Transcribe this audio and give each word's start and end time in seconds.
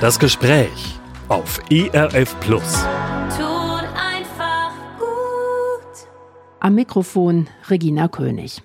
Das 0.00 0.20
Gespräch 0.20 0.96
auf 1.26 1.58
ERF 1.72 2.38
Plus. 2.38 2.86
Tut 3.36 3.84
einfach 3.96 4.70
gut. 4.96 6.06
Am 6.60 6.76
Mikrofon 6.76 7.48
Regina 7.68 8.06
König. 8.06 8.62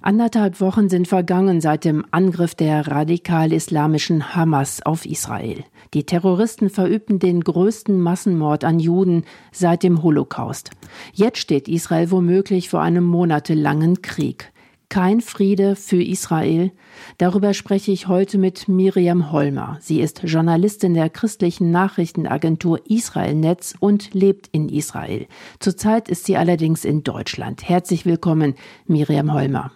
Anderthalb 0.00 0.60
Wochen 0.60 0.88
sind 0.88 1.08
vergangen 1.08 1.60
seit 1.60 1.84
dem 1.84 2.04
Angriff 2.12 2.54
der 2.54 2.86
radikal-islamischen 2.86 4.36
Hamas 4.36 4.80
auf 4.86 5.04
Israel. 5.04 5.64
Die 5.94 6.04
Terroristen 6.04 6.70
verübten 6.70 7.18
den 7.18 7.40
größten 7.40 8.00
Massenmord 8.00 8.62
an 8.62 8.78
Juden 8.78 9.24
seit 9.50 9.82
dem 9.82 10.04
Holocaust. 10.04 10.70
Jetzt 11.12 11.38
steht 11.38 11.66
Israel 11.66 12.12
womöglich 12.12 12.68
vor 12.68 12.82
einem 12.82 13.02
monatelangen 13.02 14.00
Krieg. 14.00 14.52
Kein 14.90 15.20
Friede 15.20 15.76
für 15.76 16.02
Israel. 16.02 16.72
Darüber 17.18 17.52
spreche 17.52 17.92
ich 17.92 18.08
heute 18.08 18.38
mit 18.38 18.68
Miriam 18.68 19.32
Holmer. 19.32 19.76
Sie 19.82 20.00
ist 20.00 20.22
Journalistin 20.24 20.94
der 20.94 21.10
christlichen 21.10 21.70
Nachrichtenagentur 21.70 22.80
Israel 22.88 23.34
Netz 23.34 23.74
und 23.80 24.14
lebt 24.14 24.48
in 24.50 24.70
Israel. 24.70 25.26
Zurzeit 25.58 26.08
ist 26.08 26.24
sie 26.24 26.38
allerdings 26.38 26.86
in 26.86 27.04
Deutschland. 27.04 27.68
Herzlich 27.68 28.06
willkommen, 28.06 28.54
Miriam 28.86 29.34
Holmer. 29.34 29.72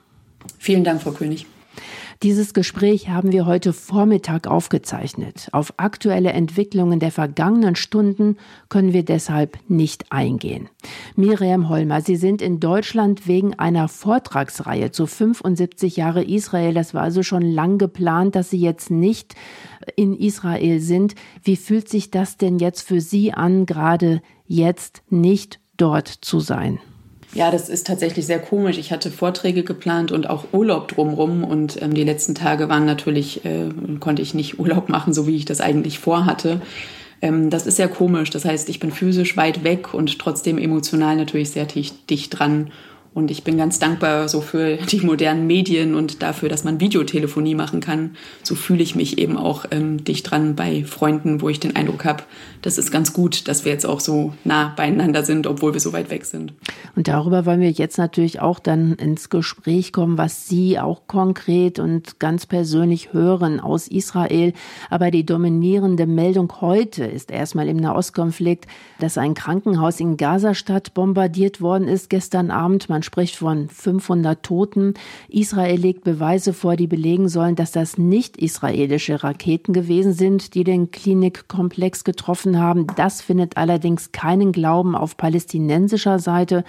Vielen 0.59 0.82
Dank, 0.82 1.02
Frau 1.02 1.10
König. 1.10 1.46
Dieses 2.22 2.54
Gespräch 2.54 3.08
haben 3.08 3.32
wir 3.32 3.46
heute 3.46 3.72
Vormittag 3.72 4.46
aufgezeichnet. 4.46 5.48
Auf 5.50 5.74
aktuelle 5.76 6.30
Entwicklungen 6.30 7.00
der 7.00 7.10
vergangenen 7.10 7.74
Stunden 7.74 8.36
können 8.68 8.92
wir 8.92 9.04
deshalb 9.04 9.58
nicht 9.66 10.12
eingehen. 10.12 10.68
Miriam 11.16 11.68
Holmer, 11.68 12.00
Sie 12.00 12.14
sind 12.14 12.40
in 12.40 12.60
Deutschland 12.60 13.26
wegen 13.26 13.58
einer 13.58 13.88
Vortragsreihe 13.88 14.92
zu 14.92 15.08
75 15.08 15.96
Jahre 15.96 16.22
Israel. 16.22 16.74
Das 16.74 16.95
war 16.95 17.02
also 17.02 17.24
schon 17.24 17.42
lang 17.42 17.78
geplant, 17.78 18.36
dass 18.36 18.50
Sie 18.50 18.60
jetzt 18.60 18.92
nicht 18.92 19.34
in 19.96 20.16
Israel 20.16 20.79
sind. 20.79 21.16
Wie 21.42 21.57
fühlt 21.57 21.88
sich 21.88 22.12
das 22.12 22.36
denn 22.36 22.60
jetzt 22.60 22.82
für 22.82 23.01
Sie 23.01 23.32
an, 23.32 23.66
gerade 23.66 24.23
jetzt 24.46 25.02
nicht 25.10 25.59
dort 25.76 26.07
zu 26.07 26.38
sein? 26.38 26.79
Ja, 27.35 27.51
das 27.51 27.71
ist 27.71 27.87
tatsächlich 27.87 28.27
sehr 28.27 28.38
komisch. 28.38 28.77
Ich 28.77 28.93
hatte 28.93 29.11
Vorträge 29.11 29.63
geplant 29.63 30.13
und 30.13 30.29
auch 30.29 30.45
Urlaub 30.52 30.88
drumrum 30.88 31.45
und 31.45 31.80
ähm, 31.80 31.95
die 31.95 32.05
letzten 32.05 32.35
Tage 32.35 32.69
waren 32.69 32.85
natürlich, 32.85 33.45
äh, 33.45 33.71
konnte 34.01 34.21
ich 34.21 34.35
nicht 34.35 34.59
Urlaub 34.59 34.88
machen, 34.88 35.15
so 35.15 35.27
wie 35.27 35.37
ich 35.37 35.47
das 35.47 35.60
eigentlich 35.60 35.99
vorhatte. 35.99 36.60
Ähm, 37.23 37.49
das 37.49 37.66
ist 37.66 37.77
sehr 37.77 37.88
komisch. 37.88 38.29
Das 38.30 38.45
heißt, 38.45 38.69
ich 38.69 38.80
bin 38.80 38.91
physisch 38.91 39.37
weit 39.37 39.65
weg 39.65 39.95
und 39.95 40.19
trotzdem 40.19 40.59
emotional 40.59 41.16
natürlich 41.16 41.51
sehr 41.51 41.65
dicht, 41.65 42.10
dicht 42.10 42.38
dran 42.38 42.71
und 43.15 43.30
ich 43.30 43.45
bin 43.45 43.59
ganz 43.59 43.79
dankbar 43.79 44.29
so 44.29 44.41
für 44.41 44.77
die 44.77 45.01
modernen 45.01 45.46
Medien 45.46 45.95
und 45.95 46.23
dafür, 46.23 46.49
dass 46.49 46.65
man 46.65 46.80
Videotelefonie 46.80 47.54
machen 47.54 47.80
kann. 47.80 48.16
So 48.43 48.54
fühle 48.54 48.82
ich 48.82 48.95
mich 48.95 49.19
eben 49.19 49.37
auch 49.37 49.66
ähm, 49.71 50.02
dicht 50.02 50.30
dran 50.30 50.57
bei 50.57 50.85
Freunden, 50.85 51.41
wo 51.41 51.49
ich 51.49 51.60
den 51.60 51.77
Eindruck 51.77 52.04
habe, 52.04 52.24
das 52.63 52.79
ist 52.79 52.93
ganz 52.93 53.13
gut, 53.13 53.49
dass 53.49 53.65
wir 53.65 53.73
jetzt 53.73 53.85
auch 53.85 54.01
so 54.01 54.32
nah 54.45 54.73
beieinander 54.77 55.24
sind, 55.24 55.46
obwohl 55.46 55.73
wir 55.73 55.80
so 55.80 55.93
weit 55.93 56.10
weg 56.10 56.24
sind. 56.24 56.54
Und 56.95 57.09
darüber 57.09 57.45
wollen 57.45 57.60
wir 57.60 57.71
jetzt 57.71 57.99
natürlich 57.99 58.41
auch 58.41 58.60
dann 58.60 58.95
ins 58.95 59.30
Gespräch 59.30 59.93
kommen, 59.93 60.16
was 60.16 60.49
Sie 60.49 60.79
auch 60.79 61.02
konkret 61.09 61.80
und 61.80 62.21
ganz 62.21 62.47
persönlich 62.47 63.13
hören 63.13 63.59
aus 63.59 63.88
Israel. 63.88 64.53
Aber 64.91 65.10
die 65.10 65.26
dominierende 65.26 66.06
Meldung 66.06 66.53
heute 66.60 67.04
ist 67.04 67.31
erstmal 67.31 67.69
im 67.69 67.78
Nahostkonflikt, 67.78 68.66
dass 69.00 69.19
ein 69.19 69.34
Krankenhaus 69.34 69.99
in 69.99 70.16
Gazastadt 70.16 70.94
bombardiert 70.94 71.60
worden 71.60 71.88
ist 71.88 72.10
gestern 72.10 72.50
Abend. 72.50 72.88
Man 72.88 73.01
man 73.03 73.06
spricht 73.06 73.34
von 73.34 73.69
500 73.69 74.44
Toten. 74.44 74.94
Israel 75.28 75.76
legt 75.76 76.04
Beweise 76.04 76.53
vor, 76.53 76.76
die 76.76 76.86
belegen 76.86 77.28
sollen, 77.28 77.56
dass 77.56 77.72
das 77.72 77.98
nicht 77.98 78.36
israelische 78.36 79.25
Raketen 79.25 79.72
gewesen 79.72 80.12
sind, 80.12 80.54
die 80.54 80.62
den 80.62 80.92
Klinikkomplex 80.92 82.04
getroffen 82.04 82.60
haben. 82.60 82.86
Das 82.94 83.20
findet 83.20 83.56
allerdings 83.56 84.12
keinen 84.12 84.52
Glauben 84.52 84.94
auf 84.94 85.16
palästinensischer 85.16 86.20
Seite. 86.20 86.62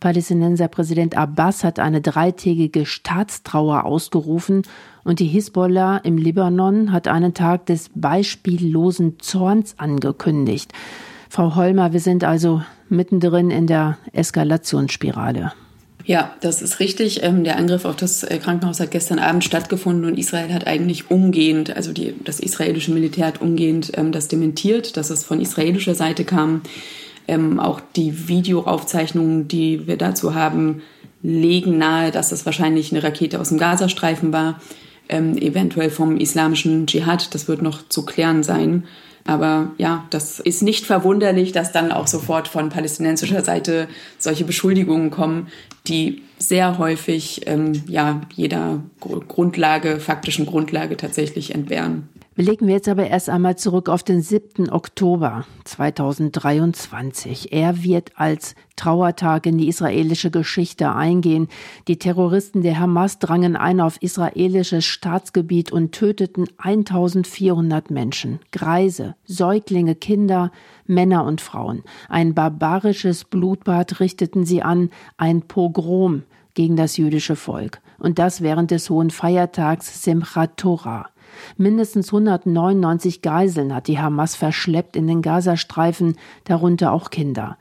Palästinenser 0.00 0.66
Präsident 0.66 1.16
Abbas 1.16 1.62
hat 1.62 1.78
eine 1.78 2.00
dreitägige 2.00 2.84
Staatstrauer 2.84 3.84
ausgerufen 3.84 4.62
und 5.04 5.20
die 5.20 5.28
Hisbollah 5.28 5.98
im 5.98 6.18
Libanon 6.18 6.90
hat 6.90 7.06
einen 7.06 7.32
Tag 7.32 7.66
des 7.66 7.90
beispiellosen 7.94 9.20
Zorns 9.20 9.78
angekündigt. 9.78 10.72
Frau 11.28 11.54
Holmer, 11.54 11.92
wir 11.92 12.00
sind 12.00 12.24
also 12.24 12.62
mittendrin 12.88 13.50
in 13.50 13.68
der 13.68 13.98
Eskalationsspirale. 14.12 15.52
Ja, 16.06 16.36
das 16.40 16.62
ist 16.62 16.78
richtig. 16.78 17.24
Ähm, 17.24 17.42
der 17.42 17.56
Angriff 17.56 17.84
auf 17.84 17.96
das 17.96 18.22
äh, 18.22 18.38
Krankenhaus 18.38 18.78
hat 18.78 18.92
gestern 18.92 19.18
Abend 19.18 19.42
stattgefunden 19.42 20.04
und 20.04 20.16
Israel 20.16 20.54
hat 20.54 20.68
eigentlich 20.68 21.10
umgehend, 21.10 21.74
also 21.74 21.92
die, 21.92 22.14
das 22.22 22.38
israelische 22.38 22.92
Militär 22.92 23.26
hat 23.26 23.40
umgehend 23.40 23.90
ähm, 23.96 24.12
das 24.12 24.28
dementiert, 24.28 24.96
dass 24.96 25.10
es 25.10 25.24
von 25.24 25.40
israelischer 25.40 25.96
Seite 25.96 26.24
kam. 26.24 26.62
Ähm, 27.26 27.58
auch 27.58 27.80
die 27.96 28.28
Videoaufzeichnungen, 28.28 29.48
die 29.48 29.88
wir 29.88 29.96
dazu 29.96 30.36
haben, 30.36 30.82
legen 31.22 31.76
nahe, 31.76 32.12
dass 32.12 32.30
es 32.30 32.46
wahrscheinlich 32.46 32.92
eine 32.92 33.02
Rakete 33.02 33.40
aus 33.40 33.48
dem 33.48 33.58
Gazastreifen 33.58 34.32
war, 34.32 34.60
eventuell 35.08 35.90
vom 35.90 36.16
islamischen 36.16 36.86
Dschihad. 36.86 37.32
Das 37.32 37.46
wird 37.46 37.62
noch 37.62 37.88
zu 37.88 38.04
klären 38.04 38.42
sein. 38.42 38.84
Aber 39.26 39.72
ja, 39.78 40.04
das 40.10 40.40
ist 40.40 40.62
nicht 40.62 40.86
verwunderlich, 40.86 41.52
dass 41.52 41.72
dann 41.72 41.92
auch 41.92 42.06
sofort 42.06 42.48
von 42.48 42.68
palästinensischer 42.68 43.44
Seite 43.44 43.88
solche 44.18 44.44
Beschuldigungen 44.44 45.10
kommen, 45.10 45.48
die 45.86 46.22
sehr 46.38 46.78
häufig 46.78 47.42
ähm, 47.46 47.82
ja 47.88 48.20
jeder 48.34 48.82
Grundlage, 49.00 50.00
faktischen 50.00 50.46
Grundlage 50.46 50.96
tatsächlich 50.96 51.54
entbehren. 51.54 52.08
Blicken 52.36 52.66
wir 52.66 52.74
jetzt 52.74 52.88
aber 52.90 53.06
erst 53.06 53.30
einmal 53.30 53.56
zurück 53.56 53.88
auf 53.88 54.02
den 54.02 54.20
7. 54.20 54.68
Oktober 54.70 55.46
2023. 55.64 57.50
Er 57.50 57.82
wird 57.82 58.12
als 58.16 58.54
Trauertag 58.76 59.46
in 59.46 59.56
die 59.56 59.68
israelische 59.68 60.30
Geschichte 60.30 60.92
eingehen. 60.92 61.48
Die 61.88 61.98
Terroristen 61.98 62.60
der 62.60 62.78
Hamas 62.78 63.20
drangen 63.20 63.56
ein 63.56 63.80
auf 63.80 64.02
israelisches 64.02 64.84
Staatsgebiet 64.84 65.72
und 65.72 65.92
töteten 65.92 66.46
1400 66.58 67.90
Menschen. 67.90 68.40
Greise, 68.52 69.14
Säuglinge, 69.24 69.94
Kinder, 69.94 70.52
Männer 70.86 71.24
und 71.24 71.40
Frauen. 71.40 71.84
Ein 72.10 72.34
barbarisches 72.34 73.24
Blutbad 73.24 73.98
richteten 73.98 74.44
sie 74.44 74.62
an, 74.62 74.90
ein 75.16 75.40
Pogrom 75.40 76.24
gegen 76.52 76.76
das 76.76 76.98
jüdische 76.98 77.34
Volk. 77.34 77.80
Und 77.98 78.18
das 78.18 78.42
während 78.42 78.72
des 78.72 78.90
hohen 78.90 79.08
Feiertags 79.08 80.02
Simchat 80.02 80.58
Torah. 80.58 81.08
Mindestens 81.56 82.08
199 82.08 83.22
Geiseln 83.22 83.74
hat 83.74 83.88
die 83.88 83.98
Hamas 83.98 84.36
verschleppt 84.36 84.96
in 84.96 85.06
den 85.06 85.22
Gazastreifen, 85.22 86.16
darunter 86.44 86.92
auch 86.92 87.10
Kinder. 87.10 87.56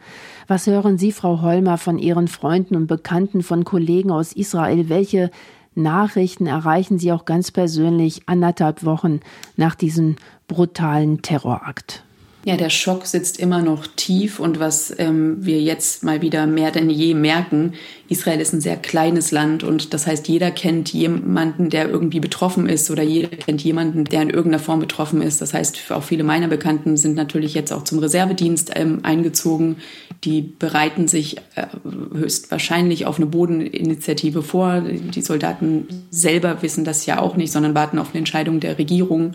Was 0.48 0.68
hören 0.68 0.98
Sie, 0.98 1.12
Frau 1.12 1.42
Holmer, 1.42 1.78
von 1.78 1.98
Ihren 1.98 2.28
Freunden 2.28 2.76
und 2.76 2.88
Bekannten, 2.88 3.44
von 3.44 3.64
Kollegen 3.64 4.12
aus 4.12 4.34
Israel? 4.34 4.90
Welche 4.90 5.32
Nachrichten 5.76 6.48
erreichen 6.48 7.00
Sie 7.00 7.12
auch 7.12 7.26
ganz 7.26 7.52
persönlich 7.52 8.24
anderthalb 8.28 8.86
Wochen 8.86 9.20
nach 9.58 9.76
diesem 9.76 10.16
brutalen 10.48 11.22
Terrorakt? 11.22 12.04
Ja, 12.48 12.58
der 12.58 12.70
Schock 12.70 13.08
sitzt 13.08 13.40
immer 13.40 13.64
noch 13.64 13.88
tief 13.96 14.40
und 14.40 14.60
was 14.60 14.94
ähm, 15.00 15.38
wir 15.44 15.60
jetzt 15.64 16.04
mal 16.04 16.22
wieder 16.22 16.46
mehr 16.46 16.70
denn 16.70 16.92
je 16.92 17.16
merken, 17.16 17.74
Israel 18.08 18.40
ist 18.40 18.54
ein 18.54 18.62
sehr 18.62 18.78
kleines 18.78 19.32
Land 19.32 19.64
und 19.64 19.96
das 19.96 20.06
heißt, 20.06 20.28
jeder 20.28 20.52
kennt 20.52 20.94
jemanden, 20.94 21.72
der 21.72 21.90
irgendwie 21.90 22.20
betroffen 22.20 22.70
ist 22.70 22.92
oder 22.92 23.02
jeder 23.02 23.30
kennt 23.30 23.64
jemanden, 23.64 24.06
der 24.06 24.22
in 24.22 24.30
irgendeiner 24.30 24.62
Form 24.62 24.80
betroffen 24.80 25.24
ist. 25.24 25.42
Das 25.42 25.56
heißt, 25.56 25.92
auch 25.92 26.04
viele 26.04 26.24
meiner 26.24 26.48
Bekannten 26.48 26.98
sind 26.98 27.16
natürlich 27.16 27.56
jetzt 27.56 27.74
auch 27.74 27.84
zum 27.84 27.98
Reservedienst 27.98 28.74
ähm, 28.76 29.00
eingezogen. 29.02 29.78
Die 30.24 30.44
bereiten 30.44 31.08
sich 31.08 31.38
äh, 31.56 31.66
höchstwahrscheinlich 32.14 33.08
auf 33.08 33.18
eine 33.18 33.26
Bodeninitiative 33.26 34.44
vor. 34.44 34.82
Die 34.82 35.22
Soldaten 35.24 35.88
selber 36.12 36.62
wissen 36.62 36.86
das 36.86 37.08
ja 37.08 37.20
auch 37.20 37.38
nicht, 37.38 37.52
sondern 37.52 37.74
warten 37.74 37.98
auf 37.98 38.10
eine 38.10 38.20
Entscheidung 38.20 38.60
der 38.60 38.78
Regierung. 38.78 39.34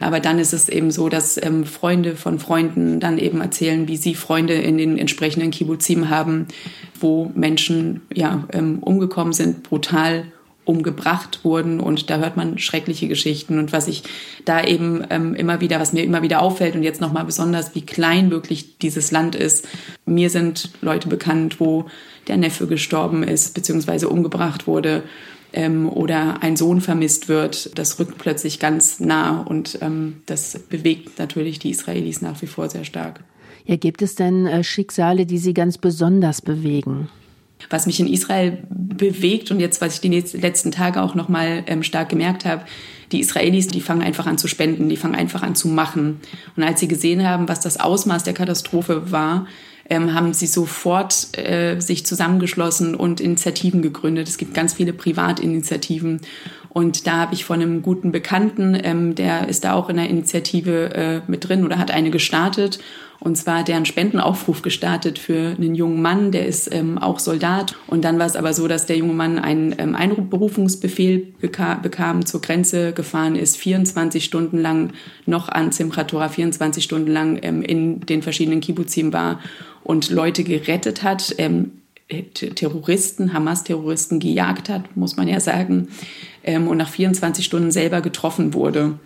Aber 0.00 0.20
dann 0.20 0.38
ist 0.38 0.52
es 0.52 0.68
eben 0.68 0.90
so, 0.90 1.08
dass 1.08 1.42
ähm, 1.42 1.64
Freunde 1.64 2.16
von 2.16 2.38
Freunden 2.38 3.00
dann 3.00 3.18
eben 3.18 3.40
erzählen, 3.40 3.88
wie 3.88 3.96
sie 3.96 4.14
Freunde 4.14 4.54
in 4.54 4.78
den 4.78 4.98
entsprechenden 4.98 5.50
Kibbuzim 5.50 6.08
haben, 6.08 6.46
wo 6.98 7.30
Menschen 7.34 8.02
ja 8.12 8.44
ähm, 8.52 8.78
umgekommen 8.80 9.32
sind, 9.32 9.62
brutal 9.62 10.24
umgebracht 10.64 11.40
wurden. 11.44 11.80
Und 11.80 12.10
da 12.10 12.18
hört 12.18 12.36
man 12.36 12.58
schreckliche 12.58 13.08
Geschichten. 13.08 13.58
Und 13.58 13.72
was 13.72 13.88
ich 13.88 14.02
da 14.44 14.62
eben 14.62 15.02
ähm, 15.08 15.34
immer 15.34 15.60
wieder, 15.60 15.80
was 15.80 15.92
mir 15.92 16.04
immer 16.04 16.22
wieder 16.22 16.42
auffällt 16.42 16.74
und 16.74 16.82
jetzt 16.82 17.00
nochmal 17.00 17.24
besonders, 17.24 17.74
wie 17.74 17.86
klein 17.86 18.30
wirklich 18.30 18.78
dieses 18.78 19.10
Land 19.10 19.34
ist. 19.34 19.66
Mir 20.04 20.28
sind 20.28 20.70
Leute 20.82 21.08
bekannt, 21.08 21.58
wo 21.58 21.86
der 22.28 22.36
Neffe 22.36 22.66
gestorben 22.66 23.22
ist 23.22 23.54
beziehungsweise 23.54 24.10
umgebracht 24.10 24.66
wurde 24.66 25.02
ähm, 25.52 25.88
oder 25.88 26.42
ein 26.42 26.56
Sohn 26.56 26.80
vermisst 26.80 27.28
wird, 27.28 27.78
das 27.78 27.98
rückt 27.98 28.18
plötzlich 28.18 28.58
ganz 28.58 29.00
nah 29.00 29.40
und 29.40 29.78
ähm, 29.80 30.22
das 30.26 30.58
bewegt 30.68 31.18
natürlich 31.18 31.58
die 31.58 31.70
Israelis 31.70 32.20
nach 32.20 32.40
wie 32.42 32.46
vor 32.46 32.68
sehr 32.68 32.84
stark. 32.84 33.20
Ja, 33.64 33.76
gibt 33.76 34.00
es 34.02 34.14
denn 34.14 34.46
äh, 34.46 34.64
Schicksale, 34.64 35.26
die 35.26 35.38
Sie 35.38 35.54
ganz 35.54 35.78
besonders 35.78 36.40
bewegen? 36.40 37.08
Was 37.70 37.86
mich 37.86 38.00
in 38.00 38.06
Israel 38.06 38.58
bewegt 38.70 39.50
und 39.50 39.60
jetzt, 39.60 39.80
was 39.80 39.94
ich 39.94 40.00
die 40.00 40.08
letzten 40.38 40.70
Tage 40.70 41.02
auch 41.02 41.14
noch 41.14 41.28
mal 41.28 41.64
ähm, 41.66 41.82
stark 41.82 42.08
gemerkt 42.08 42.44
habe, 42.44 42.62
die 43.12 43.20
Israelis, 43.20 43.66
die 43.66 43.80
fangen 43.80 44.02
einfach 44.02 44.26
an 44.26 44.38
zu 44.38 44.48
spenden, 44.48 44.88
die 44.88 44.96
fangen 44.96 45.14
einfach 45.14 45.42
an 45.42 45.54
zu 45.54 45.68
machen. 45.68 46.20
Und 46.56 46.62
als 46.62 46.80
sie 46.80 46.88
gesehen 46.88 47.26
haben, 47.26 47.48
was 47.48 47.60
das 47.60 47.80
Ausmaß 47.80 48.22
der 48.22 48.34
Katastrophe 48.34 49.10
war, 49.10 49.46
ähm, 49.90 50.14
haben 50.14 50.34
sie 50.34 50.46
sofort 50.46 51.36
äh, 51.38 51.80
sich 51.80 52.04
zusammengeschlossen 52.04 52.94
und 52.94 53.20
Initiativen 53.20 53.82
gegründet. 53.82 54.28
Es 54.28 54.36
gibt 54.36 54.54
ganz 54.54 54.74
viele 54.74 54.92
Privatinitiativen. 54.92 56.20
Und 56.78 57.08
da 57.08 57.14
habe 57.16 57.34
ich 57.34 57.44
von 57.44 57.60
einem 57.60 57.82
guten 57.82 58.12
Bekannten, 58.12 58.78
ähm, 58.80 59.16
der 59.16 59.48
ist 59.48 59.64
da 59.64 59.72
auch 59.72 59.88
in 59.88 59.96
der 59.96 60.08
Initiative 60.08 60.94
äh, 60.94 61.20
mit 61.26 61.48
drin 61.48 61.64
oder 61.64 61.76
hat 61.76 61.90
eine 61.90 62.10
gestartet. 62.10 62.78
Und 63.18 63.34
zwar 63.34 63.64
deren 63.64 63.84
Spendenaufruf 63.84 64.62
gestartet 64.62 65.18
für 65.18 65.56
einen 65.56 65.74
jungen 65.74 66.00
Mann, 66.00 66.30
der 66.30 66.46
ist 66.46 66.72
ähm, 66.72 66.96
auch 66.96 67.18
Soldat. 67.18 67.74
Und 67.88 68.04
dann 68.04 68.20
war 68.20 68.26
es 68.26 68.36
aber 68.36 68.54
so, 68.54 68.68
dass 68.68 68.86
der 68.86 68.96
junge 68.96 69.14
Mann 69.14 69.40
einen 69.40 69.74
ähm, 69.76 69.96
Einberufungsbefehl 69.96 71.26
bekam, 71.40 72.24
zur 72.24 72.42
Grenze 72.42 72.92
gefahren 72.92 73.34
ist, 73.34 73.56
24 73.56 74.24
Stunden 74.24 74.58
lang 74.58 74.92
noch 75.26 75.48
an 75.48 75.72
Simchat 75.72 76.10
Torah, 76.10 76.28
24 76.28 76.84
Stunden 76.84 77.10
lang 77.10 77.40
ähm, 77.42 77.60
in 77.62 77.98
den 78.02 78.22
verschiedenen 78.22 78.60
Kibbuzim 78.60 79.12
war 79.12 79.40
und 79.82 80.10
Leute 80.10 80.44
gerettet 80.44 81.02
hat, 81.02 81.34
ähm, 81.38 81.72
Terroristen, 82.08 83.34
Hamas-Terroristen 83.34 84.18
gejagt 84.18 84.70
hat, 84.70 84.96
muss 84.96 85.16
man 85.16 85.28
ja 85.28 85.40
sagen, 85.40 85.88
ähm, 86.42 86.66
und 86.66 86.78
nach 86.78 86.88
24 86.88 87.44
Stunden 87.44 87.70
selber 87.70 88.00
getroffen 88.00 88.54
wurde. 88.54 88.98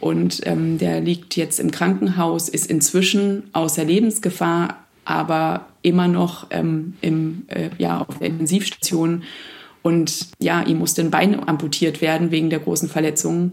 Und 0.00 0.40
ähm, 0.46 0.78
der 0.78 1.00
liegt 1.00 1.36
jetzt 1.36 1.60
im 1.60 1.70
Krankenhaus, 1.70 2.48
ist 2.48 2.66
inzwischen 2.66 3.44
außer 3.52 3.84
Lebensgefahr, 3.84 4.78
aber 5.04 5.66
immer 5.82 6.08
noch 6.08 6.46
ähm, 6.50 6.94
im, 7.00 7.44
äh, 7.48 7.70
ja, 7.78 8.00
auf 8.00 8.18
der 8.18 8.28
Intensivstation. 8.28 9.22
Und 9.82 10.28
ja, 10.40 10.62
ihm 10.62 10.78
musste 10.78 11.02
ein 11.02 11.10
Bein 11.10 11.46
amputiert 11.48 12.00
werden 12.00 12.30
wegen 12.30 12.50
der 12.50 12.58
großen 12.58 12.88
Verletzungen. 12.88 13.52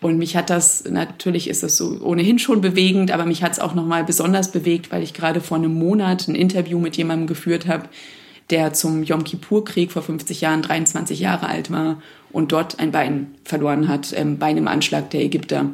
Und 0.00 0.16
mich 0.16 0.36
hat 0.36 0.48
das, 0.48 0.84
natürlich 0.88 1.48
ist 1.48 1.64
es 1.64 1.76
so 1.76 2.00
ohnehin 2.00 2.38
schon 2.38 2.60
bewegend, 2.60 3.10
aber 3.10 3.26
mich 3.26 3.42
hat 3.42 3.52
es 3.52 3.58
auch 3.58 3.74
nochmal 3.74 4.04
besonders 4.04 4.52
bewegt, 4.52 4.92
weil 4.92 5.02
ich 5.02 5.12
gerade 5.12 5.40
vor 5.40 5.56
einem 5.56 5.74
Monat 5.74 6.28
ein 6.28 6.36
Interview 6.36 6.78
mit 6.78 6.96
jemandem 6.96 7.26
geführt 7.26 7.66
habe, 7.66 7.88
der 8.50 8.72
zum 8.72 9.02
Yom 9.02 9.24
Kippur-Krieg 9.24 9.92
vor 9.92 10.02
50 10.02 10.40
Jahren 10.40 10.62
23 10.62 11.20
Jahre 11.20 11.48
alt 11.48 11.70
war 11.70 12.00
und 12.30 12.52
dort 12.52 12.78
ein 12.78 12.92
Bein 12.92 13.34
verloren 13.44 13.88
hat 13.88 14.12
ähm, 14.16 14.38
bei 14.38 14.46
einem 14.46 14.68
Anschlag 14.68 15.10
der 15.10 15.22
Ägypter. 15.22 15.66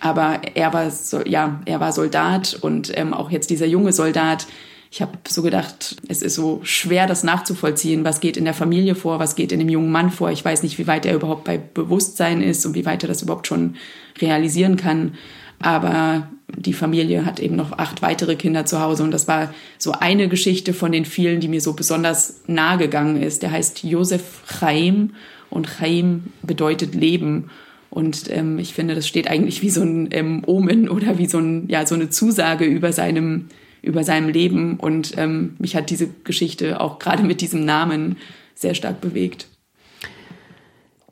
Aber 0.00 0.40
er 0.54 0.72
war, 0.72 0.90
so, 0.90 1.22
ja, 1.24 1.60
er 1.64 1.80
war 1.80 1.92
Soldat 1.92 2.58
und 2.60 2.96
ähm, 2.96 3.14
auch 3.14 3.30
jetzt 3.30 3.50
dieser 3.50 3.66
junge 3.66 3.92
Soldat, 3.92 4.46
ich 4.90 5.02
habe 5.02 5.12
so 5.28 5.42
gedacht, 5.42 5.96
es 6.08 6.22
ist 6.22 6.34
so 6.34 6.60
schwer, 6.62 7.06
das 7.06 7.24
nachzuvollziehen. 7.24 8.04
Was 8.04 8.20
geht 8.20 8.36
in 8.36 8.44
der 8.44 8.54
Familie 8.54 8.94
vor? 8.94 9.18
Was 9.18 9.34
geht 9.34 9.52
in 9.52 9.58
dem 9.58 9.68
jungen 9.68 9.90
Mann 9.90 10.10
vor? 10.10 10.30
Ich 10.30 10.44
weiß 10.44 10.62
nicht, 10.62 10.78
wie 10.78 10.86
weit 10.86 11.04
er 11.06 11.14
überhaupt 11.14 11.44
bei 11.44 11.58
Bewusstsein 11.58 12.40
ist 12.40 12.64
und 12.64 12.74
wie 12.74 12.86
weit 12.86 13.02
er 13.02 13.08
das 13.08 13.22
überhaupt 13.22 13.46
schon 13.46 13.76
realisieren 14.20 14.76
kann. 14.76 15.14
Aber 15.58 16.28
die 16.56 16.72
Familie 16.72 17.24
hat 17.24 17.40
eben 17.40 17.56
noch 17.56 17.72
acht 17.72 18.02
weitere 18.02 18.36
Kinder 18.36 18.66
zu 18.66 18.80
Hause. 18.80 19.02
Und 19.02 19.10
das 19.10 19.26
war 19.26 19.52
so 19.78 19.92
eine 19.92 20.28
Geschichte 20.28 20.72
von 20.74 20.92
den 20.92 21.04
vielen, 21.04 21.40
die 21.40 21.48
mir 21.48 21.60
so 21.60 21.72
besonders 21.72 22.40
nahe 22.46 22.78
gegangen 22.78 23.20
ist. 23.20 23.42
Der 23.42 23.50
heißt 23.50 23.82
Josef 23.82 24.42
Chaim 24.46 25.10
und 25.50 25.66
Chaim 25.78 26.24
bedeutet 26.42 26.94
Leben. 26.94 27.50
Und 27.90 28.30
ähm, 28.30 28.58
ich 28.58 28.74
finde, 28.74 28.94
das 28.94 29.08
steht 29.08 29.28
eigentlich 29.28 29.62
wie 29.62 29.70
so 29.70 29.82
ein 29.82 30.08
ähm, 30.10 30.42
Omen 30.46 30.88
oder 30.88 31.18
wie 31.18 31.26
so, 31.26 31.38
ein, 31.38 31.68
ja, 31.68 31.86
so 31.86 31.94
eine 31.94 32.10
Zusage 32.10 32.64
über 32.64 32.92
seinem 32.92 33.46
über 33.86 34.02
seinem 34.02 34.28
Leben. 34.28 34.78
Und 34.78 35.16
ähm, 35.16 35.54
mich 35.58 35.76
hat 35.76 35.90
diese 35.90 36.08
Geschichte 36.24 36.80
auch 36.80 36.98
gerade 36.98 37.22
mit 37.22 37.40
diesem 37.40 37.64
Namen 37.64 38.16
sehr 38.54 38.74
stark 38.74 39.00
bewegt. 39.00 39.46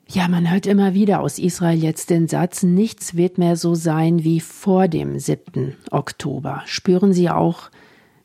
Ja, 0.07 0.27
man 0.27 0.49
hört 0.51 0.67
immer 0.67 0.93
wieder 0.93 1.21
aus 1.21 1.39
Israel 1.39 1.81
jetzt 1.81 2.09
den 2.09 2.27
Satz, 2.27 2.61
nichts 2.63 3.15
wird 3.15 3.37
mehr 3.37 3.55
so 3.55 3.73
sein 3.73 4.23
wie 4.23 4.39
vor 4.39 4.87
dem 4.87 5.17
7. 5.17 5.75
Oktober. 5.89 6.61
Spüren 6.67 7.11
Sie 7.11 7.29
auch 7.29 7.69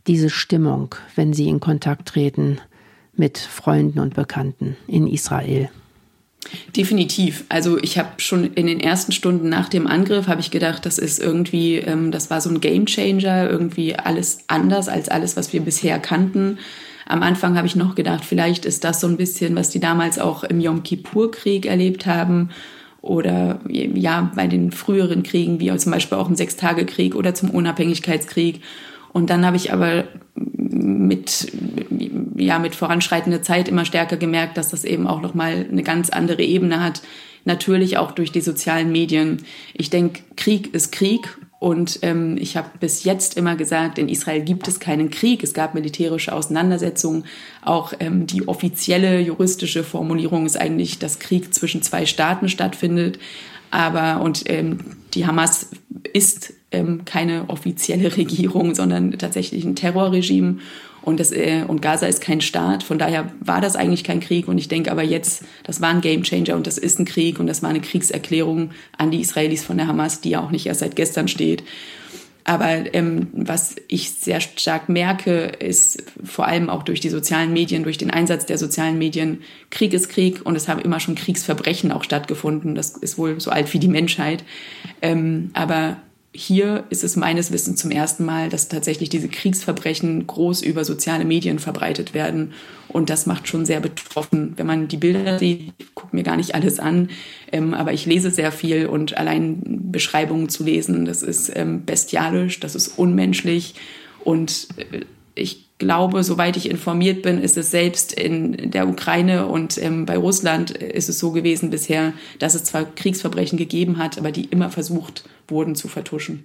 diese 0.07 0.29
Stimmung, 0.29 0.95
wenn 1.17 1.33
Sie 1.33 1.49
in 1.49 1.59
Kontakt 1.59 2.09
treten 2.09 2.61
mit 3.15 3.39
Freunden 3.39 3.99
und 3.99 4.15
Bekannten 4.15 4.77
in 4.87 5.07
Israel? 5.07 5.71
Definitiv. 6.77 7.45
Also 7.49 7.79
ich 7.79 7.99
habe 7.99 8.09
schon 8.19 8.53
in 8.55 8.67
den 8.67 8.81
ersten 8.81 9.13
Stunden 9.13 9.49
nach 9.49 9.69
dem 9.69 9.87
Angriff 9.87 10.27
habe 10.27 10.41
ich 10.41 10.51
gedacht, 10.51 10.85
das 10.87 10.99
ist 10.99 11.19
irgendwie, 11.19 11.77
ähm, 11.77 12.11
das 12.13 12.31
war 12.31 12.41
so 12.41 12.51
ein 12.51 12.61
Gamechanger, 12.61 13.49
irgendwie 13.49 13.95
alles 13.95 14.39
anders 14.49 14.89
als 14.89 15.09
alles, 15.09 15.37
was 15.37 15.53
wir 15.53 15.61
bisher 15.61 15.99
kannten. 15.99 16.59
Am 17.11 17.25
Anfang 17.25 17.57
habe 17.57 17.67
ich 17.67 17.75
noch 17.75 17.97
gedacht, 17.97 18.25
vielleicht 18.25 18.65
ist 18.65 18.85
das 18.85 19.01
so 19.01 19.09
ein 19.09 19.17
bisschen, 19.17 19.57
was 19.57 19.71
die 19.71 19.81
damals 19.81 20.21
auch 20.21 20.45
im 20.45 20.61
Yom 20.61 20.85
Kippur-Krieg 20.85 21.67
erlebt 21.67 22.07
haben 22.07 22.51
oder 23.03 23.59
ja 23.69 24.31
bei 24.37 24.47
den 24.47 24.71
früheren 24.71 25.25
Kriegen, 25.25 25.59
wie 25.59 25.77
zum 25.77 25.91
Beispiel 25.91 26.19
auch 26.19 26.29
im 26.29 26.37
Sechstagekrieg 26.37 27.17
oder 27.17 27.35
zum 27.35 27.51
Unabhängigkeitskrieg. 27.51 28.61
Und 29.13 29.29
dann 29.29 29.45
habe 29.45 29.57
ich 29.57 29.73
aber 29.73 30.05
mit, 30.37 31.51
ja, 32.37 32.61
mit 32.61 32.77
voranschreitender 32.77 33.43
Zeit 33.43 33.69
immer 33.69 33.85
stärker 33.85 34.17
gemerkt, 34.17 34.57
dass 34.57 34.71
das 34.71 34.85
eben 34.85 35.09
auch 35.09 35.21
nochmal 35.21 35.67
eine 35.69 35.83
ganz 35.83 36.11
andere 36.11 36.43
Ebene 36.43 36.81
hat. 36.81 37.03
Natürlich 37.45 37.99
auch 37.99 38.13
durch 38.13 38.31
die 38.31 38.41
sozialen 38.41 38.93
Medien. 38.93 39.39
Ich 39.75 39.91
denke, 39.91 40.23
Krieg 40.37 40.73
ist 40.73 40.93
Krieg 40.93 41.37
und 41.61 41.99
ähm, 42.01 42.39
ich 42.41 42.57
habe 42.57 42.71
bis 42.81 43.05
jetzt 43.05 43.37
immer 43.37 43.55
gesagt, 43.55 43.99
in 43.99 44.09
Israel 44.09 44.41
gibt 44.41 44.67
es 44.67 44.81
keinen 44.81 45.11
Krieg. 45.11 45.45
Es 45.45 45.53
gab 45.53 45.75
militärische 45.75 46.33
Auseinandersetzungen. 46.33 47.27
Auch 47.63 47.93
ähm, 48.01 48.27
die 48.27 48.49
offizielle 48.49 49.21
juristische 49.21 49.85
Formulierung 49.85 50.47
ist 50.47 50.59
eigentlich, 50.59 50.99
dass 50.99 51.19
Krieg 51.19 51.53
zwischen 51.53 51.83
zwei 51.83 52.07
Staaten 52.07 52.49
stattfindet. 52.49 53.19
Aber 53.71 54.23
und 54.23 54.45
ähm, 54.47 54.79
die 55.13 55.27
Hamas 55.27 55.69
ist 56.15 56.55
ähm, 56.73 57.05
keine 57.05 57.45
offizielle 57.49 58.17
Regierung, 58.17 58.75
sondern 58.75 59.13
tatsächlich 59.19 59.63
ein 59.67 59.77
Terrorregime. 59.77 60.61
Und, 61.03 61.21
das, 61.21 61.33
äh, 61.33 61.65
und 61.67 61.83
Gaza 61.83 62.07
ist 62.07 62.21
kein 62.21 62.41
Staat. 62.41 62.83
Von 62.83 62.99
daher 62.99 63.33
war 63.41 63.61
das 63.61 63.77
eigentlich 63.77 64.05
kein 64.05 64.21
Krieg. 64.21 64.49
Und 64.49 64.59
ich 64.59 64.69
denke 64.69 64.91
aber 64.91 65.03
jetzt, 65.03 65.45
das 65.65 65.81
war 65.81 65.91
ein 65.91 66.01
Gamechanger 66.01 66.57
und 66.57 66.67
das 66.67 66.79
ist 66.79 66.99
ein 66.99 67.05
Krieg 67.05 67.41
und 67.41 67.47
das 67.47 67.63
war 67.63 67.71
eine 67.71 67.81
Kriegserklärung 67.81 68.71
an 68.97 69.11
die 69.11 69.21
Israelis 69.21 69.65
von 69.65 69.79
der 69.79 69.87
Hamas, 69.87 70.21
die 70.21 70.31
ja 70.31 70.41
auch 70.41 70.51
nicht 70.51 70.67
erst 70.67 70.81
seit 70.81 70.97
gestern 70.97 71.29
steht. 71.29 71.63
Aber 72.45 72.95
ähm, 72.95 73.29
was 73.33 73.77
ich 73.89 74.13
sehr 74.13 74.41
stark 74.41 74.89
merke, 74.89 75.53
ist 75.61 76.03
vor 76.25 76.47
allem 76.47 76.71
auch 76.71 76.83
durch 76.83 77.01
die 77.01 77.11
sozialen 77.11 77.53
Medien, 77.53 77.83
durch 77.83 77.99
den 77.99 78.11
Einsatz 78.11 78.47
der 78.47 78.59
sozialen 78.59 78.99
Medien, 78.99 79.43
Krieg 79.71 79.93
ist 79.93 80.09
Krieg 80.09 80.45
und 80.45 80.57
es 80.57 80.67
haben 80.67 80.81
immer 80.81 81.01
schon 81.01 81.15
Kriegsverbrechen 81.15 81.93
auch 81.93 82.03
stattgefunden. 82.03 82.75
Das 82.75 82.97
ist 82.97 83.19
wohl 83.19 83.39
so 83.41 83.51
alt 83.51 83.73
wie 83.73 83.79
die 83.79 83.89
Menschheit. 83.89 84.43
Ähm, 85.03 85.51
aber 85.53 85.99
hier 86.33 86.85
ist 86.91 87.03
es 87.03 87.17
meines 87.17 87.51
Wissens 87.51 87.81
zum 87.81 87.91
ersten 87.91 88.25
Mal, 88.25 88.49
dass 88.49 88.69
tatsächlich 88.69 89.09
diese 89.09 89.29
Kriegsverbrechen 89.29 90.27
groß 90.29 90.63
über 90.63 90.85
soziale 90.85 91.25
Medien 91.25 91.59
verbreitet 91.59 92.15
werden. 92.15 92.53
Und 92.89 93.11
das 93.11 93.27
macht 93.27 93.49
schon 93.49 93.67
sehr 93.67 93.81
betroffen. 93.81 94.53
Wenn 94.57 94.67
man 94.67 94.87
die 94.87 94.97
Bilder 94.97 95.39
sieht, 95.41 95.73
ich 95.79 95.95
gucke 95.95 96.15
mir 96.15 96.23
gar 96.23 96.37
nicht 96.37 96.55
alles 96.55 96.79
an, 96.79 97.11
ähm, 97.51 97.75
aber 97.75 97.93
ich 97.93 98.07
lese 98.07 98.31
sehr 98.31 98.53
viel 98.53 98.87
und 98.87 99.17
allein 99.17 99.61
Beschreibungen 99.91 100.49
zu 100.49 100.63
lesen, 100.63 101.05
das 101.05 101.23
ist 101.23 101.51
ähm, 101.55 101.85
bestialisch, 101.85 102.61
das 102.61 102.77
ist 102.77 102.97
unmenschlich. 102.97 103.75
Und 104.23 104.69
äh, 104.77 105.01
ich 105.35 105.70
glaube, 105.81 106.23
soweit 106.23 106.57
ich 106.57 106.71
informiert 106.71 107.23
bin, 107.23 107.43
ist 107.43 107.57
es 107.57 107.73
selbst 107.73 108.13
in 108.13 108.71
der 108.71 108.89
Ukraine 108.89 109.47
und 109.47 109.83
ähm, 109.83 110.07
bei 110.07 110.17
Russland 110.17 110.71
ist 110.71 111.09
es 111.09 111.19
so 111.19 111.33
gewesen 111.33 111.71
bisher, 111.71 112.13
dass 112.39 112.55
es 112.55 112.63
zwar 112.63 112.85
Kriegsverbrechen 112.85 113.59
gegeben 113.59 113.99
hat, 113.99 114.17
aber 114.17 114.31
die 114.31 114.45
immer 114.45 114.71
versucht 114.71 115.25
wurden 115.49 115.75
zu 115.75 115.89
vertuschen. 115.89 116.45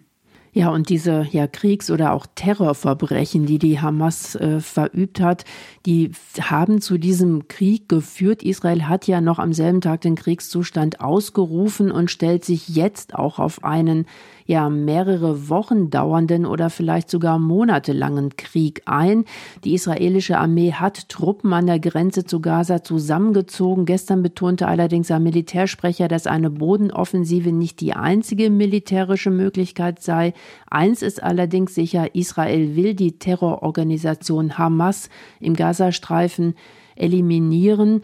Ja, 0.54 0.70
und 0.70 0.88
diese 0.88 1.27
ja, 1.32 1.48
Kriegs- 1.48 1.92
oder 1.92 2.13
auch 2.13 2.25
Terrorverbrechen, 2.34 3.46
die 3.46 3.60
die 3.60 3.82
Hamas 3.82 4.36
äh, 4.36 4.62
verübt 4.62 5.20
hat, 5.20 5.44
die 5.86 6.12
haben 6.39 6.80
zu 6.80 6.98
diesem 6.98 7.50
Krieg 7.50 7.89
geführt. 7.89 8.42
Israel 8.42 8.84
hat 8.84 9.06
ja 9.06 9.20
noch 9.20 9.38
am 9.38 9.51
selben 9.51 9.82
Tag 9.82 10.00
den 10.00 10.15
Kriegszustand 10.15 11.01
ausgerufen 11.01 11.92
und 11.92 12.10
stellt 12.10 12.46
sich 12.46 12.70
jetzt 12.70 13.15
auch 13.15 13.38
auf 13.38 13.65
einen 13.65 14.06
ja 14.46 14.70
mehrere 14.70 15.50
Wochen 15.50 15.90
dauernden 15.90 16.46
oder 16.46 16.70
vielleicht 16.70 17.10
sogar 17.10 17.40
monatelangen 17.40 18.36
Krieg 18.38 18.84
ein. 18.86 19.25
Die 19.64 19.74
israelische 19.74 20.38
Armee 20.38 20.72
hat 20.72 21.10
Truppen 21.10 21.52
an 21.54 21.66
der 21.66 21.80
Grenze 21.80 22.25
zu 22.25 22.40
Gaza 22.40 22.84
zusammengezogen. 22.84 23.86
Gestern 23.86 24.22
betonte 24.22 24.68
allerdings 24.68 25.10
ein 25.10 25.24
Militärsprecher, 25.24 26.08
dass 26.08 26.28
eine 26.28 26.52
Bodenoffensive 26.52 27.52
nicht 27.52 27.82
die 27.82 27.94
einzige 27.94 28.50
militärische 28.50 29.32
Möglichkeit 29.32 30.02
sei. 30.02 30.34
Eins 30.70 31.02
ist 31.02 31.24
allerdings 31.24 31.74
sicher, 31.74 32.14
Israel 32.14 32.75
will 32.75 32.94
die 32.94 33.18
Terrororganisation 33.18 34.58
Hamas 34.58 35.10
im 35.40 35.56
Gazastreifen 35.56 36.54
eliminieren. 36.96 38.02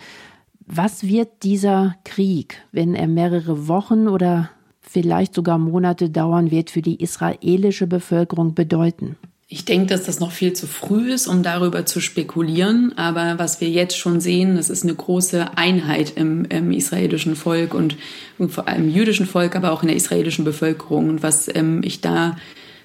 Was 0.66 1.04
wird 1.04 1.44
dieser 1.44 1.96
Krieg, 2.04 2.62
wenn 2.72 2.96
er 2.96 3.08
mehrere 3.08 3.68
Wochen 3.68 4.08
oder 4.08 4.50
vielleicht 4.92 5.34
sogar 5.34 5.58
Monate 5.58 6.10
dauern 6.10 6.52
wird, 6.52 6.70
für 6.70 6.82
die 6.82 7.02
israelische 7.02 7.88
Bevölkerung 7.88 8.54
bedeuten? 8.54 9.16
Ich 9.54 9.66
denke, 9.66 9.88
dass 9.88 10.04
das 10.04 10.22
noch 10.22 10.32
viel 10.32 10.54
zu 10.54 10.66
früh 10.66 11.12
ist, 11.12 11.28
um 11.28 11.44
darüber 11.44 11.86
zu 11.86 12.00
spekulieren. 12.00 12.98
Aber 12.98 13.38
was 13.38 13.60
wir 13.60 13.70
jetzt 13.70 13.98
schon 13.98 14.22
sehen, 14.22 14.56
das 14.56 14.70
ist 14.70 14.84
eine 14.84 14.96
große 14.96 15.58
Einheit 15.58 16.14
im, 16.16 16.46
im 16.46 16.72
israelischen 16.72 17.36
Volk 17.36 17.74
und 17.74 17.98
vor 18.48 18.70
allem 18.70 18.84
im 18.84 18.96
jüdischen 18.96 19.26
Volk, 19.26 19.58
aber 19.58 19.74
auch 19.74 19.82
in 19.82 19.90
der 19.90 19.98
israelischen 19.98 20.46
Bevölkerung. 20.46 21.10
Und 21.10 21.22
was 21.22 21.54
ähm, 21.54 21.82
ich 21.84 22.00
da 22.00 22.38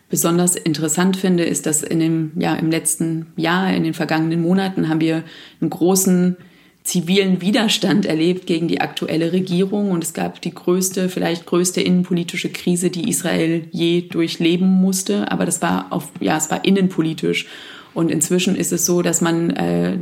besonders 0.08 0.56
interessant 0.56 1.16
finde, 1.16 1.44
ist, 1.44 1.66
dass 1.66 1.84
in 1.84 2.00
dem, 2.00 2.32
ja, 2.36 2.56
im 2.56 2.70
letzten 2.70 3.26
Jahr, 3.36 3.72
in 3.72 3.84
den 3.84 3.94
vergangenen 3.94 4.42
Monaten 4.42 4.88
haben 4.88 5.00
wir 5.00 5.22
einen 5.60 5.70
großen 5.70 6.36
zivilen 6.86 7.40
Widerstand 7.40 8.06
erlebt 8.06 8.46
gegen 8.46 8.68
die 8.68 8.80
aktuelle 8.80 9.32
Regierung 9.32 9.90
und 9.90 10.04
es 10.04 10.14
gab 10.14 10.40
die 10.40 10.54
größte, 10.54 11.08
vielleicht 11.08 11.44
größte 11.44 11.80
innenpolitische 11.80 12.48
Krise, 12.48 12.90
die 12.90 13.08
Israel 13.08 13.64
je 13.72 14.02
durchleben 14.02 14.68
musste. 14.68 15.30
Aber 15.30 15.44
das 15.44 15.60
war 15.60 15.86
auf, 15.90 16.12
ja, 16.20 16.36
es 16.36 16.50
war 16.50 16.64
innenpolitisch. 16.64 17.46
Und 17.92 18.10
inzwischen 18.10 18.54
ist 18.54 18.72
es 18.72 18.86
so, 18.86 19.02
dass 19.02 19.20
man 19.20 19.50
äh, 19.50 19.96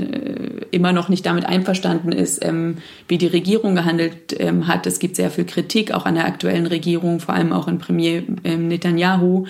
immer 0.72 0.92
noch 0.92 1.08
nicht 1.08 1.24
damit 1.24 1.46
einverstanden 1.46 2.12
ist, 2.12 2.44
ähm, 2.44 2.78
wie 3.08 3.18
die 3.18 3.28
Regierung 3.28 3.74
gehandelt 3.76 4.36
ähm, 4.38 4.66
hat. 4.66 4.86
Es 4.86 4.98
gibt 4.98 5.16
sehr 5.16 5.30
viel 5.30 5.44
Kritik 5.44 5.92
auch 5.92 6.04
an 6.04 6.16
der 6.16 6.26
aktuellen 6.26 6.66
Regierung, 6.66 7.20
vor 7.20 7.34
allem 7.34 7.52
auch 7.52 7.68
in 7.68 7.78
Premier 7.78 8.24
ähm, 8.42 8.68
Netanyahu. 8.68 9.46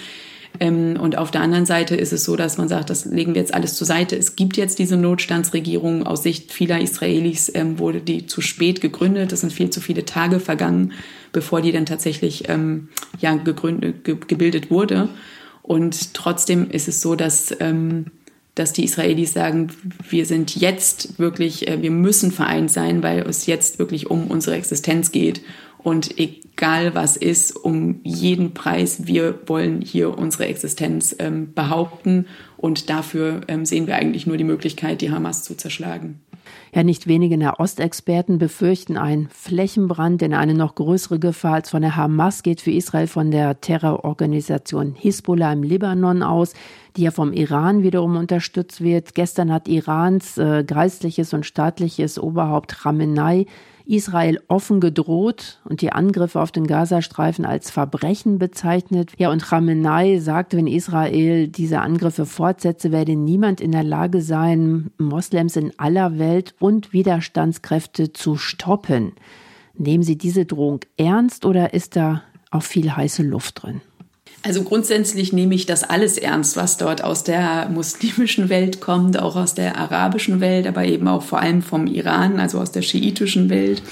Ähm, 0.61 0.99
und 1.01 1.19
auf 1.19 1.31
der 1.31 1.41
anderen 1.41 1.67
Seite 1.67 1.97
ist 1.97 2.13
es 2.13 2.25
so, 2.25 2.37
dass 2.37 2.59
man 2.59 2.69
sagt, 2.69 2.91
das 2.91 3.05
legen 3.05 3.35
wir 3.35 3.41
jetzt 3.41 3.55
alles 3.55 3.75
zur 3.75 3.87
Seite. 3.87 4.17
Es 4.17 4.37
gibt 4.37 4.57
jetzt 4.57 4.79
diese 4.79 4.97
Notstandsregierung. 4.97 6.07
Aus 6.07 6.23
Sicht 6.23 6.53
vieler 6.53 6.81
Israelis 6.81 7.51
ähm, 7.55 7.79
wurde 7.79 8.01
die 8.01 8.27
zu 8.27 8.41
spät 8.41 8.81
gegründet. 8.81 9.33
Es 9.33 9.41
sind 9.41 9.53
viel 9.53 9.71
zu 9.71 9.81
viele 9.81 10.05
Tage 10.05 10.41
vergangen, 10.41 10.93
bevor 11.33 11.61
die 11.61 11.73
dann 11.73 11.87
tatsächlich 11.87 12.49
ähm, 12.49 12.89
ja, 13.21 13.35
gegründet, 13.35 14.05
ge 14.05 14.17
gebildet 14.27 14.71
wurde. 14.71 15.09
Und 15.63 16.15
trotzdem 16.15 16.71
ist 16.71 16.89
es 16.89 17.01
so, 17.01 17.15
dass 17.15 17.55
dass 18.55 18.73
die 18.73 18.85
Israelis 18.85 19.33
sagen, 19.33 19.69
wir 20.09 20.27
sind 20.27 20.55
jetzt 20.57 21.19
wirklich, 21.19 21.67
äh, 21.69 21.83
wir 21.83 21.91
müssen 21.91 22.31
vereint 22.31 22.71
sein, 22.71 23.03
weil 23.03 23.21
es 23.21 23.47
jetzt 23.47 23.79
wirklich 23.79 24.11
um 24.11 24.29
unsere 24.29 24.57
Existenz 24.57 25.11
geht. 25.13 25.41
Und 25.85 26.19
egal 26.19 26.95
was 26.95 27.19
ist, 27.19 27.53
um 27.53 28.01
jeden 28.05 28.55
Preis, 28.55 29.07
wir 29.07 29.39
wollen 29.47 29.83
hier 29.83 30.17
unsere 30.17 30.47
Existenz 30.47 31.15
ähm, 31.19 31.53
behaupten. 31.53 32.27
Und 32.57 32.89
dafür 32.89 33.43
ähm, 33.49 33.67
sehen 33.67 33.87
wir 33.87 33.97
eigentlich 33.97 34.27
nur 34.27 34.39
die 34.39 34.45
Möglichkeit, 34.45 35.03
die 35.03 35.11
Hamas 35.11 35.43
zu 35.43 35.55
zerschlagen. 35.55 36.21
Ja, 36.75 36.83
nicht 36.83 37.07
wenige 37.07 37.37
Nahostexperten 37.37 38.39
befürchten 38.39 38.97
einen 38.97 39.29
Flächenbrand, 39.29 40.23
denn 40.23 40.33
eine 40.33 40.55
noch 40.55 40.75
größere 40.75 41.19
Gefahr 41.19 41.55
als 41.55 41.71
von 41.71 41.83
der 41.83 41.97
Hamas 41.97 42.43
geht 42.43 42.63
für 42.63 42.71
Israel 42.71 43.07
von 43.07 43.31
der 43.31 43.61
Terrororganisation 43.61 44.95
Hisbollah 44.95 45.53
im 45.53 45.63
Libanon 45.63 46.23
aus, 46.23 46.55
die 46.97 47.03
ja 47.03 47.11
vom 47.11 47.35
Iran 47.35 47.83
wiederum 47.83 48.17
unterstützt 48.17 48.81
wird. 48.81 49.15
Gestern 49.15 49.53
hat 49.53 49.69
Irans 49.69 50.39
äh, 50.39 50.65
geistliches 50.67 51.35
und 51.35 51.45
staatliches 51.45 52.19
Oberhaupt 52.19 52.75
Khamenei 52.79 53.45
Israel 53.87 54.41
offen 54.49 54.81
gedroht 54.81 55.61
und 55.65 55.81
die 55.81 55.93
Angriffe 55.93 56.41
auf 56.41 56.53
den 56.53 56.67
Gazastreifen 56.67 57.45
als 57.45 57.71
Verbrechen 57.71 58.39
bezeichnet. 58.39 59.13
Ja, 59.19 59.31
und 59.31 59.43
Khamenei 59.43 60.19
sagte, 60.19 60.57
wenn 60.57 60.67
Israel 60.67 61.49
diese 61.49 61.81
Angriffe 61.81 62.27
fortsetze, 62.27 62.93
werde 62.93 63.17
niemand 63.17 63.61
in 63.61 63.73
der 63.73 63.85
Lage 63.85 64.23
sein, 64.23 64.91
Moslems 64.99 65.57
in 65.57 65.73
aller 65.79 66.19
Welt 66.19 66.55
und 66.59 66.93
Widerstandskräfte 66.93 68.13
zu 68.13 68.37
stoppen. 68.37 69.13
Nehmen 69.77 70.03
Sie 70.03 70.17
diese 70.17 70.47
Drohung 70.47 70.81
ernst 70.97 71.45
oder 71.45 71.75
ist 71.75 71.97
da 71.97 72.23
auch 72.51 72.63
viel 72.63 72.95
heiße 72.95 73.23
Luft 73.23 73.63
drin? 73.63 73.81
Also 74.45 74.63
grundsätzlich 74.63 75.33
nehme 75.33 75.55
ich 75.55 75.65
das 75.65 75.85
alles 75.85 76.19
ernst, 76.19 76.59
was 76.59 76.77
dort 76.77 77.03
aus 77.03 77.25
der 77.25 77.71
muslimischen 77.71 78.51
Welt 78.51 78.83
kommt, 78.83 79.19
auch 79.19 79.37
aus 79.37 79.55
der 79.55 79.79
arabischen 79.79 80.41
Welt, 80.41 80.67
aber 80.67 80.85
eben 80.85 81.09
auch 81.09 81.23
vor 81.23 81.41
allem 81.41 81.63
vom 81.63 81.87
Iran, 81.87 82.39
also 82.39 82.61
aus 82.61 82.71
der 82.71 82.83
schiitischen 82.83 83.49
Welt. 83.49 83.83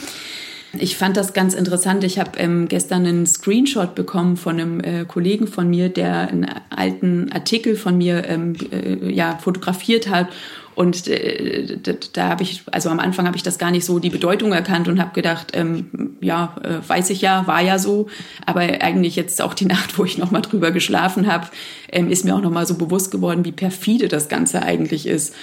Ich 0.78 0.98
fand 0.98 1.16
das 1.16 1.32
ganz 1.32 1.54
interessant. 1.54 2.04
Ich 2.04 2.18
habe 2.18 2.38
ähm, 2.38 2.68
gestern 2.68 3.06
einen 3.06 3.26
Screenshot 3.26 3.94
bekommen 3.94 4.36
von 4.36 4.60
einem 4.60 4.80
äh, 4.80 5.04
Kollegen 5.06 5.46
von 5.46 5.70
mir, 5.70 5.88
der 5.88 6.28
einen 6.28 6.46
alten 6.68 7.32
Artikel 7.32 7.74
von 7.74 7.96
mir 7.96 8.28
ähm, 8.28 8.54
äh, 8.70 9.10
ja, 9.10 9.38
fotografiert 9.38 10.10
hat 10.10 10.28
und 10.74 11.06
äh, 11.08 11.78
da 12.12 12.28
habe 12.28 12.42
ich, 12.42 12.62
also 12.70 12.88
am 12.88 12.98
Anfang 12.98 13.26
habe 13.26 13.36
ich 13.36 13.42
das 13.42 13.58
gar 13.58 13.70
nicht 13.70 13.84
so 13.84 13.98
die 13.98 14.10
Bedeutung 14.10 14.52
erkannt 14.52 14.88
und 14.88 15.00
habe 15.00 15.12
gedacht, 15.12 15.48
ähm, 15.54 16.16
ja, 16.20 16.56
äh, 16.62 16.88
weiß 16.88 17.10
ich 17.10 17.20
ja, 17.20 17.46
war 17.46 17.60
ja 17.60 17.78
so. 17.78 18.06
Aber 18.46 18.60
eigentlich 18.60 19.16
jetzt 19.16 19.42
auch 19.42 19.54
die 19.54 19.66
Nacht, 19.72 19.98
wo 19.98 20.04
ich 20.04 20.18
nochmal 20.18 20.42
drüber 20.42 20.70
geschlafen 20.70 21.30
habe, 21.30 21.48
ähm, 21.90 22.10
ist 22.10 22.24
mir 22.24 22.34
auch 22.34 22.40
nochmal 22.40 22.66
so 22.66 22.74
bewusst 22.74 23.10
geworden, 23.10 23.44
wie 23.44 23.52
perfide 23.52 24.08
das 24.08 24.28
Ganze 24.28 24.62
eigentlich 24.62 25.06
ist. 25.06 25.34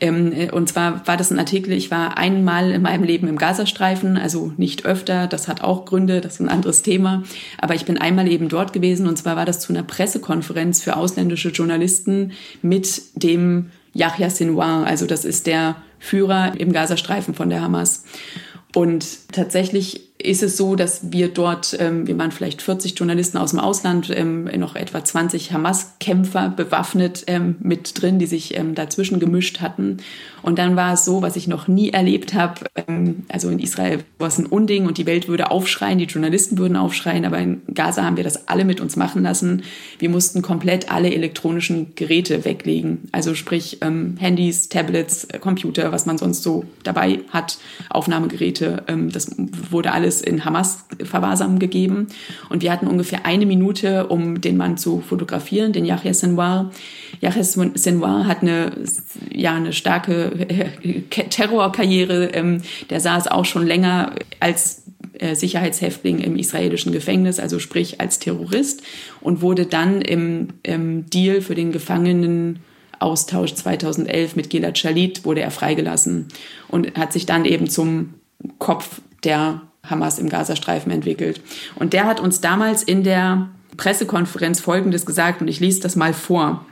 Ähm, 0.00 0.32
äh, 0.32 0.50
und 0.50 0.68
zwar 0.68 1.06
war 1.06 1.16
das 1.16 1.30
ein 1.30 1.38
Artikel, 1.38 1.72
ich 1.72 1.90
war 1.90 2.18
einmal 2.18 2.70
in 2.70 2.82
meinem 2.82 3.02
Leben 3.02 3.26
im 3.26 3.36
Gazastreifen, 3.36 4.16
also 4.16 4.52
nicht 4.56 4.84
öfter, 4.84 5.26
das 5.26 5.48
hat 5.48 5.62
auch 5.62 5.84
Gründe, 5.86 6.20
das 6.20 6.34
ist 6.34 6.40
ein 6.40 6.48
anderes 6.48 6.82
Thema. 6.82 7.24
Aber 7.60 7.74
ich 7.74 7.84
bin 7.84 7.98
einmal 7.98 8.28
eben 8.28 8.48
dort 8.48 8.72
gewesen 8.72 9.08
und 9.08 9.16
zwar 9.16 9.36
war 9.36 9.44
das 9.44 9.60
zu 9.60 9.72
einer 9.72 9.82
Pressekonferenz 9.82 10.82
für 10.82 10.96
ausländische 10.96 11.48
Journalisten 11.48 12.32
mit 12.62 13.02
dem 13.14 13.70
Yahya 13.92 14.30
Sinwar, 14.30 14.86
also 14.86 15.06
das 15.06 15.24
ist 15.24 15.46
der 15.46 15.76
Führer 15.98 16.52
im 16.58 16.72
Gazastreifen 16.72 17.34
von 17.34 17.50
der 17.50 17.62
Hamas. 17.62 18.04
Und 18.74 19.32
tatsächlich 19.32 20.08
ist 20.18 20.42
es 20.42 20.56
so, 20.56 20.74
dass 20.74 21.12
wir 21.12 21.28
dort, 21.28 21.76
ähm, 21.80 22.06
wir 22.06 22.18
waren 22.18 22.32
vielleicht 22.32 22.60
40 22.60 22.98
Journalisten 22.98 23.38
aus 23.38 23.50
dem 23.50 23.60
Ausland, 23.60 24.10
ähm, 24.14 24.44
noch 24.56 24.76
etwa 24.76 25.02
20 25.02 25.52
Hamas-Kämpfer 25.52 26.50
bewaffnet 26.50 27.24
ähm, 27.28 27.56
mit 27.60 28.00
drin, 28.00 28.18
die 28.18 28.26
sich 28.26 28.56
ähm, 28.56 28.74
dazwischen 28.74 29.20
gemischt 29.20 29.60
hatten. 29.60 29.98
Und 30.42 30.58
dann 30.58 30.76
war 30.76 30.94
es 30.94 31.04
so, 31.04 31.22
was 31.22 31.36
ich 31.36 31.48
noch 31.48 31.68
nie 31.68 31.90
erlebt 31.90 32.34
habe. 32.34 32.66
Ähm, 32.86 33.24
also 33.28 33.48
in 33.50 33.58
Israel 33.58 34.04
war 34.18 34.28
es 34.28 34.38
ein 34.38 34.46
Unding 34.46 34.86
und 34.86 34.98
die 34.98 35.06
Welt 35.06 35.28
würde 35.28 35.50
aufschreien, 35.50 35.98
die 35.98 36.04
Journalisten 36.04 36.58
würden 36.58 36.76
aufschreien, 36.76 37.24
aber 37.24 37.38
in 37.38 37.62
Gaza 37.72 38.04
haben 38.04 38.16
wir 38.16 38.24
das 38.24 38.48
alle 38.48 38.64
mit 38.64 38.80
uns 38.80 38.96
machen 38.96 39.22
lassen. 39.22 39.62
Wir 39.98 40.10
mussten 40.10 40.42
komplett 40.42 40.90
alle 40.90 41.12
elektronischen 41.12 41.94
Geräte 41.94 42.44
weglegen. 42.44 43.08
Also 43.12 43.34
sprich 43.34 43.78
ähm, 43.80 44.16
Handys, 44.18 44.68
Tablets, 44.68 45.24
äh, 45.24 45.38
Computer, 45.38 45.92
was 45.92 46.06
man 46.06 46.18
sonst 46.18 46.42
so 46.42 46.64
dabei 46.82 47.20
hat, 47.30 47.58
Aufnahmegeräte. 47.90 48.84
das 49.12 49.30
wurde 49.70 49.92
alles 49.92 50.20
in 50.20 50.44
Hamas-Verwahrsam 50.44 51.58
gegeben. 51.58 52.08
Und 52.48 52.62
wir 52.62 52.72
hatten 52.72 52.86
ungefähr 52.86 53.26
eine 53.26 53.46
Minute, 53.46 54.06
um 54.06 54.40
den 54.40 54.56
Mann 54.56 54.76
zu 54.76 55.00
fotografieren, 55.00 55.72
den 55.72 55.84
Yahya 55.84 56.14
Sinwar. 56.14 56.70
Yahya 57.20 57.42
Sinwar 57.42 58.26
hat 58.26 58.42
eine, 58.42 58.72
ja, 59.30 59.54
eine 59.54 59.72
starke 59.72 60.27
Terrorkarriere. 61.30 62.30
Ähm, 62.32 62.62
der 62.90 63.00
saß 63.00 63.28
auch 63.28 63.44
schon 63.44 63.66
länger 63.66 64.14
als 64.40 64.84
äh, 65.18 65.34
Sicherheitshäftling 65.34 66.18
im 66.18 66.36
israelischen 66.36 66.92
Gefängnis, 66.92 67.40
also 67.40 67.58
sprich 67.58 68.00
als 68.00 68.18
Terrorist 68.18 68.82
und 69.20 69.42
wurde 69.42 69.66
dann 69.66 70.00
im, 70.00 70.48
im 70.62 71.08
Deal 71.10 71.40
für 71.40 71.54
den 71.54 71.72
Gefangenen 71.72 72.60
Austausch 73.00 73.54
2011 73.54 74.36
mit 74.36 74.50
Gilad 74.50 74.76
Shalit 74.76 75.24
wurde 75.24 75.40
er 75.40 75.50
freigelassen 75.50 76.26
und 76.68 76.96
hat 76.96 77.12
sich 77.12 77.26
dann 77.26 77.44
eben 77.44 77.68
zum 77.68 78.14
Kopf 78.58 79.00
der 79.24 79.62
Hamas 79.84 80.18
im 80.18 80.28
Gazastreifen 80.28 80.90
entwickelt. 80.90 81.40
Und 81.76 81.92
der 81.92 82.06
hat 82.06 82.20
uns 82.20 82.40
damals 82.40 82.82
in 82.82 83.04
der 83.04 83.48
Pressekonferenz 83.76 84.60
Folgendes 84.60 85.06
gesagt, 85.06 85.40
und 85.40 85.48
ich 85.48 85.60
lese 85.60 85.80
das 85.80 85.96
mal 85.96 86.12
vor. 86.12 86.66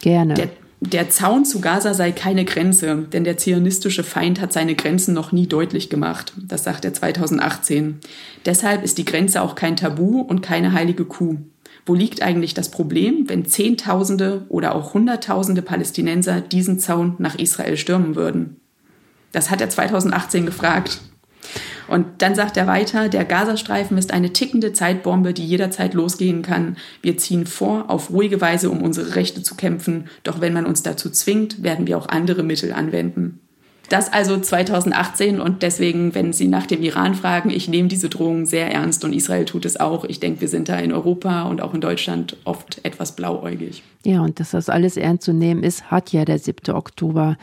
Gerne. 0.00 0.34
Der, 0.34 0.48
der 0.80 1.08
Zaun 1.08 1.44
zu 1.44 1.60
Gaza 1.60 1.94
sei 1.94 2.12
keine 2.12 2.44
Grenze, 2.44 3.06
denn 3.10 3.24
der 3.24 3.38
zionistische 3.38 4.04
Feind 4.04 4.40
hat 4.40 4.52
seine 4.52 4.74
Grenzen 4.74 5.14
noch 5.14 5.32
nie 5.32 5.46
deutlich 5.46 5.88
gemacht. 5.88 6.34
Das 6.36 6.64
sagt 6.64 6.84
er 6.84 6.92
2018. 6.92 8.00
Deshalb 8.44 8.84
ist 8.84 8.98
die 8.98 9.06
Grenze 9.06 9.40
auch 9.40 9.54
kein 9.54 9.76
Tabu 9.76 10.20
und 10.20 10.42
keine 10.42 10.72
heilige 10.72 11.06
Kuh. 11.06 11.38
Wo 11.86 11.94
liegt 11.94 12.20
eigentlich 12.20 12.52
das 12.52 12.70
Problem, 12.70 13.28
wenn 13.28 13.46
Zehntausende 13.46 14.44
oder 14.48 14.74
auch 14.74 14.92
Hunderttausende 14.92 15.62
Palästinenser 15.62 16.40
diesen 16.40 16.78
Zaun 16.78 17.14
nach 17.18 17.36
Israel 17.36 17.76
stürmen 17.76 18.14
würden? 18.14 18.56
Das 19.32 19.50
hat 19.50 19.60
er 19.60 19.70
2018 19.70 20.44
gefragt. 20.44 21.00
Und 21.88 22.06
dann 22.18 22.34
sagt 22.34 22.56
er 22.56 22.66
weiter, 22.66 23.08
der 23.08 23.24
Gazastreifen 23.24 23.98
ist 23.98 24.12
eine 24.12 24.32
tickende 24.32 24.72
Zeitbombe, 24.72 25.32
die 25.32 25.46
jederzeit 25.46 25.94
losgehen 25.94 26.42
kann. 26.42 26.76
Wir 27.02 27.16
ziehen 27.16 27.46
vor, 27.46 27.88
auf 27.88 28.10
ruhige 28.10 28.40
Weise 28.40 28.70
um 28.70 28.82
unsere 28.82 29.14
Rechte 29.14 29.42
zu 29.42 29.54
kämpfen. 29.54 30.08
Doch 30.22 30.40
wenn 30.40 30.52
man 30.52 30.66
uns 30.66 30.82
dazu 30.82 31.10
zwingt, 31.10 31.62
werden 31.62 31.86
wir 31.86 31.98
auch 31.98 32.08
andere 32.08 32.42
Mittel 32.42 32.72
anwenden. 32.72 33.40
Das 33.88 34.12
also 34.12 34.36
2018 34.36 35.40
und 35.40 35.62
deswegen, 35.62 36.14
wenn 36.14 36.32
Sie 36.32 36.48
nach 36.48 36.66
dem 36.66 36.82
Iran 36.82 37.14
fragen, 37.14 37.50
ich 37.50 37.68
nehme 37.68 37.88
diese 37.88 38.08
Drohung 38.08 38.44
sehr 38.44 38.72
ernst 38.72 39.04
und 39.04 39.12
Israel 39.12 39.44
tut 39.44 39.64
es 39.64 39.78
auch. 39.78 40.04
Ich 40.04 40.18
denke, 40.18 40.40
wir 40.40 40.48
sind 40.48 40.68
da 40.68 40.76
in 40.78 40.92
Europa 40.92 41.42
und 41.42 41.60
auch 41.62 41.72
in 41.72 41.80
Deutschland 41.80 42.36
oft 42.44 42.84
etwas 42.84 43.14
blauäugig. 43.14 43.84
Ja, 44.04 44.22
und 44.22 44.40
dass 44.40 44.50
das 44.50 44.68
alles 44.68 44.96
ernst 44.96 45.22
zu 45.24 45.32
nehmen 45.32 45.62
ist, 45.62 45.88
hat 45.90 46.12
ja 46.12 46.24
der 46.24 46.40
7. 46.40 46.74
Oktober 46.74 47.36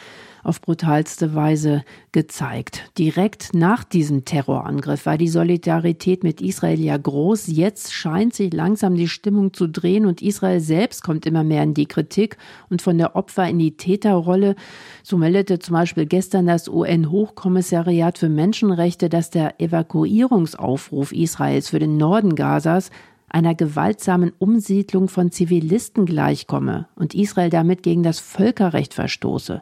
auf 0.44 0.62
brutalste 0.62 1.34
Weise 1.36 1.84
gezeigt. 2.12 2.92
Direkt 2.98 3.54
nach 3.54 3.84
diesem 3.84 4.26
Terrorangriff 4.26 5.06
war 5.06 5.18
die 5.18 5.28
Solidarität 5.28 6.24
mit 6.24 6.42
Israel 6.42 6.80
ja 6.80 6.98
groß. 6.98 7.48
Jetzt 7.48 7.94
scheint 7.94 8.34
sich 8.34 8.54
langsam 8.54 8.96
die 8.96 9.08
Stimmung 9.08 9.54
zu 9.54 9.68
drehen 9.68 10.06
und 10.06 10.22
Israel 10.22 10.60
selbst 10.60 11.04
kommt 11.04 11.26
immer 11.26 11.44
mehr 11.44 11.64
in 11.64 11.74
die 11.74 11.86
Kritik 11.86 12.38
und 12.70 12.82
von 12.82 12.98
der 12.98 13.16
Opfer 13.16 13.48
in 13.48 13.60
die 13.60 13.78
Täterrolle. 13.78 14.56
So 15.02 15.18
meldete 15.18 15.60
zum 15.60 15.74
Beispiel 15.74 16.06
gestern 16.06 16.46
das 16.46 16.68
UN-Hochkommissariat 16.68 18.18
für 18.18 18.30
Menschenrechte, 18.30 19.10
dass 19.10 19.30
der 19.30 19.60
Evakuierungsaufruf 19.62 21.14
Israels 21.14 21.70
für 21.70 21.80
den 21.80 21.98
Norden 21.98 22.36
Gazas 22.36 22.92
einer 23.34 23.56
gewaltsamen 23.56 24.32
Umsiedlung 24.38 25.08
von 25.08 25.32
Zivilisten 25.32 26.06
gleichkomme 26.06 26.88
und 26.96 27.16
Israel 27.16 27.50
damit 27.50 27.82
gegen 27.82 28.04
das 28.04 28.20
Völkerrecht 28.20 28.94
verstoße. 28.94 29.62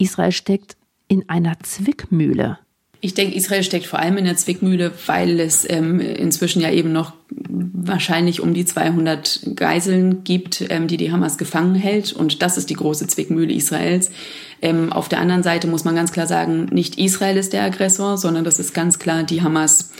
Israel 0.00 0.32
steckt 0.32 0.76
in 1.08 1.28
einer 1.28 1.58
Zwickmühle. 1.62 2.58
Ich 3.02 3.14
denke, 3.14 3.34
Israel 3.34 3.62
steckt 3.62 3.86
vor 3.86 3.98
allem 3.98 4.18
in 4.18 4.26
der 4.26 4.36
Zwickmühle, 4.36 4.92
weil 5.06 5.40
es 5.40 5.68
ähm, 5.68 6.00
inzwischen 6.00 6.60
ja 6.60 6.70
eben 6.70 6.92
noch 6.92 7.14
wahrscheinlich 7.30 8.42
um 8.42 8.52
die 8.52 8.66
200 8.66 9.56
Geiseln 9.56 10.22
gibt, 10.22 10.62
ähm, 10.68 10.86
die 10.86 10.98
die 10.98 11.10
Hamas 11.10 11.38
gefangen 11.38 11.74
hält. 11.74 12.12
Und 12.12 12.42
das 12.42 12.58
ist 12.58 12.68
die 12.68 12.74
große 12.74 13.06
Zwickmühle 13.06 13.54
Israels. 13.54 14.10
Ähm, 14.60 14.92
auf 14.92 15.08
der 15.08 15.20
anderen 15.20 15.42
Seite 15.42 15.66
muss 15.66 15.84
man 15.84 15.94
ganz 15.94 16.12
klar 16.12 16.26
sagen, 16.26 16.66
nicht 16.66 16.98
Israel 16.98 17.38
ist 17.38 17.54
der 17.54 17.62
Aggressor, 17.62 18.18
sondern 18.18 18.44
das 18.44 18.58
ist 18.58 18.74
ganz 18.74 18.98
klar 18.98 19.22
die 19.22 19.40
Hamas. 19.40 19.90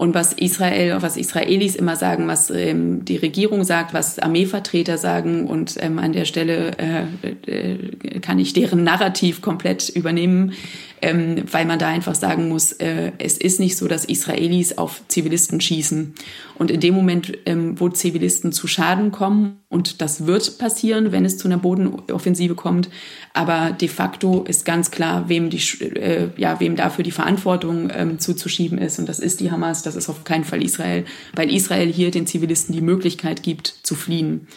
Und 0.00 0.14
was 0.14 0.32
Israel, 0.32 1.02
was 1.02 1.18
Israelis 1.18 1.76
immer 1.76 1.94
sagen, 1.94 2.26
was 2.26 2.48
ähm, 2.48 3.04
die 3.04 3.18
Regierung 3.18 3.64
sagt, 3.64 3.92
was 3.92 4.18
Armeevertreter 4.18 4.96
sagen. 4.96 5.46
Und 5.46 5.76
ähm, 5.78 5.98
an 5.98 6.14
der 6.14 6.24
Stelle 6.24 6.70
äh, 6.78 7.02
äh, 7.46 8.20
kann 8.20 8.38
ich 8.38 8.54
deren 8.54 8.82
Narrativ 8.82 9.42
komplett 9.42 9.90
übernehmen, 9.90 10.54
ähm, 11.02 11.44
weil 11.50 11.64
man 11.64 11.78
da 11.78 11.88
einfach 11.88 12.14
sagen 12.14 12.48
muss, 12.48 12.72
äh, 12.72 13.12
es 13.18 13.38
ist 13.38 13.60
nicht 13.60 13.76
so, 13.76 13.88
dass 13.88 14.04
Israelis 14.04 14.76
auf 14.76 15.02
Zivilisten 15.08 15.60
schießen. 15.60 16.14
Und 16.58 16.70
in 16.70 16.80
dem 16.80 16.94
Moment, 16.94 17.32
ähm, 17.46 17.80
wo 17.80 17.88
Zivilisten 17.88 18.52
zu 18.52 18.66
Schaden 18.66 19.12
kommen, 19.12 19.56
und 19.68 20.02
das 20.02 20.26
wird 20.26 20.58
passieren, 20.58 21.12
wenn 21.12 21.24
es 21.24 21.38
zu 21.38 21.48
einer 21.48 21.56
Bodenoffensive 21.58 22.54
kommt, 22.54 22.90
aber 23.32 23.70
de 23.70 23.88
facto 23.88 24.42
ist 24.42 24.64
ganz 24.64 24.90
klar, 24.90 25.28
wem, 25.28 25.48
die, 25.48 25.58
äh, 25.84 26.28
ja, 26.36 26.60
wem 26.60 26.76
dafür 26.76 27.04
die 27.04 27.12
Verantwortung 27.12 27.90
ähm, 27.94 28.18
zuzuschieben 28.18 28.78
ist. 28.78 28.98
Und 28.98 29.08
das 29.08 29.20
ist 29.20 29.40
die 29.40 29.50
Hamas, 29.50 29.82
das 29.82 29.96
ist 29.96 30.08
auf 30.08 30.24
keinen 30.24 30.44
Fall 30.44 30.62
Israel, 30.62 31.04
weil 31.34 31.54
Israel 31.54 31.90
hier 31.90 32.10
den 32.10 32.26
Zivilisten 32.26 32.74
die 32.74 32.82
Möglichkeit 32.82 33.42
gibt, 33.42 33.74
zu 33.82 33.94
fliehen. 33.94 34.48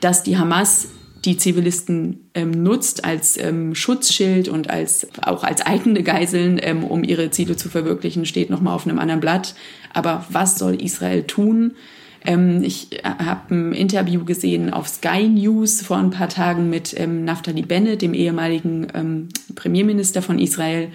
Dass 0.00 0.22
die 0.22 0.38
Hamas 0.38 0.88
die 1.24 1.36
Zivilisten 1.36 2.30
ähm, 2.34 2.50
nutzt 2.50 3.04
als 3.04 3.36
ähm, 3.36 3.74
Schutzschild 3.74 4.48
und 4.48 4.70
als 4.70 5.06
auch 5.22 5.44
als 5.44 5.60
eigene 5.60 6.02
Geiseln, 6.02 6.58
ähm, 6.62 6.84
um 6.84 7.04
ihre 7.04 7.30
Ziele 7.30 7.56
zu 7.56 7.68
verwirklichen, 7.68 8.24
steht 8.24 8.50
noch 8.50 8.60
mal 8.60 8.74
auf 8.74 8.86
einem 8.86 8.98
anderen 8.98 9.20
Blatt. 9.20 9.54
Aber 9.92 10.24
was 10.30 10.58
soll 10.58 10.82
Israel 10.82 11.24
tun? 11.24 11.72
Ähm, 12.24 12.62
ich 12.62 12.92
äh, 12.92 13.02
habe 13.02 13.54
ein 13.54 13.72
Interview 13.72 14.24
gesehen 14.24 14.72
auf 14.72 14.88
Sky 14.88 15.28
News 15.28 15.82
vor 15.82 15.98
ein 15.98 16.10
paar 16.10 16.28
Tagen 16.28 16.70
mit 16.70 16.98
ähm, 16.98 17.24
Naftali 17.24 17.62
Bennett, 17.62 18.02
dem 18.02 18.14
ehemaligen 18.14 18.88
ähm, 18.94 19.28
Premierminister 19.54 20.22
von 20.22 20.38
Israel, 20.38 20.88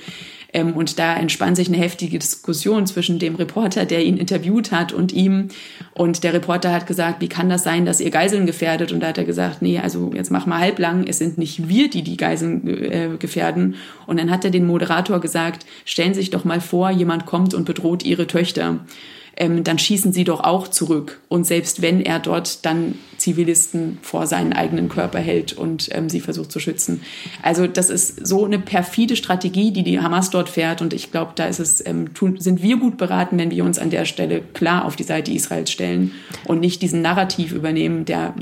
und 0.64 1.00
da 1.00 1.16
entspann 1.16 1.56
sich 1.56 1.68
eine 1.68 1.78
heftige 1.78 2.20
Diskussion 2.20 2.88
zwischen 2.88 3.20
dem 3.20 3.36
Reporter, 3.36 3.86
der 3.86 4.04
ihn 4.04 4.18
interviewt 4.18 4.72
hat, 4.72 4.94
und 4.94 5.14
ihm. 5.14 5.50
Und 5.94 6.24
der 6.24 6.34
Reporter 6.34 6.72
hat 6.72 6.88
gesagt, 6.88 7.22
wie 7.22 7.28
kann 7.28 7.50
das 7.50 7.64
sein, 7.64 7.86
dass 7.86 8.00
ihr 8.00 8.12
Geiseln 8.12 8.46
gefährdet? 8.46 8.92
Und 8.92 9.02
da 9.02 9.08
hat 9.08 9.18
er 9.18 9.26
gesagt, 9.26 9.62
nee, 9.62 9.80
also 9.80 10.12
jetzt 10.14 10.32
mach 10.32 10.46
mal 10.46 10.60
halblang, 10.60 11.06
es 11.08 11.18
sind 11.18 11.38
nicht 11.38 11.68
wir, 11.68 11.90
die 11.90 12.04
die 12.04 12.18
Geiseln 12.18 12.68
äh, 12.68 13.10
gefährden. 13.20 13.76
Und 14.08 14.20
dann 14.20 14.32
hat 14.32 14.46
er 14.46 14.52
den 14.52 14.66
Moderator 14.66 15.20
gesagt, 15.20 15.66
stellen 15.84 16.14
Sie 16.14 16.22
sich 16.22 16.30
doch 16.30 16.46
mal 16.46 16.62
vor, 16.62 16.90
jemand 16.90 17.26
kommt 17.26 17.54
und 17.54 17.66
bedroht 17.66 18.04
Ihre 18.04 18.28
Töchter 18.28 18.80
ähm, 19.38 19.64
dann 19.64 19.80
schießen 19.80 20.14
sie 20.14 20.24
doch 20.24 20.42
auch 20.42 20.68
zurück. 20.68 21.20
Und 21.28 21.46
selbst 21.46 21.82
wenn 21.82 22.02
er 22.02 22.20
dort 22.20 22.66
dann 22.66 22.96
Zivilisten 23.18 23.98
vor 24.02 24.28
seinen 24.28 24.54
eigenen 24.54 24.90
Körper 24.90 25.20
hält 25.20 25.54
und 25.54 25.90
ähm, 25.92 26.10
sie 26.10 26.20
versucht 26.20 26.52
zu 26.52 26.60
schützen. 26.60 27.02
Also 27.42 27.68
das 27.68 27.90
ist 27.90 28.26
so 28.26 28.46
eine 28.46 28.60
perfide 28.60 29.16
Strategie, 29.16 29.72
die 29.72 29.84
die 29.84 30.00
Hamas 30.00 30.30
dort 30.30 30.50
fährt. 30.50 30.82
Und 30.82 30.94
ich 30.94 31.12
glaube, 31.12 31.32
da 31.36 31.46
ist 31.46 31.60
es, 31.60 31.86
ähm, 31.86 32.14
tun, 32.14 32.40
sind 32.40 32.62
wir 32.62 32.78
gut 32.78 32.98
beraten, 32.98 33.38
wenn 33.38 33.52
wir 33.52 33.64
uns 33.64 33.80
an 33.80 33.90
der 33.90 34.06
Stelle 34.06 34.42
klar 34.54 34.86
auf 34.86 34.96
die 34.96 35.04
Seite 35.04 35.32
Israels 35.32 35.72
stellen 35.72 36.12
und 36.46 36.60
nicht 36.60 36.82
diesen 36.82 37.02
Narrativ 37.02 37.52
übernehmen, 37.52 38.06
der 38.06 38.36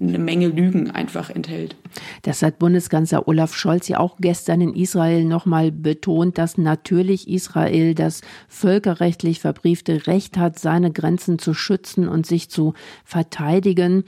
eine 0.00 0.18
Menge 0.18 0.48
Lügen 0.48 0.90
einfach 0.90 1.30
enthält. 1.30 1.76
Das 2.22 2.42
hat 2.42 2.58
Bundeskanzler 2.58 3.28
Olaf 3.28 3.54
Scholz 3.54 3.88
ja 3.88 3.98
auch 3.98 4.16
gestern 4.20 4.60
in 4.60 4.74
Israel 4.74 5.24
nochmal 5.24 5.72
betont, 5.72 6.38
dass 6.38 6.58
natürlich 6.58 7.28
Israel 7.28 7.94
das 7.94 8.20
völkerrechtlich 8.48 9.40
verbriefte 9.40 10.06
Recht 10.06 10.27
Recht 10.28 10.36
hat, 10.36 10.58
seine 10.58 10.90
Grenzen 10.90 11.38
zu 11.38 11.54
schützen 11.54 12.06
und 12.08 12.26
sich 12.26 12.50
zu 12.50 12.74
verteidigen. 13.04 14.04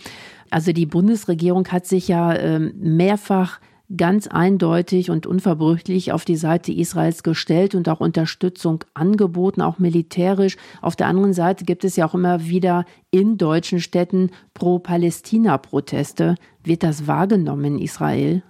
Also 0.51 0.73
die 0.73 0.87
Bundesregierung 0.87 1.67
hat 1.69 1.87
sich 1.87 2.09
ja 2.09 2.35
ähm, 2.35 2.75
mehrfach 2.77 3.61
ganz 3.97 4.29
eindeutig 4.29 5.11
und 5.11 5.27
unverbrüchlich 5.27 6.13
auf 6.13 6.25
die 6.25 6.37
Seite 6.37 6.73
Israels 6.73 7.23
gestellt 7.23 7.75
und 7.75 7.89
auch 7.89 8.01
Unterstützung 8.01 8.85
angeboten, 8.95 9.63
auch 9.63 9.79
militärisch. 9.79 10.57
Auf 10.83 10.95
der 10.95 11.07
anderen 11.07 11.33
Seite 11.33 11.65
gibt 11.65 11.85
es 11.85 11.97
ja 11.97 12.07
auch 12.07 12.15
immer 12.15 12.47
wieder 12.47 12.85
in 13.11 13.39
deutschen 13.39 13.81
Städten 13.81 14.31
Pro-Palästina-Proteste. 14.55 16.37
Wird 16.63 16.83
das 16.83 17.07
wahrgenommen 17.07 17.65
in 17.65 17.79
Israel? 17.79 18.43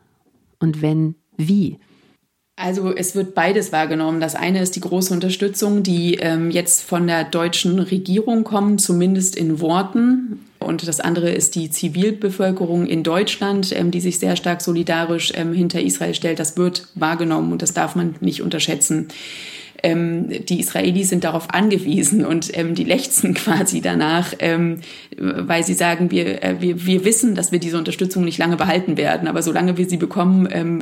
Und 0.58 0.82
wenn, 0.82 1.14
wie? 1.36 1.78
Also 2.62 2.94
es 2.94 3.14
wird 3.14 3.34
beides 3.34 3.72
wahrgenommen. 3.72 4.20
Das 4.20 4.34
eine 4.34 4.60
ist 4.60 4.76
die 4.76 4.80
große 4.80 5.14
Unterstützung, 5.14 5.82
die 5.82 6.16
ähm, 6.16 6.50
jetzt 6.50 6.82
von 6.82 7.06
der 7.06 7.24
deutschen 7.24 7.78
Regierung 7.78 8.44
kommt, 8.44 8.82
zumindest 8.82 9.34
in 9.34 9.60
Worten. 9.60 10.44
Und 10.58 10.86
das 10.86 11.00
andere 11.00 11.30
ist 11.30 11.54
die 11.54 11.70
Zivilbevölkerung 11.70 12.86
in 12.86 13.02
Deutschland, 13.02 13.74
ähm, 13.74 13.90
die 13.90 14.02
sich 14.02 14.18
sehr 14.18 14.36
stark 14.36 14.60
solidarisch 14.60 15.32
ähm, 15.36 15.54
hinter 15.54 15.80
Israel 15.80 16.12
stellt. 16.12 16.38
Das 16.38 16.58
wird 16.58 16.86
wahrgenommen 16.96 17.50
und 17.50 17.62
das 17.62 17.72
darf 17.72 17.96
man 17.96 18.16
nicht 18.20 18.42
unterschätzen 18.42 19.08
ähm, 19.82 20.28
die 20.46 20.60
Israelis 20.60 21.08
sind 21.08 21.24
darauf 21.24 21.50
angewiesen 21.50 22.24
und 22.24 22.56
ähm, 22.56 22.74
die 22.74 22.84
lechzen 22.84 23.34
quasi 23.40 23.80
danach, 23.80 24.34
ähm, 24.38 24.80
weil 25.16 25.64
sie 25.64 25.74
sagen, 25.74 26.10
wir, 26.10 26.42
äh, 26.42 26.56
wir, 26.60 26.86
wir 26.86 27.04
wissen, 27.04 27.34
dass 27.34 27.52
wir 27.52 27.58
diese 27.58 27.78
Unterstützung 27.78 28.24
nicht 28.24 28.38
lange 28.38 28.56
behalten 28.56 28.96
werden, 28.96 29.28
aber 29.28 29.42
solange 29.42 29.76
wir 29.76 29.88
sie 29.88 29.96
bekommen, 29.96 30.48
ähm, 30.50 30.80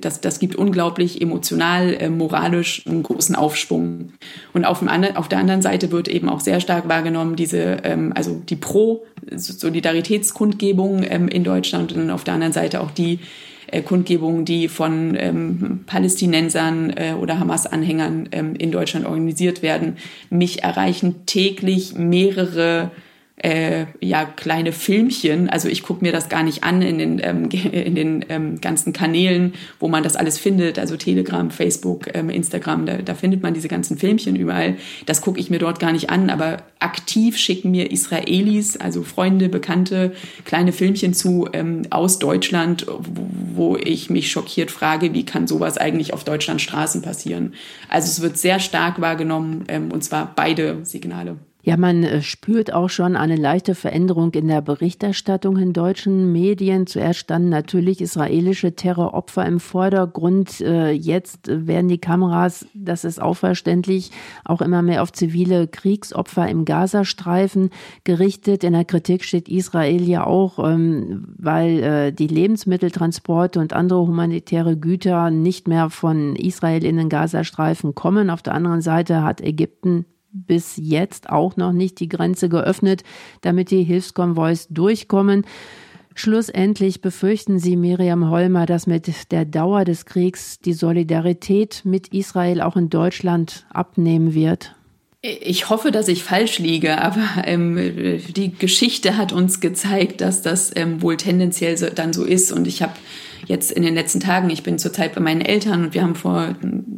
das, 0.00 0.20
das 0.20 0.38
gibt 0.38 0.56
unglaublich 0.56 1.20
emotional, 1.20 1.94
äh, 1.94 2.08
moralisch 2.08 2.86
einen 2.86 3.02
großen 3.02 3.34
Aufschwung. 3.34 4.12
Und 4.52 4.64
auf, 4.64 4.78
dem 4.80 4.88
anderen, 4.88 5.16
auf 5.16 5.28
der 5.28 5.38
anderen 5.38 5.62
Seite 5.62 5.92
wird 5.92 6.08
eben 6.08 6.28
auch 6.28 6.40
sehr 6.40 6.60
stark 6.60 6.88
wahrgenommen, 6.88 7.36
diese, 7.36 7.78
ähm, 7.84 8.12
also 8.14 8.40
die 8.48 8.56
Pro-Solidaritätskundgebung 8.56 11.04
ähm, 11.08 11.28
in 11.28 11.44
Deutschland 11.44 11.92
und 11.92 12.10
auf 12.10 12.24
der 12.24 12.34
anderen 12.34 12.52
Seite 12.52 12.80
auch 12.80 12.90
die 12.90 13.20
äh, 13.68 13.82
Kundgebungen, 13.82 14.44
die 14.44 14.68
von 14.68 15.16
ähm, 15.18 15.80
Palästinensern 15.86 16.90
äh, 16.90 17.14
oder 17.14 17.38
Hamas-Anhängern 17.38 18.28
ähm, 18.32 18.54
in 18.56 18.70
Deutschland 18.70 19.06
organisiert 19.06 19.62
werden. 19.62 19.96
Mich 20.30 20.62
erreichen 20.62 21.26
täglich 21.26 21.94
mehrere 21.94 22.90
äh, 23.36 23.86
ja 24.00 24.24
kleine 24.24 24.72
Filmchen. 24.72 25.50
Also 25.50 25.68
ich 25.68 25.82
gucke 25.82 26.02
mir 26.04 26.12
das 26.12 26.28
gar 26.28 26.42
nicht 26.42 26.64
an 26.64 26.80
in 26.80 26.98
den, 26.98 27.20
ähm, 27.22 27.48
in 27.72 27.94
den 27.94 28.24
ähm, 28.28 28.60
ganzen 28.60 28.92
Kanälen, 28.92 29.54
wo 29.78 29.88
man 29.88 30.02
das 30.02 30.16
alles 30.16 30.38
findet. 30.38 30.78
Also 30.78 30.96
Telegram, 30.96 31.50
Facebook, 31.50 32.08
ähm, 32.14 32.30
Instagram, 32.30 32.86
da, 32.86 32.96
da 32.98 33.14
findet 33.14 33.42
man 33.42 33.54
diese 33.54 33.68
ganzen 33.68 33.98
Filmchen 33.98 34.36
überall. 34.36 34.76
Das 35.04 35.20
gucke 35.20 35.38
ich 35.38 35.50
mir 35.50 35.58
dort 35.58 35.80
gar 35.80 35.92
nicht 35.92 36.08
an, 36.08 36.30
aber 36.30 36.58
aktiv 36.78 37.36
schicken 37.36 37.70
mir 37.70 37.90
Israelis, 37.90 38.76
also 38.76 39.02
Freunde, 39.02 39.48
Bekannte, 39.48 40.12
kleine 40.44 40.72
Filmchen 40.72 41.12
zu 41.12 41.48
ähm, 41.52 41.82
aus 41.90 42.18
Deutschland, 42.18 42.86
wo, 42.88 43.76
ich 43.76 44.10
mich 44.10 44.30
schockiert 44.30 44.70
frage, 44.70 45.12
wie 45.12 45.24
kann 45.24 45.46
sowas 45.46 45.76
eigentlich 45.76 46.12
auf 46.12 46.24
Deutschlands 46.24 46.62
Straßen 46.62 47.02
passieren. 47.02 47.54
Also 47.88 48.08
es 48.08 48.20
wird 48.22 48.38
sehr 48.38 48.60
stark 48.60 49.00
wahrgenommen 49.00 49.64
ähm, 49.68 49.92
und 49.92 50.02
zwar 50.02 50.32
beide 50.34 50.84
Signale. 50.84 51.36
Ja, 51.66 51.76
man 51.76 52.04
äh, 52.04 52.22
spürt 52.22 52.72
auch 52.72 52.88
schon 52.88 53.16
eine 53.16 53.34
leichte 53.34 53.74
Veränderung 53.74 54.32
in 54.34 54.46
der 54.46 54.60
Berichterstattung 54.60 55.56
in 55.56 55.72
deutschen 55.72 56.30
Medien. 56.30 56.86
Zuerst 56.86 57.18
standen 57.18 57.48
natürlich 57.48 58.00
israelische 58.00 58.76
Terroropfer 58.76 59.44
im 59.44 59.58
Vordergrund. 59.58 60.60
Äh, 60.60 60.92
jetzt 60.92 61.48
werden 61.48 61.88
die 61.88 61.98
Kameras, 61.98 62.66
das 62.72 63.04
ist 63.04 63.20
auch 63.20 63.34
verständlich, 63.34 64.12
auch 64.44 64.60
immer 64.60 64.80
mehr 64.80 65.02
auf 65.02 65.10
zivile 65.10 65.66
Kriegsopfer 65.66 66.48
im 66.48 66.66
Gazastreifen 66.66 67.70
gerichtet. 68.04 68.62
In 68.62 68.74
der 68.74 68.84
Kritik 68.84 69.24
steht 69.24 69.48
Israel 69.48 70.08
ja 70.08 70.24
auch, 70.24 70.60
ähm, 70.60 71.34
weil 71.36 71.82
äh, 71.82 72.12
die 72.12 72.28
Lebensmitteltransporte 72.28 73.58
und 73.58 73.72
andere 73.72 74.06
humanitäre 74.06 74.76
Güter 74.76 75.32
nicht 75.32 75.66
mehr 75.66 75.90
von 75.90 76.36
Israel 76.36 76.84
in 76.84 76.96
den 76.96 77.08
Gazastreifen 77.08 77.96
kommen. 77.96 78.30
Auf 78.30 78.42
der 78.42 78.54
anderen 78.54 78.82
Seite 78.82 79.24
hat 79.24 79.40
Ägypten 79.40 80.06
bis 80.46 80.74
jetzt 80.76 81.30
auch 81.30 81.56
noch 81.56 81.72
nicht 81.72 82.00
die 82.00 82.08
Grenze 82.08 82.48
geöffnet, 82.48 83.02
damit 83.40 83.70
die 83.70 83.84
Hilfskonvois 83.84 84.66
durchkommen. 84.70 85.44
Schlussendlich 86.14 87.02
befürchten 87.02 87.58
Sie, 87.58 87.76
Miriam 87.76 88.30
Holmer, 88.30 88.64
dass 88.64 88.86
mit 88.86 89.30
der 89.32 89.44
Dauer 89.44 89.84
des 89.84 90.06
Kriegs 90.06 90.58
die 90.58 90.72
Solidarität 90.72 91.82
mit 91.84 92.08
Israel 92.08 92.62
auch 92.62 92.76
in 92.76 92.88
Deutschland 92.88 93.66
abnehmen 93.70 94.32
wird? 94.32 94.74
Ich 95.20 95.68
hoffe, 95.68 95.90
dass 95.90 96.08
ich 96.08 96.22
falsch 96.22 96.58
liege, 96.58 97.02
aber 97.02 97.22
ähm, 97.44 97.76
die 98.34 98.52
Geschichte 98.52 99.16
hat 99.16 99.32
uns 99.32 99.60
gezeigt, 99.60 100.20
dass 100.20 100.40
das 100.40 100.70
ähm, 100.74 101.02
wohl 101.02 101.16
tendenziell 101.16 101.76
so, 101.76 101.86
dann 101.90 102.12
so 102.12 102.24
ist. 102.24 102.52
Und 102.52 102.66
ich 102.66 102.80
habe 102.80 102.92
jetzt 103.46 103.72
in 103.72 103.82
den 103.82 103.94
letzten 103.94 104.20
Tagen, 104.20 104.48
ich 104.50 104.62
bin 104.62 104.78
zurzeit 104.78 105.14
bei 105.14 105.20
meinen 105.20 105.40
Eltern 105.40 105.84
und 105.84 105.94
wir 105.94 106.02
haben 106.02 106.14
vor, 106.14 106.54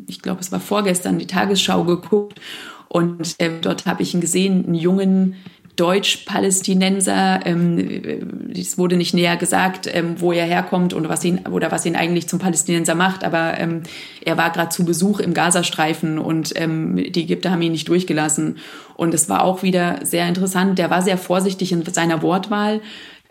ich 0.06 0.22
glaube, 0.22 0.40
es 0.40 0.52
war 0.52 0.60
vorgestern, 0.60 1.18
die 1.18 1.26
Tagesschau 1.26 1.84
geguckt. 1.84 2.40
Und 2.88 3.34
äh, 3.38 3.50
dort 3.60 3.86
habe 3.86 4.02
ich 4.02 4.14
ihn 4.14 4.20
gesehen, 4.20 4.64
einen 4.64 4.74
jungen 4.74 5.36
Deutsch-Palästinenser. 5.78 7.40
Ähm, 7.44 8.50
es 8.52 8.78
wurde 8.78 8.96
nicht 8.96 9.14
näher 9.14 9.36
gesagt, 9.36 9.88
ähm, 9.92 10.20
wo 10.20 10.32
er 10.32 10.44
herkommt 10.44 10.92
und 10.92 11.08
was 11.08 11.24
ihn 11.24 11.46
oder 11.46 11.70
was 11.70 11.86
ihn 11.86 11.94
eigentlich 11.94 12.28
zum 12.28 12.40
Palästinenser 12.40 12.96
macht. 12.96 13.22
Aber 13.22 13.58
ähm, 13.58 13.82
er 14.24 14.36
war 14.36 14.50
gerade 14.50 14.70
zu 14.70 14.84
Besuch 14.84 15.20
im 15.20 15.34
Gazastreifen 15.34 16.18
und 16.18 16.52
ähm, 16.56 16.96
die 16.96 17.22
Ägypter 17.22 17.52
haben 17.52 17.62
ihn 17.62 17.72
nicht 17.72 17.88
durchgelassen. 17.88 18.58
Und 18.96 19.14
es 19.14 19.28
war 19.28 19.44
auch 19.44 19.62
wieder 19.62 20.00
sehr 20.02 20.26
interessant. 20.26 20.78
Der 20.78 20.90
war 20.90 21.02
sehr 21.02 21.18
vorsichtig 21.18 21.70
in 21.70 21.84
seiner 21.84 22.22
Wortwahl. 22.22 22.80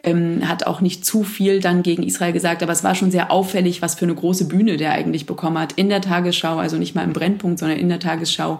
Ähm, 0.03 0.47
hat 0.47 0.65
auch 0.67 0.79
nicht 0.79 1.03
zu 1.03 1.23
viel 1.23 1.59
dann 1.59 1.83
gegen 1.83 2.03
Israel 2.03 2.31
gesagt, 2.31 2.63
aber 2.63 2.71
es 2.71 2.83
war 2.83 2.95
schon 2.95 3.11
sehr 3.11 3.29
auffällig, 3.29 3.81
was 3.81 3.95
für 3.95 4.05
eine 4.05 4.15
große 4.15 4.47
Bühne 4.47 4.77
der 4.77 4.93
eigentlich 4.93 5.25
bekommen 5.25 5.57
hat 5.57 5.73
in 5.73 5.89
der 5.89 6.01
Tagesschau, 6.01 6.57
also 6.57 6.77
nicht 6.77 6.95
mal 6.95 7.03
im 7.03 7.13
Brennpunkt, 7.13 7.59
sondern 7.59 7.79
in 7.79 7.89
der 7.89 7.99
Tagesschau 7.99 8.59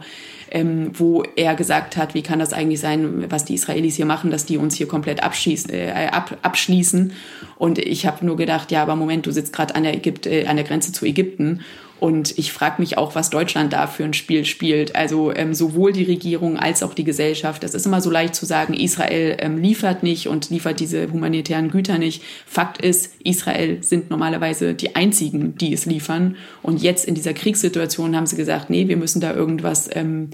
ähm, 0.51 0.91
wo 0.93 1.23
er 1.35 1.55
gesagt 1.55 1.97
hat, 1.97 2.13
wie 2.13 2.21
kann 2.21 2.39
das 2.39 2.53
eigentlich 2.53 2.79
sein, 2.79 3.25
was 3.29 3.45
die 3.45 3.55
Israelis 3.55 3.95
hier 3.95 4.05
machen, 4.05 4.31
dass 4.31 4.45
die 4.45 4.57
uns 4.57 4.75
hier 4.75 4.87
komplett 4.87 5.23
abschießen, 5.23 5.71
äh, 5.71 6.09
ab, 6.11 6.37
abschließen. 6.41 7.13
Und 7.57 7.79
ich 7.79 8.05
habe 8.05 8.25
nur 8.25 8.37
gedacht, 8.37 8.71
ja, 8.71 8.81
aber 8.81 8.95
Moment, 8.95 9.25
du 9.25 9.31
sitzt 9.31 9.53
gerade 9.53 9.75
an 9.75 9.83
der 9.83 10.05
äh, 10.25 10.45
an 10.45 10.55
der 10.55 10.65
Grenze 10.65 10.91
zu 10.91 11.05
Ägypten 11.05 11.61
und 11.99 12.37
ich 12.37 12.51
frage 12.51 12.79
mich 12.79 12.97
auch, 12.97 13.15
was 13.15 13.29
Deutschland 13.29 13.73
da 13.73 13.87
für 13.87 14.03
ein 14.03 14.13
Spiel 14.13 14.45
spielt. 14.45 14.95
Also 14.95 15.33
ähm, 15.33 15.53
sowohl 15.53 15.91
die 15.91 16.03
Regierung 16.03 16.57
als 16.57 16.83
auch 16.83 16.93
die 16.93 17.03
Gesellschaft. 17.03 17.63
Das 17.63 17.73
ist 17.73 17.85
immer 17.85 18.01
so 18.01 18.11
leicht 18.11 18.35
zu 18.35 18.45
sagen, 18.45 18.73
Israel 18.73 19.37
ähm, 19.39 19.57
liefert 19.57 20.03
nicht 20.03 20.27
und 20.27 20.49
liefert 20.49 20.79
diese 20.79 21.11
humanitären 21.11 21.71
Güter 21.71 21.97
nicht. 21.97 22.21
Fakt 22.45 22.81
ist, 22.81 23.15
Israel 23.23 23.81
sind 23.81 24.11
normalerweise 24.11 24.75
die 24.75 24.95
einzigen, 24.95 25.57
die 25.57 25.73
es 25.73 25.85
liefern. 25.85 26.35
Und 26.61 26.83
jetzt 26.83 27.05
in 27.05 27.15
dieser 27.15 27.33
Kriegssituation 27.33 28.15
haben 28.15 28.27
sie 28.27 28.35
gesagt, 28.35 28.69
nee, 28.69 28.87
wir 28.87 28.97
müssen 28.97 29.19
da 29.19 29.33
irgendwas 29.33 29.89
ähm, 29.93 30.29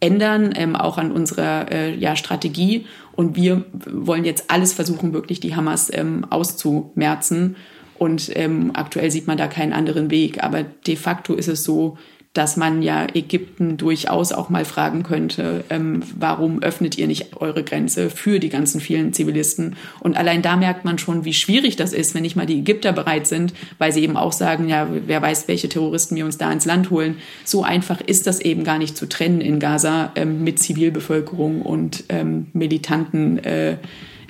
ändern, 0.00 0.52
ähm, 0.54 0.76
auch 0.76 0.98
an 0.98 1.12
unserer 1.12 1.72
äh, 1.72 1.94
ja, 1.94 2.16
Strategie. 2.16 2.84
Und 3.12 3.36
wir 3.36 3.64
wollen 3.86 4.26
jetzt 4.26 4.50
alles 4.50 4.74
versuchen, 4.74 5.14
wirklich 5.14 5.40
die 5.40 5.56
Hamas 5.56 5.90
ähm, 5.92 6.26
auszumerzen. 6.28 7.56
Und 7.98 8.30
ähm, 8.34 8.72
aktuell 8.74 9.10
sieht 9.10 9.26
man 9.26 9.38
da 9.38 9.46
keinen 9.46 9.72
anderen 9.72 10.10
Weg. 10.10 10.42
Aber 10.42 10.62
de 10.62 10.96
facto 10.96 11.34
ist 11.34 11.48
es 11.48 11.64
so, 11.64 11.96
dass 12.36 12.56
man 12.56 12.82
ja 12.82 13.06
Ägypten 13.14 13.78
durchaus 13.78 14.32
auch 14.32 14.50
mal 14.50 14.66
fragen 14.66 15.02
könnte, 15.02 15.64
ähm, 15.70 16.02
warum 16.18 16.62
öffnet 16.62 16.98
ihr 16.98 17.06
nicht 17.06 17.36
eure 17.40 17.64
Grenze 17.64 18.10
für 18.10 18.38
die 18.40 18.50
ganzen 18.50 18.80
vielen 18.80 19.14
Zivilisten? 19.14 19.76
Und 20.00 20.16
allein 20.16 20.42
da 20.42 20.56
merkt 20.56 20.84
man 20.84 20.98
schon, 20.98 21.24
wie 21.24 21.32
schwierig 21.32 21.76
das 21.76 21.94
ist, 21.94 22.14
wenn 22.14 22.22
nicht 22.22 22.36
mal 22.36 22.46
die 22.46 22.58
Ägypter 22.58 22.92
bereit 22.92 23.26
sind, 23.26 23.54
weil 23.78 23.92
sie 23.92 24.02
eben 24.02 24.18
auch 24.18 24.32
sagen, 24.32 24.68
ja, 24.68 24.88
wer 25.06 25.22
weiß, 25.22 25.48
welche 25.48 25.68
Terroristen 25.68 26.16
wir 26.16 26.26
uns 26.26 26.36
da 26.36 26.52
ins 26.52 26.66
Land 26.66 26.90
holen. 26.90 27.16
So 27.44 27.62
einfach 27.62 28.02
ist 28.02 28.26
das 28.26 28.40
eben 28.40 28.64
gar 28.64 28.78
nicht 28.78 28.98
zu 28.98 29.08
trennen 29.08 29.40
in 29.40 29.58
Gaza 29.58 30.12
ähm, 30.14 30.44
mit 30.44 30.58
Zivilbevölkerung 30.58 31.62
und 31.62 32.04
ähm, 32.10 32.48
militanten 32.52 33.38
äh, 33.38 33.78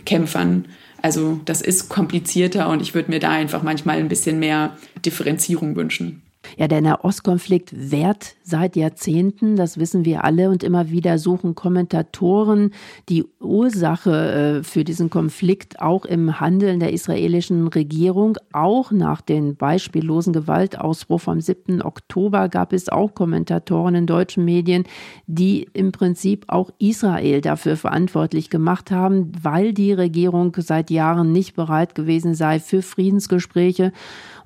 Kämpfern. 0.05 0.66
Also 1.07 1.38
das 1.45 1.62
ist 1.62 1.88
komplizierter 1.88 2.69
und 2.69 2.83
ich 2.83 2.92
würde 2.92 3.12
mir 3.12 3.21
da 3.21 3.31
einfach 3.31 3.62
manchmal 3.62 3.99
ein 3.99 4.09
bisschen 4.09 4.40
mehr 4.40 4.77
Differenzierung 5.05 5.77
wünschen. 5.77 6.23
Ja, 6.57 6.69
der 6.69 6.81
Nahostkonflikt 6.81 7.91
währt 7.91 8.37
seit 8.43 8.77
Jahrzehnten, 8.77 9.57
das 9.57 9.79
wissen 9.79 10.05
wir 10.05 10.25
alle, 10.25 10.51
und 10.51 10.63
immer 10.63 10.91
wieder 10.91 11.19
suchen 11.19 11.55
Kommentatoren 11.55 12.73
die 13.09 13.25
Ursache 13.41 14.61
äh, 14.61 14.63
für 14.63 14.85
diesen 14.85 15.11
Konflikt 15.11 15.81
auch 15.81 16.05
im 16.05 16.41
Handeln 16.41 16.81
der 16.81 16.93
israelischen 16.93 17.69
Regierung. 17.69 18.37
Auch 18.53 18.91
nach 18.93 19.21
dem 19.21 19.57
beispiellosen 19.57 20.33
Gewaltausbruch 20.33 21.21
vom 21.21 21.41
7. 21.41 21.83
Oktober 21.83 22.49
gab 22.49 22.73
es 22.73 22.89
auch 22.89 23.15
Kommentatoren 23.15 23.95
in 23.95 24.07
deutschen 24.07 24.45
Medien, 24.45 24.85
die 25.27 25.69
im 25.73 25.93
Prinzip 25.93 26.45
auch 26.49 26.71
Israel 26.79 27.41
dafür 27.41 27.77
verantwortlich 27.77 28.51
gemacht 28.51 28.91
haben, 28.91 29.33
weil 29.43 29.73
die 29.73 29.93
Regierung 29.93 30.57
seit 30.59 30.91
Jahren 30.91 31.33
nicht 31.33 31.55
bereit 31.55 31.95
gewesen 31.95 32.35
sei 32.35 32.61
für 32.61 32.83
Friedensgespräche 32.83 33.93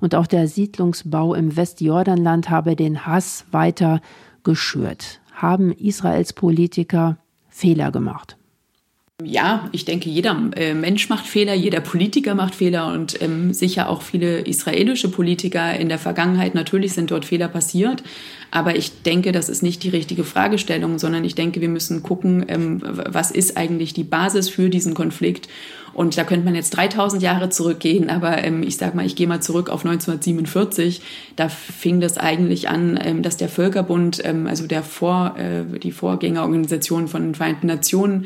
und 0.01 0.15
auch 0.15 0.27
der 0.27 0.49
Siedlungsbau 0.49 1.33
im 1.33 1.55
Westjordanland 1.55 2.49
habe 2.49 2.75
den 2.75 3.05
Hass 3.05 3.45
weiter 3.51 4.01
geschürt. 4.43 5.21
Haben 5.31 5.71
Israels 5.71 6.33
Politiker 6.33 7.17
Fehler 7.47 7.91
gemacht? 7.91 8.37
Ja, 9.23 9.69
ich 9.71 9.85
denke, 9.85 10.09
jeder 10.09 10.37
äh, 10.55 10.73
Mensch 10.73 11.09
macht 11.09 11.25
Fehler, 11.25 11.53
jeder 11.53 11.79
Politiker 11.79 12.35
macht 12.35 12.55
Fehler 12.55 12.93
und 12.93 13.21
ähm, 13.21 13.53
sicher 13.53 13.89
auch 13.89 14.01
viele 14.01 14.39
israelische 14.41 15.09
Politiker 15.09 15.75
in 15.75 15.89
der 15.89 15.97
Vergangenheit. 15.97 16.55
Natürlich 16.55 16.93
sind 16.93 17.11
dort 17.11 17.25
Fehler 17.25 17.47
passiert, 17.47 18.03
aber 18.51 18.75
ich 18.75 19.01
denke, 19.03 19.31
das 19.31 19.49
ist 19.49 19.63
nicht 19.63 19.83
die 19.83 19.89
richtige 19.89 20.23
Fragestellung, 20.23 20.99
sondern 20.99 21.23
ich 21.23 21.35
denke, 21.35 21.61
wir 21.61 21.69
müssen 21.69 22.03
gucken, 22.03 22.45
ähm, 22.47 22.79
was 22.81 23.31
ist 23.31 23.57
eigentlich 23.57 23.93
die 23.93 24.03
Basis 24.03 24.49
für 24.49 24.69
diesen 24.69 24.93
Konflikt 24.93 25.47
und 25.93 26.17
da 26.17 26.23
könnte 26.23 26.45
man 26.45 26.55
jetzt 26.55 26.71
3000 26.71 27.21
Jahre 27.21 27.49
zurückgehen, 27.49 28.09
aber 28.09 28.43
ähm, 28.43 28.63
ich 28.63 28.77
sage 28.77 28.95
mal, 28.95 29.05
ich 29.05 29.15
gehe 29.15 29.27
mal 29.27 29.41
zurück 29.41 29.69
auf 29.69 29.85
1947. 29.85 31.01
Da 31.35 31.49
fing 31.49 31.99
das 31.99 32.17
eigentlich 32.17 32.69
an, 32.69 32.99
ähm, 33.03 33.23
dass 33.23 33.37
der 33.37 33.49
Völkerbund, 33.49 34.21
ähm, 34.23 34.47
also 34.47 34.67
der 34.67 34.83
Vor, 34.83 35.35
äh, 35.37 35.79
die 35.79 35.91
Vorgängerorganisation 35.91 37.07
von 37.07 37.23
den 37.23 37.35
Vereinten 37.35 37.67
Nationen, 37.67 38.25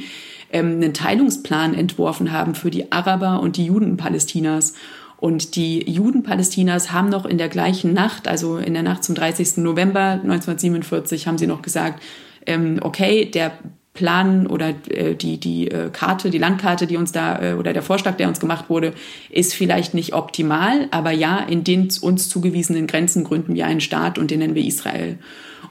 ähm, 0.55 0.75
einen 0.75 0.93
Teilungsplan 0.93 1.73
entworfen 1.73 2.31
haben 2.31 2.55
für 2.55 2.71
die 2.71 2.91
Araber 2.91 3.41
und 3.41 3.57
die 3.57 3.65
Juden 3.65 3.97
Palästinas. 3.97 4.73
Und 5.17 5.55
die 5.57 5.89
Juden 5.89 6.23
Palästinas 6.23 6.93
haben 6.93 7.09
noch 7.09 7.25
in 7.25 7.37
der 7.37 7.49
gleichen 7.49 7.93
Nacht, 7.93 8.27
also 8.27 8.57
in 8.57 8.73
der 8.73 8.83
Nacht 8.83 9.03
zum 9.03 9.15
30. 9.15 9.57
November 9.57 10.19
1947, 10.23 11.27
haben 11.27 11.37
sie 11.37 11.47
noch 11.47 11.61
gesagt, 11.61 12.01
ähm, 12.45 12.79
okay, 12.81 13.25
der 13.25 13.51
Plan 13.93 14.47
oder 14.47 14.73
äh, 14.89 15.15
die, 15.15 15.39
die 15.39 15.69
äh, 15.69 15.89
Karte, 15.89 16.29
die 16.29 16.37
Landkarte, 16.37 16.87
die 16.87 16.97
uns 16.97 17.11
da 17.11 17.41
äh, 17.41 17.53
oder 17.55 17.73
der 17.73 17.81
Vorschlag, 17.81 18.15
der 18.15 18.29
uns 18.29 18.39
gemacht 18.39 18.69
wurde, 18.69 18.93
ist 19.29 19.53
vielleicht 19.53 19.93
nicht 19.93 20.13
optimal, 20.13 20.87
aber 20.91 21.11
ja, 21.11 21.39
in 21.39 21.63
den 21.65 21.89
uns 22.01 22.29
zugewiesenen 22.29 22.87
Grenzen 22.87 23.23
gründen 23.25 23.55
wir 23.55 23.65
einen 23.65 23.81
Staat 23.81 24.17
und 24.17 24.31
den 24.31 24.39
nennen 24.39 24.55
wir 24.55 24.63
Israel. 24.63 25.17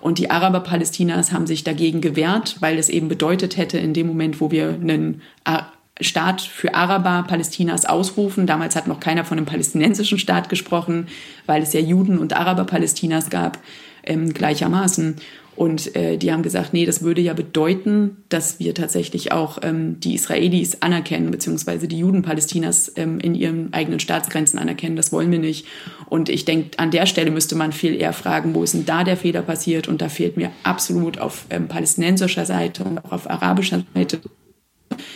Und 0.05 0.19
die 0.19 0.31
Araber 0.31 0.61
Palästinas 0.61 1.33
haben 1.33 1.47
sich 1.47 1.64
dagegen 1.64 2.03
gewehrt, 2.03 2.57
weil 2.61 2.79
es 2.79 2.90
eben 2.90 3.09
bedeutet 3.09 3.57
hätte, 3.57 3.79
in 3.79 3.95
dem 3.95 4.07
Moment, 4.07 4.38
wo 4.38 4.51
wir 4.51 4.69
einen 4.69 5.23
Staat 5.99 6.43
für 6.43 6.75
Araber 6.75 7.25
Palästinas 7.27 7.87
ausrufen. 7.87 8.47
Damals 8.47 8.77
hat 8.77 8.87
noch 8.87 9.01
keiner 9.01 9.25
von 9.25 9.38
einem 9.38 9.47
palästinensischen 9.47 10.19
Staat 10.19 10.51
gesprochen, 10.51 11.07
weil 11.47 11.62
es 11.62 11.73
ja 11.73 11.81
Juden 11.81 12.19
und 12.19 12.35
Araber 12.35 12.64
Palästinas 12.64 13.31
gab, 13.31 13.57
ähm, 14.03 14.35
gleichermaßen. 14.35 15.17
Und 15.57 15.95
äh, 15.95 16.17
die 16.17 16.33
haben 16.33 16.43
gesagt, 16.43 16.73
nee, 16.73 16.85
das 16.85 17.03
würde 17.03 17.21
ja 17.21 17.33
bedeuten, 17.33 18.17
dass 18.29 18.59
wir 18.59 18.75
tatsächlich 18.75 19.33
auch 19.33 19.59
ähm, 19.62 20.01
die 20.01 20.14
Israelis 20.14 20.83
anerkennen, 20.83 21.31
beziehungsweise 21.31 21.87
die 21.87 21.99
Juden 21.99 22.23
Palästinas 22.23 22.93
ähm, 22.97 23.21
in 23.21 23.35
ihren 23.35 23.73
eigenen 23.73 24.01
Staatsgrenzen 24.01 24.59
anerkennen. 24.59 24.97
Das 24.97 25.12
wollen 25.12 25.31
wir 25.31 25.38
nicht. 25.38 25.67
Und 26.07 26.29
ich 26.29 26.45
denke, 26.45 26.79
an 26.79 26.90
der 26.90 27.07
Stelle 27.07 27.31
müsste 27.31 27.55
man 27.55 27.73
viel 27.73 27.95
eher 27.95 28.12
fragen, 28.12 28.55
wo 28.55 28.62
ist 28.62 28.75
denn 28.75 28.87
da 28.87 29.05
der 29.05 29.17
Fehler 29.17 29.43
passiert? 29.43 29.87
Und 29.87 30.03
da 30.03 30.09
fehlt 30.09 30.37
mir 30.37 30.51
absolut 30.64 31.19
auf 31.19 31.47
ähm, 31.51 31.69
palästinensischer 31.69 32.47
Seite 32.47 32.85
und 32.85 33.05
auch 33.05 33.12
auf 33.12 33.31
arabischer 33.31 33.85
Seite 33.95 34.21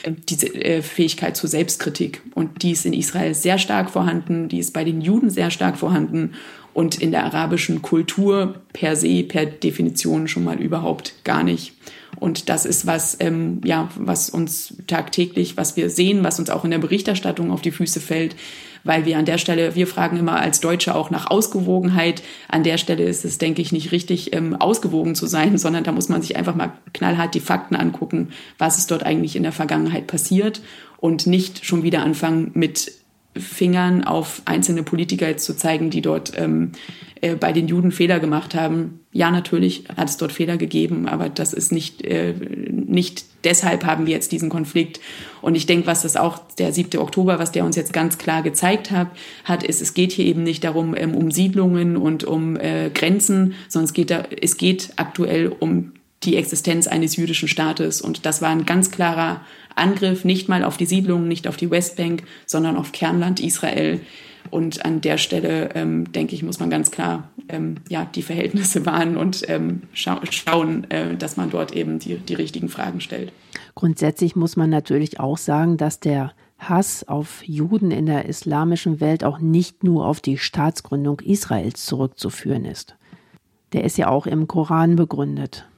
ähm, 0.05 0.17
diese 0.29 0.47
äh, 0.55 0.83
Fähigkeit 0.83 1.37
zur 1.37 1.49
Selbstkritik. 1.49 2.23
Und 2.35 2.63
die 2.63 2.73
ist 2.73 2.87
in 2.87 2.93
Israel 2.93 3.35
sehr 3.35 3.59
stark 3.59 3.91
vorhanden, 3.91 4.49
die 4.49 4.59
ist 4.59 4.73
bei 4.73 4.85
den 4.85 5.01
Juden 5.01 5.31
sehr 5.31 5.51
stark 5.51 5.77
vorhanden 5.77 6.35
und 6.79 6.95
in 6.95 7.11
der 7.11 7.25
arabischen 7.25 7.83
Kultur 7.83 8.55
per 8.73 8.95
se, 8.95 9.25
per 9.25 9.47
Definition 9.47 10.29
schon 10.29 10.45
mal 10.45 10.61
überhaupt 10.61 11.13
gar 11.25 11.43
nicht. 11.43 11.73
Und 12.21 12.49
das 12.49 12.65
ist 12.65 12.87
was, 12.87 13.17
ähm, 13.19 13.61
ja, 13.65 13.89
was 13.97 14.31
uns 14.31 14.75
tagtäglich, 14.87 15.57
was 15.57 15.77
wir 15.77 15.91
sehen, 15.91 16.23
was 16.23 16.39
uns 16.39 16.51
auch 16.51 16.65
in 16.65 16.71
der 16.71 16.79
Berichterstattung 16.79 17.51
auf 17.51 17.63
die 17.63 17.73
Füße 17.73 17.99
fällt, 17.99 18.37
weil 18.85 19.07
wir 19.07 19.19
an 19.19 19.25
der 19.25 19.39
Stelle, 19.39 19.75
wir 19.75 19.89
fragen 19.89 20.19
immer 20.19 20.39
als 20.39 20.61
Deutsche 20.61 20.95
auch 20.95 21.11
nach 21.11 21.29
Ausgewogenheit. 21.29 22.23
An 22.47 22.63
der 22.63 22.79
Stelle 22.79 23.03
ist 23.03 23.25
es, 23.25 23.39
denke 23.39 23.61
ich, 23.61 23.73
nicht 23.73 23.91
richtig, 23.91 24.33
ähm, 24.33 24.55
ausgewogen 24.55 25.17
zu 25.17 25.27
sein, 25.27 25.59
sondern 25.59 25.83
da 25.83 25.91
muss 25.91 26.09
man 26.09 26.23
sich 26.23 26.37
einfach 26.37 26.55
mal 26.55 26.75
knallhart 26.93 27.35
die 27.35 27.41
Fakten 27.41 27.75
angucken, 27.75 28.29
was 28.57 28.79
ist 28.79 28.93
dort 28.93 29.03
eigentlich 29.03 29.35
in 29.35 29.43
der 29.43 29.51
Vergangenheit 29.51 30.07
passiert 30.07 30.61
und 30.99 31.27
nicht 31.27 31.65
schon 31.65 31.83
wieder 31.83 32.05
anfangen 32.05 32.53
mit 32.55 32.93
Fingern 33.39 34.05
auf 34.05 34.43
einzelne 34.45 34.83
Politiker 34.83 35.29
jetzt 35.29 35.45
zu 35.45 35.57
zeigen, 35.57 35.91
die 35.91 36.03
dort 36.03 36.33
ähm, 36.37 36.73
äh, 37.21 37.35
bei 37.35 37.53
den 37.53 37.69
Juden 37.69 37.91
Fehler 37.91 38.21
gemacht 38.21 38.55
haben. 38.55 39.01
Ja, 39.13 39.31
natürlich 39.31 39.85
hat 39.97 40.09
es 40.09 40.17
dort 40.17 40.33
Fehler 40.33 40.57
gegeben, 40.57 41.09
aber 41.09 41.29
das 41.29 41.53
ist 41.53 41.73
nicht, 41.73 42.03
äh, 42.03 42.35
nicht 42.71 43.25
deshalb 43.45 43.85
haben 43.85 44.07
wir 44.07 44.15
jetzt 44.15 44.31
diesen 44.33 44.51
Konflikt. 44.51 45.01
Und 45.41 45.55
ich 45.55 45.67
denke, 45.67 45.87
was 45.87 46.03
das 46.03 46.17
auch 46.17 46.39
der 46.59 46.73
7. 46.73 47.01
Oktober, 47.01 47.39
was 47.39 47.53
der 47.53 47.65
uns 47.65 47.77
jetzt 47.77 47.93
ganz 47.93 48.19
klar 48.19 48.43
gezeigt 48.43 48.91
hat, 48.91 49.09
hat 49.45 49.63
ist, 49.63 49.81
es 49.81 49.95
geht 49.95 50.13
hier 50.13 50.27
eben 50.27 50.43
nicht 50.43 50.63
darum, 50.63 50.95
ähm, 50.97 51.15
um 51.15 51.31
Siedlungen 51.31 51.97
und 51.97 52.25
um 52.25 52.57
äh, 52.57 52.91
Grenzen, 52.91 53.55
sondern 53.69 53.87
es 53.87 53.93
geht, 53.93 54.11
da, 54.11 54.25
es 54.41 54.57
geht 54.57 54.91
aktuell 54.97 55.49
um 55.49 55.93
die 56.23 56.37
Existenz 56.37 56.87
eines 56.87 57.17
jüdischen 57.17 57.49
Staates. 57.49 58.01
Und 58.01 58.27
das 58.27 58.43
war 58.43 58.51
ein 58.51 58.67
ganz 58.67 58.91
klarer 58.91 59.41
Angriff, 59.75 60.25
nicht 60.25 60.49
mal 60.49 60.65
auf 60.65 60.77
die 60.77 60.87
Siedlungen, 60.87 61.29
nicht 61.29 61.47
auf 61.47 61.57
die 61.57 61.71
Westbank, 61.71 62.25
sondern 62.47 62.77
auf 62.77 62.93
Kernland 62.93 63.41
Israel. 63.41 64.01
Und 64.51 64.85
an 64.85 65.01
der 65.01 65.19
Stelle, 65.19 65.71
ähm, 65.75 66.11
denke 66.13 66.35
ich, 66.35 66.43
muss 66.43 66.59
man 66.59 66.71
ganz 66.71 66.91
klar 66.91 67.29
ähm, 67.49 67.77
ja, 67.89 68.05
die 68.07 68.23
Verhältnisse 68.23 68.87
wahren 68.87 69.17
und 69.17 69.49
ähm, 69.49 69.83
scha 69.93 70.21
schauen, 70.31 70.91
äh, 70.91 71.17
dass 71.17 71.37
man 71.37 71.51
dort 71.51 71.73
eben 71.73 71.99
die, 71.99 72.17
die 72.17 72.35
richtigen 72.35 72.69
Fragen 72.69 73.01
stellt. 73.01 73.33
Grundsätzlich 73.75 74.37
muss 74.37 74.57
man 74.57 74.71
natürlich 74.71 75.21
auch 75.21 75.39
sagen, 75.39 75.77
dass 75.77 76.01
der 76.01 76.33
Hass 76.59 77.07
auf 77.07 77.47
Juden 77.47 77.91
in 77.91 78.07
der 78.07 78.25
islamischen 78.25 79.01
Welt 79.01 79.23
auch 79.23 79.39
nicht 79.39 79.85
nur 79.85 80.07
auf 80.07 80.21
die 80.21 80.39
Staatsgründung 80.39 81.21
Israels 81.21 81.87
zurückzuführen 81.87 82.65
ist. 82.65 82.97
Der 83.73 83.85
ist 83.85 83.99
ja 83.99 84.09
auch 84.09 84.27
im 84.27 84.49
Koran 84.49 84.97
begründet. 84.97 85.69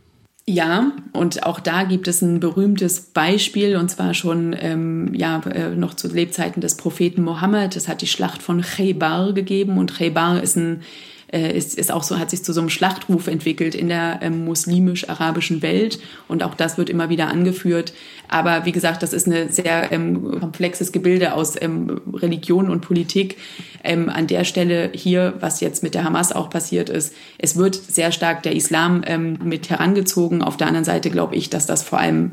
Ja, 0.47 0.93
und 1.13 1.45
auch 1.45 1.61
da 1.61 1.85
gibt 1.85 2.09
es 2.09 2.23
ein 2.23 2.41
berühmtes 2.41 3.01
Beispiel, 3.01 3.77
und 3.77 3.89
zwar 3.91 4.15
schon 4.15 4.57
ähm, 4.59 5.13
ja, 5.15 5.41
äh, 5.41 5.77
noch 5.77 5.95
zu 5.95 6.09
Lebzeiten 6.09 6.61
des 6.61 6.77
Propheten 6.77 7.23
Mohammed. 7.23 7.77
Es 7.77 7.89
hat 7.89 8.01
die 8.03 8.07
Schlacht 8.07 8.43
von 8.43 8.63
Khaybar 8.63 9.33
gegeben 9.33 9.79
und 9.79 9.95
Khaybar 9.95 10.43
ist 10.43 10.57
ein 10.57 10.83
äh, 11.33 11.57
ist, 11.57 11.79
ist 11.79 11.93
auch 11.93 12.03
so, 12.03 12.19
hat 12.19 12.31
sich 12.31 12.45
zu 12.45 12.53
so 12.53 12.61
einem 12.61 12.71
Schlachtruf 12.71 13.27
entwickelt 13.27 13.75
in 13.75 13.89
der 13.89 14.19
ähm, 14.23 14.45
muslimisch-arabischen 14.45 15.63
Welt. 15.63 16.01
Und 16.29 16.43
auch 16.43 16.55
das 16.55 16.79
wird 16.79 16.91
immer 16.91 17.09
wieder 17.09 17.29
angeführt. 17.29 17.93
Aber 18.29 18.65
wie 18.65 18.73
gesagt, 18.73 19.03
das 19.03 19.13
ist 19.13 19.27
ein 19.27 19.51
sehr 19.51 19.93
ähm, 19.93 20.41
komplexes 20.41 20.93
Gebilde 20.93 21.35
aus 21.35 21.61
ähm, 21.61 22.01
Religion 22.13 22.71
und 22.71 22.81
Politik. 22.81 23.37
Ähm, 23.85 24.09
an 24.09 24.27
der 24.27 24.45
Stelle 24.45 24.91
hier, 24.93 25.35
was 25.41 25.61
jetzt 25.61 25.83
mit 25.83 25.95
der 25.95 26.05
Hamas 26.05 26.33
auch 26.33 26.51
passiert 26.51 26.89
ist, 26.89 27.15
es 27.39 27.57
wird 27.57 27.75
sehr 27.75 28.13
stark 28.13 28.43
der 28.43 28.55
Islam 28.55 29.03
ähm, 29.07 29.39
mit 29.43 29.71
herangezogen. 29.71 30.43
Auf 30.43 30.57
der 30.57 30.67
anderen 30.67 30.85
Seite 30.85 31.11
glaube 31.11 31.37
ich, 31.37 31.51
dass 31.51 31.67
das 31.67 31.83
vor 31.83 31.99
allem 31.99 32.33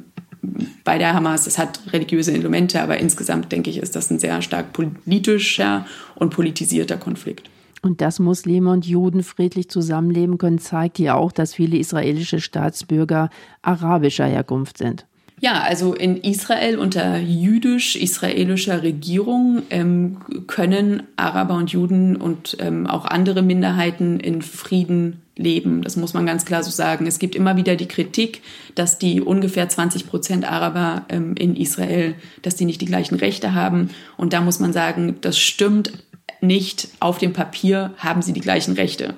bei 0.83 0.97
der 0.97 1.13
Hamas, 1.13 1.47
es 1.47 1.57
hat 1.57 1.81
religiöse 1.91 2.31
Elemente, 2.31 2.81
aber 2.81 2.97
insgesamt 2.97 3.51
denke 3.51 3.69
ich, 3.69 3.77
ist 3.77 3.95
das 3.95 4.10
ein 4.10 4.19
sehr 4.19 4.41
stark 4.41 4.71
politischer 4.73 5.86
und 6.15 6.29
politisierter 6.29 6.97
Konflikt. 6.97 7.49
Und 7.82 8.02
dass 8.02 8.20
Muslime 8.20 8.72
und 8.72 8.86
Juden 8.86 9.24
friedlich 9.24 9.70
zusammenleben 9.70 10.38
können, 10.38 10.60
zeigt 10.60 11.00
ja 11.00 11.16
auch, 11.16 11.32
dass 11.32 11.54
viele 11.54 11.78
israelische 11.78 12.40
Staatsbürger 12.40 13.30
arabischer 13.62 14.26
Herkunft 14.26 14.78
sind. 14.78 15.06
Ja, 15.40 15.62
also 15.62 15.94
in 15.94 16.18
Israel 16.18 16.80
unter 16.80 17.20
jüdisch-israelischer 17.20 18.82
Regierung 18.82 19.62
ähm, 19.70 20.18
können 20.48 21.04
Araber 21.16 21.54
und 21.54 21.72
Juden 21.72 22.16
und 22.16 22.58
ähm, 22.60 22.88
auch 22.88 23.06
andere 23.06 23.44
Minderheiten 23.44 24.20
in 24.20 24.42
Frieden 24.42 25.22
leben. 25.36 25.84
Das 25.84 25.96
muss 25.96 26.16
man 26.16 26.26
ganz 26.26 26.46
klar 26.46 26.63
so 26.63 26.72
sagen. 26.72 27.06
Es 27.06 27.20
gibt 27.20 27.36
immer 27.36 27.56
wieder 27.56 27.76
die 27.76 27.88
Kritik, 27.88 28.42
dass 28.74 28.98
die 28.98 29.22
ungefähr 29.22 29.70
20 29.70 30.08
Prozent 30.08 30.52
Araber 30.52 31.06
ähm, 31.10 31.36
in 31.36 31.56
Israel, 31.56 32.16
dass 32.42 32.56
die 32.56 32.66
nicht 32.66 32.82
die 32.82 32.86
gleichen 32.86 33.16
Rechte 33.16 33.54
haben. 33.54 33.92
Und 34.18 34.34
da 34.34 34.42
muss 34.42 34.60
man 34.60 34.74
sagen, 34.74 35.18
das 35.22 35.38
stimmt 35.38 35.92
nicht 36.41 36.89
auf 37.00 37.17
dem 37.17 37.34
Papier 37.34 37.93
haben 37.97 38.21
sie 38.21 38.34
die 38.34 38.41
gleichen 38.41 38.73
Rechte. 38.73 39.15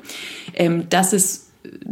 Ähm, 0.53 0.89
dass 0.89 1.13
es 1.13 1.49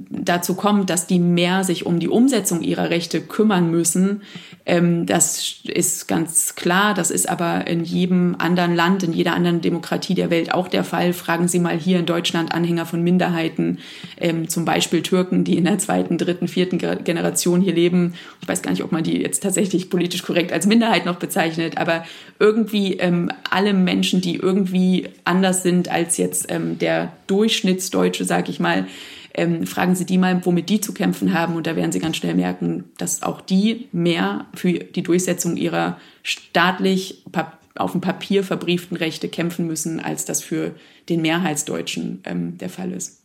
dazu 0.10 0.56
kommt, 0.56 0.90
dass 0.90 1.08
die 1.08 1.20
mehr 1.20 1.64
sich 1.64 1.86
um 1.86 2.00
die 2.00 2.08
Umsetzung 2.08 2.62
ihrer 2.62 2.90
Rechte 2.90 3.22
kümmern 3.22 3.70
müssen, 3.70 4.22
ähm, 4.68 5.06
das 5.06 5.62
ist 5.64 6.10
ganz 6.10 6.56
klar. 6.56 6.94
Das 6.94 7.10
ist 7.10 7.30
aber 7.30 7.68
in 7.68 7.86
jedem 7.86 8.36
anderen 8.38 8.76
Land, 8.76 9.02
in 9.02 9.14
jeder 9.14 9.34
anderen 9.34 9.62
Demokratie 9.62 10.14
der 10.14 10.30
Welt 10.30 10.54
auch 10.54 10.68
der 10.68 10.84
Fall. 10.84 11.14
Fragen 11.14 11.48
Sie 11.48 11.60
mal 11.60 11.78
hier 11.78 12.00
in 12.00 12.06
Deutschland 12.06 12.54
Anhänger 12.54 12.86
von 12.86 13.02
Minderheiten, 13.02 13.80
ähm, 14.20 14.50
zum 14.50 14.66
Beispiel 14.66 15.02
Türken, 15.02 15.46
die 15.46 15.58
in 15.58 15.64
der 15.64 15.80
zweiten, 15.80 16.18
dritten, 16.18 16.50
vierten 16.50 16.80
Generation 16.80 17.62
hier 17.62 17.74
leben. 17.74 18.16
Ich 18.42 18.48
weiß 18.50 18.62
gar 18.62 18.72
nicht, 18.72 18.84
ob 18.84 18.92
man 18.92 19.06
die 19.06 19.22
jetzt 19.22 19.42
tatsächlich 19.42 19.90
politisch 19.90 20.24
korrekt 20.24 20.52
als 20.52 20.68
Minderheit 20.68 21.06
noch 21.06 21.16
bezeichnet, 21.16 21.78
aber 21.78 22.04
irgendwie 22.38 22.96
ähm, 22.96 23.32
alle 23.50 23.74
Menschen, 23.74 24.20
die 24.20 24.36
irgendwie 24.36 25.08
anders 25.24 25.64
sind 25.64 25.90
als 25.90 26.18
jetzt 26.18 26.52
ähm, 26.52 26.78
der 26.78 27.14
Durchschnittsdeutsche, 27.28 28.26
sag 28.26 28.50
ich 28.50 28.60
mal, 28.60 28.86
ähm, 29.38 29.66
fragen 29.68 29.96
Sie 29.96 30.06
die 30.06 30.18
mal, 30.18 30.44
womit 30.46 30.70
die 30.70 30.82
zu 30.82 30.94
kämpfen 30.94 31.34
haben. 31.34 31.56
Und 31.56 31.68
da 31.68 31.76
werden 31.76 31.92
Sie 31.92 32.00
ganz 32.00 32.18
schnell 32.18 32.36
merken, 32.36 32.86
dass 32.98 33.24
auch 33.24 33.40
die 33.40 33.88
mehr 33.92 34.48
für 34.54 34.74
die 34.74 35.04
Durchsetzung 35.04 35.56
ihrer 35.56 35.98
staatlich 36.24 37.24
auf 37.76 37.92
dem 37.92 38.02
Papier 38.02 38.44
verbrieften 38.44 38.98
Rechte 38.98 39.30
kämpfen 39.30 39.68
müssen, 39.68 40.00
als 40.00 40.26
das 40.26 40.42
für 40.42 40.74
den 41.10 41.22
Mehrheitsdeutschen 41.22 42.22
ähm, 42.26 42.58
der 42.58 42.70
Fall 42.70 42.92
ist. 42.92 43.22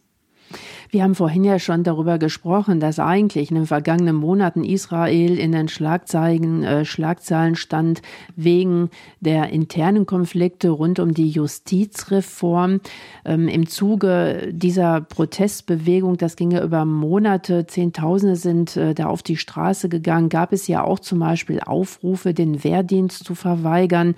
Wir 0.92 1.04
haben 1.04 1.14
vorhin 1.14 1.42
ja 1.42 1.58
schon 1.58 1.84
darüber 1.84 2.18
gesprochen, 2.18 2.78
dass 2.78 2.98
eigentlich 2.98 3.48
in 3.48 3.54
den 3.54 3.66
vergangenen 3.66 4.14
Monaten 4.14 4.62
Israel 4.62 5.38
in 5.38 5.50
den 5.52 5.68
Schlagzeilen, 5.68 6.64
äh, 6.64 6.84
Schlagzeilen 6.84 7.54
stand 7.54 8.02
wegen 8.36 8.90
der 9.18 9.48
internen 9.48 10.04
Konflikte 10.04 10.68
rund 10.68 10.98
um 10.98 11.14
die 11.14 11.30
Justizreform. 11.30 12.80
Ähm, 13.24 13.48
Im 13.48 13.70
Zuge 13.70 14.50
dieser 14.52 15.00
Protestbewegung, 15.00 16.18
das 16.18 16.36
ging 16.36 16.50
ja 16.50 16.62
über 16.62 16.84
Monate, 16.84 17.66
Zehntausende 17.66 18.36
sind 18.36 18.76
äh, 18.76 18.94
da 18.94 19.06
auf 19.06 19.22
die 19.22 19.38
Straße 19.38 19.88
gegangen, 19.88 20.28
gab 20.28 20.52
es 20.52 20.66
ja 20.66 20.84
auch 20.84 21.00
zum 21.00 21.20
Beispiel 21.20 21.60
Aufrufe, 21.60 22.34
den 22.34 22.64
Wehrdienst 22.64 23.24
zu 23.24 23.34
verweigern 23.34 24.14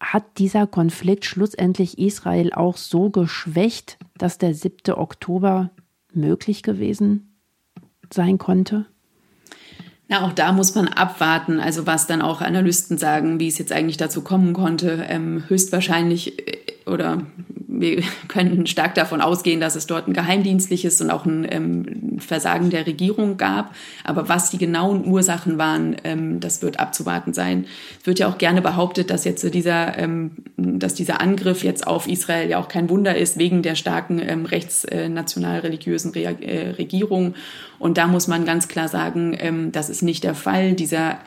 hat 0.00 0.38
dieser 0.38 0.68
Konflikt 0.68 1.24
schlussendlich 1.24 1.98
Israel 1.98 2.52
auch 2.52 2.76
so 2.76 3.10
geschwächt, 3.10 3.98
dass 4.16 4.38
der 4.38 4.54
7. 4.54 4.94
Oktober 4.94 5.70
möglich 6.12 6.62
gewesen 6.62 7.38
sein 8.10 8.38
konnte? 8.38 8.86
Na, 10.08 10.24
auch 10.24 10.32
da 10.32 10.52
muss 10.52 10.74
man 10.74 10.88
abwarten, 10.88 11.60
also 11.60 11.86
was 11.86 12.06
dann 12.06 12.22
auch 12.22 12.40
Analysten 12.40 12.96
sagen, 12.96 13.38
wie 13.40 13.48
es 13.48 13.58
jetzt 13.58 13.72
eigentlich 13.72 13.98
dazu 13.98 14.22
kommen 14.22 14.54
konnte. 14.54 15.04
Ähm, 15.06 15.44
höchstwahrscheinlich 15.48 16.38
äh, 16.48 16.56
oder 16.88 17.22
wir 17.78 18.02
können 18.28 18.66
stark 18.66 18.94
davon 18.94 19.20
ausgehen, 19.20 19.60
dass 19.60 19.76
es 19.76 19.86
dort 19.86 20.08
ein 20.08 20.12
geheimdienstliches 20.12 21.00
und 21.00 21.10
auch 21.10 21.24
ein 21.24 21.46
ähm, 21.50 22.18
Versagen 22.18 22.70
der 22.70 22.86
Regierung 22.86 23.36
gab. 23.36 23.74
Aber 24.04 24.28
was 24.28 24.50
die 24.50 24.58
genauen 24.58 25.06
Ursachen 25.06 25.58
waren, 25.58 25.96
ähm, 26.04 26.40
das 26.40 26.62
wird 26.62 26.80
abzuwarten 26.80 27.32
sein. 27.32 27.66
Es 28.00 28.06
wird 28.06 28.18
ja 28.18 28.28
auch 28.28 28.38
gerne 28.38 28.62
behauptet, 28.62 29.10
dass 29.10 29.24
jetzt 29.24 29.54
dieser, 29.54 29.98
ähm, 29.98 30.32
dass 30.56 30.94
dieser 30.94 31.20
Angriff 31.20 31.62
jetzt 31.62 31.86
auf 31.86 32.08
Israel 32.08 32.48
ja 32.48 32.58
auch 32.58 32.68
kein 32.68 32.90
Wunder 32.90 33.16
ist, 33.16 33.38
wegen 33.38 33.62
der 33.62 33.74
starken 33.74 34.20
ähm, 34.20 34.44
rechtsnational-religiösen 34.44 36.12
Re 36.12 36.36
äh, 36.40 36.70
Regierung. 36.70 37.34
Und 37.78 37.96
da 37.96 38.06
muss 38.06 38.26
man 38.26 38.44
ganz 38.44 38.68
klar 38.68 38.88
sagen, 38.88 39.36
ähm, 39.38 39.72
das 39.72 39.88
ist 39.88 40.02
nicht 40.02 40.24
der 40.24 40.34
Fall. 40.34 40.72
Dieser 40.72 41.18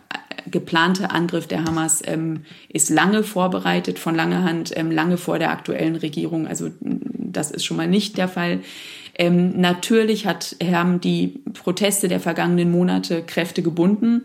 geplante 0.49 1.11
Angriff 1.11 1.47
der 1.47 1.63
Hamas 1.65 2.01
ähm, 2.05 2.41
ist 2.69 2.89
lange 2.89 3.23
vorbereitet, 3.23 3.99
von 3.99 4.15
langer 4.15 4.43
Hand, 4.43 4.71
ähm, 4.75 4.91
lange 4.91 5.17
vor 5.17 5.39
der 5.39 5.51
aktuellen 5.51 5.95
Regierung. 5.95 6.47
Also 6.47 6.69
das 6.79 7.51
ist 7.51 7.65
schon 7.65 7.77
mal 7.77 7.87
nicht 7.87 8.17
der 8.17 8.27
Fall. 8.27 8.59
Ähm, 9.15 9.59
natürlich 9.59 10.25
hat, 10.25 10.55
haben 10.63 11.01
die 11.01 11.41
Proteste 11.53 12.07
der 12.07 12.19
vergangenen 12.19 12.71
Monate 12.71 13.23
Kräfte 13.23 13.61
gebunden. 13.61 14.23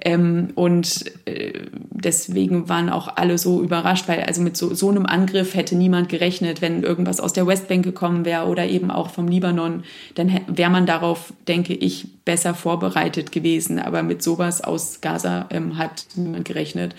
Ähm, 0.00 0.48
und 0.54 1.04
äh, 1.24 1.52
deswegen 1.72 2.68
waren 2.68 2.90
auch 2.90 3.16
alle 3.16 3.38
so 3.38 3.62
überrascht, 3.62 4.08
weil 4.08 4.20
also 4.22 4.42
mit 4.42 4.56
so, 4.56 4.74
so 4.74 4.90
einem 4.90 5.06
Angriff 5.06 5.54
hätte 5.54 5.76
niemand 5.76 6.08
gerechnet, 6.08 6.60
wenn 6.60 6.82
irgendwas 6.82 7.20
aus 7.20 7.32
der 7.32 7.46
Westbank 7.46 7.84
gekommen 7.84 8.24
wäre 8.24 8.46
oder 8.46 8.66
eben 8.66 8.90
auch 8.90 9.10
vom 9.10 9.28
Libanon, 9.28 9.84
dann 10.14 10.40
wäre 10.48 10.70
man 10.70 10.86
darauf, 10.86 11.32
denke 11.46 11.74
ich, 11.74 12.08
besser 12.24 12.54
vorbereitet 12.54 13.32
gewesen. 13.32 13.78
Aber 13.78 14.02
mit 14.02 14.22
sowas 14.22 14.62
aus 14.62 15.00
Gaza 15.00 15.46
ähm, 15.50 15.78
hat 15.78 16.06
niemand 16.16 16.44
gerechnet. 16.44 16.94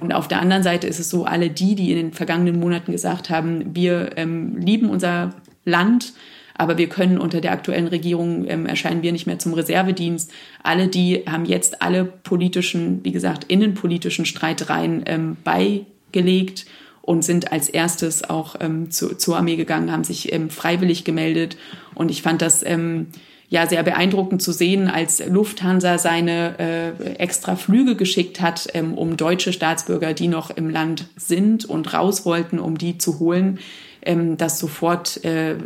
Und 0.00 0.12
auf 0.12 0.28
der 0.28 0.40
anderen 0.40 0.62
Seite 0.62 0.86
ist 0.86 1.00
es 1.00 1.10
so, 1.10 1.24
alle 1.24 1.50
die, 1.50 1.74
die 1.74 1.90
in 1.90 1.96
den 1.96 2.12
vergangenen 2.12 2.60
Monaten 2.60 2.92
gesagt 2.92 3.30
haben, 3.30 3.74
wir 3.74 4.16
ähm, 4.16 4.56
lieben 4.58 4.90
unser 4.90 5.34
Land, 5.64 6.12
aber 6.56 6.78
wir 6.78 6.88
können 6.88 7.18
unter 7.18 7.40
der 7.40 7.52
aktuellen 7.52 7.88
Regierung 7.88 8.46
ähm, 8.48 8.66
erscheinen 8.66 9.02
wir 9.02 9.12
nicht 9.12 9.26
mehr 9.26 9.38
zum 9.38 9.54
Reservedienst. 9.54 10.30
Alle 10.62 10.88
die 10.88 11.24
haben 11.26 11.44
jetzt 11.44 11.82
alle 11.82 12.04
politischen, 12.04 13.00
wie 13.04 13.12
gesagt, 13.12 13.44
innenpolitischen 13.44 14.24
Streitereien 14.24 15.02
ähm, 15.06 15.36
beigelegt 15.42 16.66
und 17.02 17.22
sind 17.22 17.52
als 17.52 17.68
erstes 17.68 18.28
auch 18.28 18.56
ähm, 18.60 18.90
zu, 18.90 19.16
zur 19.16 19.36
Armee 19.36 19.56
gegangen, 19.56 19.90
haben 19.90 20.04
sich 20.04 20.32
ähm, 20.32 20.48
freiwillig 20.48 21.04
gemeldet. 21.04 21.56
Und 21.94 22.10
ich 22.10 22.22
fand 22.22 22.40
das 22.40 22.64
ähm, 22.64 23.08
ja 23.48 23.66
sehr 23.66 23.82
beeindruckend 23.82 24.40
zu 24.40 24.52
sehen, 24.52 24.88
als 24.88 25.24
Lufthansa 25.26 25.98
seine 25.98 26.58
äh, 26.58 27.14
extra 27.16 27.56
Flüge 27.56 27.96
geschickt 27.96 28.40
hat, 28.40 28.68
ähm, 28.74 28.94
um 28.94 29.16
deutsche 29.16 29.52
Staatsbürger, 29.52 30.14
die 30.14 30.28
noch 30.28 30.50
im 30.50 30.70
Land 30.70 31.08
sind 31.16 31.64
und 31.64 31.92
raus 31.92 32.24
wollten, 32.24 32.58
um 32.58 32.78
die 32.78 32.96
zu 32.96 33.18
holen 33.18 33.58
ähm, 34.04 34.36
dass 34.36 34.58
sofort 34.58 35.24
äh, 35.24 35.56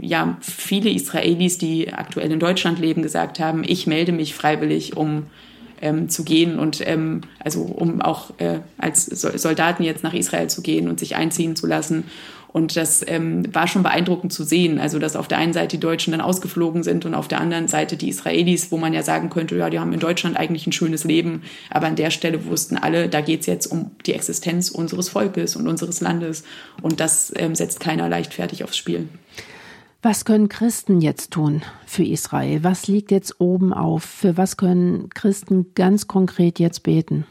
ja 0.00 0.36
viele 0.40 0.90
Israelis, 0.90 1.58
die 1.58 1.92
aktuell 1.92 2.30
in 2.30 2.40
Deutschland 2.40 2.78
leben, 2.78 3.02
gesagt 3.02 3.40
haben, 3.40 3.64
ich 3.66 3.86
melde 3.86 4.12
mich 4.12 4.34
freiwillig, 4.34 4.96
um 4.96 5.24
ähm, 5.80 6.08
zu 6.08 6.24
gehen 6.24 6.58
und 6.58 6.86
ähm, 6.86 7.22
also 7.38 7.62
um 7.62 8.00
auch 8.00 8.32
äh, 8.38 8.60
als 8.78 9.06
Soldaten 9.06 9.82
jetzt 9.82 10.02
nach 10.02 10.14
Israel 10.14 10.48
zu 10.48 10.62
gehen 10.62 10.88
und 10.88 10.98
sich 10.98 11.16
einziehen 11.16 11.56
zu 11.56 11.66
lassen 11.66 12.04
und 12.52 12.76
das 12.76 13.04
ähm, 13.06 13.54
war 13.54 13.68
schon 13.68 13.82
beeindruckend 13.82 14.32
zu 14.32 14.42
sehen. 14.42 14.78
Also, 14.78 14.98
dass 14.98 15.16
auf 15.16 15.28
der 15.28 15.38
einen 15.38 15.52
Seite 15.52 15.76
die 15.76 15.80
Deutschen 15.80 16.12
dann 16.12 16.20
ausgeflogen 16.20 16.82
sind 16.82 17.04
und 17.04 17.14
auf 17.14 17.28
der 17.28 17.40
anderen 17.40 17.68
Seite 17.68 17.96
die 17.96 18.08
Israelis, 18.08 18.72
wo 18.72 18.78
man 18.78 18.94
ja 18.94 19.02
sagen 19.02 19.28
könnte, 19.28 19.56
ja, 19.56 19.68
die 19.70 19.78
haben 19.78 19.92
in 19.92 20.00
Deutschland 20.00 20.36
eigentlich 20.36 20.66
ein 20.66 20.72
schönes 20.72 21.04
Leben. 21.04 21.42
Aber 21.70 21.86
an 21.86 21.96
der 21.96 22.10
Stelle 22.10 22.46
wussten 22.46 22.78
alle, 22.78 23.08
da 23.08 23.20
geht 23.20 23.40
es 23.40 23.46
jetzt 23.46 23.66
um 23.66 23.90
die 24.06 24.14
Existenz 24.14 24.70
unseres 24.70 25.10
Volkes 25.10 25.56
und 25.56 25.68
unseres 25.68 26.00
Landes. 26.00 26.42
Und 26.80 27.00
das 27.00 27.32
ähm, 27.36 27.54
setzt 27.54 27.80
keiner 27.80 28.08
leichtfertig 28.08 28.64
aufs 28.64 28.76
Spiel. 28.76 29.08
Was 30.00 30.24
können 30.24 30.48
Christen 30.48 31.00
jetzt 31.00 31.32
tun 31.32 31.62
für 31.84 32.04
Israel? 32.04 32.62
Was 32.62 32.86
liegt 32.86 33.10
jetzt 33.10 33.40
oben 33.40 33.74
auf? 33.74 34.04
Für 34.04 34.36
was 34.36 34.56
können 34.56 35.10
Christen 35.10 35.74
ganz 35.74 36.06
konkret 36.06 36.60
jetzt 36.60 36.84
beten? 36.84 37.26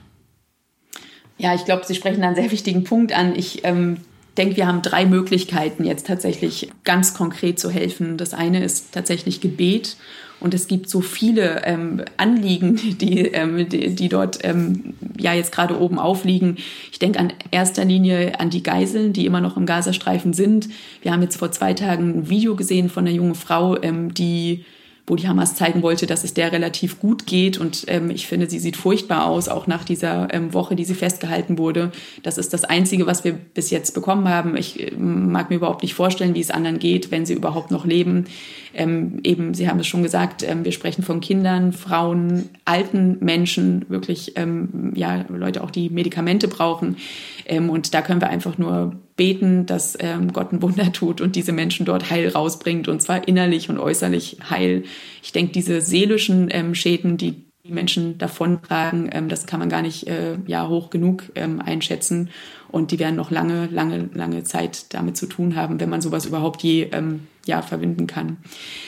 Ja, 1.37 1.55
ich 1.55 1.65
glaube, 1.65 1.85
Sie 1.85 1.95
sprechen 1.95 2.23
einen 2.23 2.35
sehr 2.35 2.51
wichtigen 2.51 2.83
Punkt 2.83 3.13
an. 3.13 3.35
Ich 3.35 3.63
ähm, 3.63 3.97
denke, 4.37 4.57
wir 4.57 4.67
haben 4.67 4.81
drei 4.81 5.05
Möglichkeiten 5.05 5.83
jetzt 5.83 6.07
tatsächlich 6.07 6.69
ganz 6.83 7.13
konkret 7.13 7.59
zu 7.59 7.69
helfen. 7.69 8.17
Das 8.17 8.33
eine 8.33 8.63
ist 8.63 8.91
tatsächlich 8.91 9.41
Gebet. 9.41 9.97
Und 10.39 10.53
es 10.53 10.67
gibt 10.67 10.87
so 10.87 11.01
viele 11.01 11.65
ähm, 11.65 12.03
Anliegen, 12.17 12.75
die, 12.99 13.21
ähm, 13.27 13.67
die, 13.69 13.95
die, 13.95 14.09
dort 14.09 14.39
ähm, 14.43 14.93
ja 15.17 15.33
jetzt 15.33 15.51
gerade 15.51 15.79
oben 15.79 15.97
aufliegen. 15.97 16.57
Ich 16.91 16.99
denke 16.99 17.19
an 17.19 17.33
erster 17.51 17.85
Linie 17.85 18.39
an 18.39 18.49
die 18.49 18.63
Geiseln, 18.63 19.13
die 19.13 19.25
immer 19.25 19.41
noch 19.41 19.57
im 19.57 19.65
Gazastreifen 19.65 20.33
sind. 20.33 20.69
Wir 21.01 21.11
haben 21.11 21.23
jetzt 21.23 21.37
vor 21.37 21.51
zwei 21.51 21.73
Tagen 21.73 22.19
ein 22.19 22.29
Video 22.29 22.55
gesehen 22.55 22.89
von 22.89 23.07
einer 23.07 23.15
jungen 23.15 23.35
Frau, 23.35 23.81
ähm, 23.81 24.13
die 24.13 24.63
wo 25.07 25.15
die 25.15 25.29
Hamas 25.29 25.55
zeigen 25.55 25.81
wollte, 25.83 26.05
dass 26.05 26.25
es 26.25 26.33
der 26.33 26.51
relativ 26.51 26.99
gut 26.99 27.25
geht. 27.25 27.57
Und 27.57 27.85
ähm, 27.87 28.09
ich 28.09 28.27
finde, 28.27 28.49
sie 28.49 28.59
sieht 28.59 28.75
furchtbar 28.75 29.25
aus, 29.25 29.47
auch 29.47 29.65
nach 29.65 29.85
dieser 29.85 30.33
ähm, 30.33 30.53
Woche, 30.53 30.75
die 30.75 30.83
sie 30.83 30.95
festgehalten 30.95 31.57
wurde. 31.57 31.93
Das 32.23 32.37
ist 32.37 32.53
das 32.53 32.65
Einzige, 32.65 33.07
was 33.07 33.23
wir 33.23 33.31
bis 33.31 33.69
jetzt 33.69 33.93
bekommen 33.93 34.27
haben. 34.27 34.57
Ich 34.57 34.79
äh, 34.79 34.91
mag 34.97 35.49
mir 35.49 35.55
überhaupt 35.55 35.81
nicht 35.81 35.93
vorstellen, 35.93 36.35
wie 36.35 36.41
es 36.41 36.51
anderen 36.51 36.77
geht, 36.77 37.09
wenn 37.09 37.25
sie 37.25 37.35
überhaupt 37.35 37.71
noch 37.71 37.85
leben. 37.85 38.25
Ähm, 38.73 39.21
eben, 39.23 39.53
Sie 39.53 39.69
haben 39.69 39.79
es 39.79 39.87
schon 39.87 40.03
gesagt, 40.03 40.43
ähm, 40.43 40.65
wir 40.65 40.73
sprechen 40.73 41.03
von 41.03 41.21
Kindern, 41.21 41.71
Frauen, 41.71 42.49
alten 42.65 43.17
Menschen, 43.21 43.85
wirklich 43.87 44.33
ähm, 44.35 44.91
ja 44.93 45.25
Leute 45.29 45.63
auch, 45.63 45.71
die 45.71 45.89
Medikamente 45.89 46.49
brauchen. 46.49 46.97
Ähm, 47.45 47.69
und 47.69 47.93
da 47.93 48.01
können 48.01 48.19
wir 48.19 48.29
einfach 48.29 48.57
nur 48.57 48.97
beten, 49.17 49.65
dass 49.65 49.97
ähm, 49.99 50.31
Gott 50.31 50.53
ein 50.53 50.61
Wunder 50.61 50.93
tut 50.93 51.19
und 51.19 51.35
diese 51.35 51.51
Menschen 51.51 51.85
dort 51.85 52.09
heil 52.09 52.29
rausbringt 52.29 52.87
und 52.87 53.01
zwar 53.01 53.27
innerlich 53.27 53.69
und 53.69 53.79
äußerlich 53.79 54.37
heil. 54.49 54.83
Ich 55.21 55.33
denke, 55.33 55.51
diese 55.51 55.81
seelischen 55.81 56.47
ähm, 56.51 56.73
Schäden, 56.73 57.17
die 57.17 57.47
die 57.67 57.73
Menschen 57.73 58.17
davontragen, 58.17 59.09
ähm, 59.11 59.29
das 59.29 59.45
kann 59.45 59.59
man 59.59 59.69
gar 59.69 59.81
nicht 59.81 60.07
äh, 60.07 60.37
ja, 60.47 60.67
hoch 60.67 60.89
genug 60.89 61.23
ähm, 61.35 61.61
einschätzen. 61.61 62.29
Und 62.69 62.91
die 62.91 62.99
werden 62.99 63.15
noch 63.15 63.31
lange, 63.31 63.67
lange, 63.67 64.09
lange 64.13 64.43
Zeit 64.43 64.93
damit 64.93 65.15
zu 65.17 65.25
tun 65.25 65.55
haben, 65.55 65.79
wenn 65.79 65.89
man 65.89 66.01
sowas 66.01 66.25
überhaupt 66.25 66.63
je 66.63 66.83
ähm, 66.91 67.27
ja, 67.45 67.61
verbinden 67.61 68.07
kann. 68.07 68.37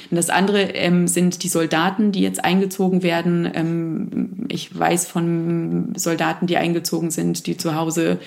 Und 0.10 0.18
das 0.18 0.30
andere 0.30 0.62
ähm, 0.62 1.08
sind 1.08 1.44
die 1.44 1.48
Soldaten, 1.48 2.12
die 2.12 2.22
jetzt 2.22 2.44
eingezogen 2.44 3.04
werden. 3.04 3.50
Ähm, 3.54 4.46
ich 4.50 4.78
weiß 4.78 5.08
von 5.08 5.94
Soldaten, 5.96 6.48
die 6.48 6.58
eingezogen 6.58 7.12
sind, 7.12 7.48
die 7.48 7.58
zu 7.58 7.76
Hause 7.76 8.20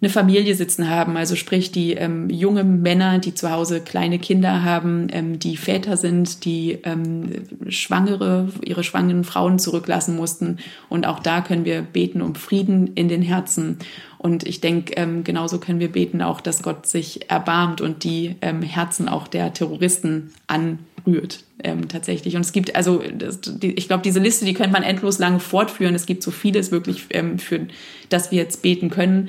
eine 0.00 0.10
Familie 0.10 0.54
sitzen 0.54 0.88
haben, 0.88 1.16
also 1.16 1.34
sprich 1.34 1.72
die 1.72 1.94
ähm, 1.94 2.30
junge 2.30 2.62
Männer, 2.62 3.18
die 3.18 3.34
zu 3.34 3.50
Hause 3.50 3.80
kleine 3.80 4.20
Kinder 4.20 4.62
haben, 4.62 5.08
ähm, 5.10 5.40
die 5.40 5.56
Väter 5.56 5.96
sind, 5.96 6.44
die 6.44 6.78
ähm, 6.84 7.30
Schwangere, 7.68 8.48
ihre 8.64 8.84
schwangeren 8.84 9.24
Frauen 9.24 9.58
zurücklassen 9.58 10.14
mussten. 10.14 10.58
Und 10.88 11.04
auch 11.04 11.18
da 11.18 11.40
können 11.40 11.64
wir 11.64 11.82
beten 11.82 12.22
um 12.22 12.36
Frieden 12.36 12.92
in 12.94 13.08
den 13.08 13.22
Herzen. 13.22 13.78
Und 14.18 14.46
ich 14.46 14.60
denke, 14.60 14.94
ähm, 14.94 15.24
genauso 15.24 15.58
können 15.58 15.80
wir 15.80 15.90
beten 15.90 16.22
auch, 16.22 16.40
dass 16.40 16.62
Gott 16.62 16.86
sich 16.86 17.28
erbarmt 17.28 17.80
und 17.80 18.04
die 18.04 18.36
ähm, 18.40 18.62
Herzen 18.62 19.08
auch 19.08 19.26
der 19.26 19.52
Terroristen 19.52 20.32
anrührt. 20.46 21.42
Ähm, 21.64 21.88
tatsächlich. 21.88 22.36
Und 22.36 22.42
es 22.42 22.52
gibt, 22.52 22.76
also 22.76 23.02
das, 23.16 23.40
die, 23.40 23.72
ich 23.72 23.88
glaube, 23.88 24.04
diese 24.04 24.20
Liste, 24.20 24.44
die 24.44 24.54
könnte 24.54 24.72
man 24.72 24.84
endlos 24.84 25.18
lange 25.18 25.40
fortführen. 25.40 25.96
Es 25.96 26.06
gibt 26.06 26.22
so 26.22 26.30
vieles 26.30 26.70
wirklich, 26.70 27.06
ähm, 27.10 27.40
für 27.40 27.66
das 28.10 28.30
wir 28.30 28.38
jetzt 28.38 28.62
beten 28.62 28.90
können. 28.90 29.28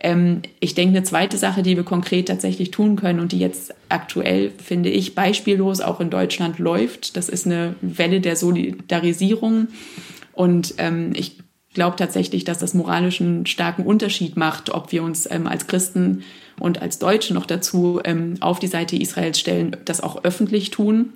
Ähm, 0.00 0.42
ich 0.60 0.74
denke, 0.74 0.96
eine 0.96 1.04
zweite 1.04 1.38
Sache, 1.38 1.62
die 1.62 1.76
wir 1.76 1.84
konkret 1.84 2.28
tatsächlich 2.28 2.70
tun 2.70 2.96
können 2.96 3.20
und 3.20 3.32
die 3.32 3.38
jetzt 3.38 3.74
aktuell, 3.88 4.52
finde 4.62 4.90
ich, 4.90 5.14
beispiellos 5.14 5.80
auch 5.80 6.00
in 6.00 6.10
Deutschland 6.10 6.58
läuft, 6.58 7.16
das 7.16 7.28
ist 7.28 7.46
eine 7.46 7.74
Welle 7.80 8.20
der 8.20 8.36
Solidarisierung. 8.36 9.68
Und 10.32 10.74
ähm, 10.78 11.12
ich 11.14 11.38
glaube 11.74 11.96
tatsächlich, 11.96 12.44
dass 12.44 12.58
das 12.58 12.74
moralischen 12.74 13.44
starken 13.46 13.84
Unterschied 13.84 14.36
macht, 14.36 14.70
ob 14.70 14.92
wir 14.92 15.02
uns 15.02 15.28
ähm, 15.30 15.46
als 15.46 15.66
Christen 15.66 16.22
und 16.60 16.80
als 16.80 16.98
Deutsche 16.98 17.34
noch 17.34 17.46
dazu 17.46 18.00
ähm, 18.04 18.34
auf 18.40 18.58
die 18.58 18.66
Seite 18.66 18.96
Israels 18.96 19.38
stellen, 19.38 19.76
das 19.84 20.00
auch 20.00 20.24
öffentlich 20.24 20.70
tun. 20.70 21.12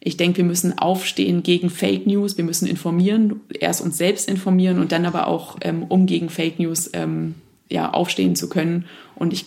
Ich 0.00 0.16
denke, 0.16 0.38
wir 0.38 0.44
müssen 0.44 0.78
aufstehen 0.78 1.42
gegen 1.42 1.70
Fake 1.70 2.06
News, 2.06 2.36
wir 2.36 2.44
müssen 2.44 2.68
informieren, 2.68 3.40
erst 3.58 3.80
uns 3.80 3.98
selbst 3.98 4.28
informieren 4.28 4.78
und 4.78 4.92
dann 4.92 5.04
aber 5.04 5.26
auch, 5.26 5.56
ähm, 5.62 5.84
um 5.88 6.06
gegen 6.06 6.28
Fake 6.28 6.60
News 6.60 6.90
ähm, 6.92 7.34
ja, 7.70 7.90
aufstehen 7.90 8.36
zu 8.36 8.48
können. 8.48 8.86
Und 9.14 9.32
ich 9.32 9.46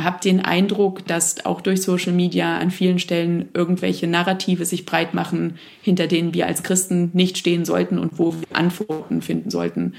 habe 0.00 0.20
den 0.22 0.40
Eindruck, 0.40 1.06
dass 1.06 1.44
auch 1.44 1.60
durch 1.60 1.82
Social 1.82 2.12
Media 2.12 2.58
an 2.58 2.70
vielen 2.70 2.98
Stellen 2.98 3.48
irgendwelche 3.52 4.06
Narrative 4.06 4.64
sich 4.64 4.86
breit 4.86 5.12
machen, 5.12 5.58
hinter 5.82 6.06
denen 6.06 6.34
wir 6.34 6.46
als 6.46 6.62
Christen 6.62 7.10
nicht 7.14 7.36
stehen 7.36 7.64
sollten 7.64 7.98
und 7.98 8.18
wo 8.18 8.32
wir 8.34 8.56
Antworten 8.56 9.22
finden 9.22 9.50
sollten. 9.50 9.94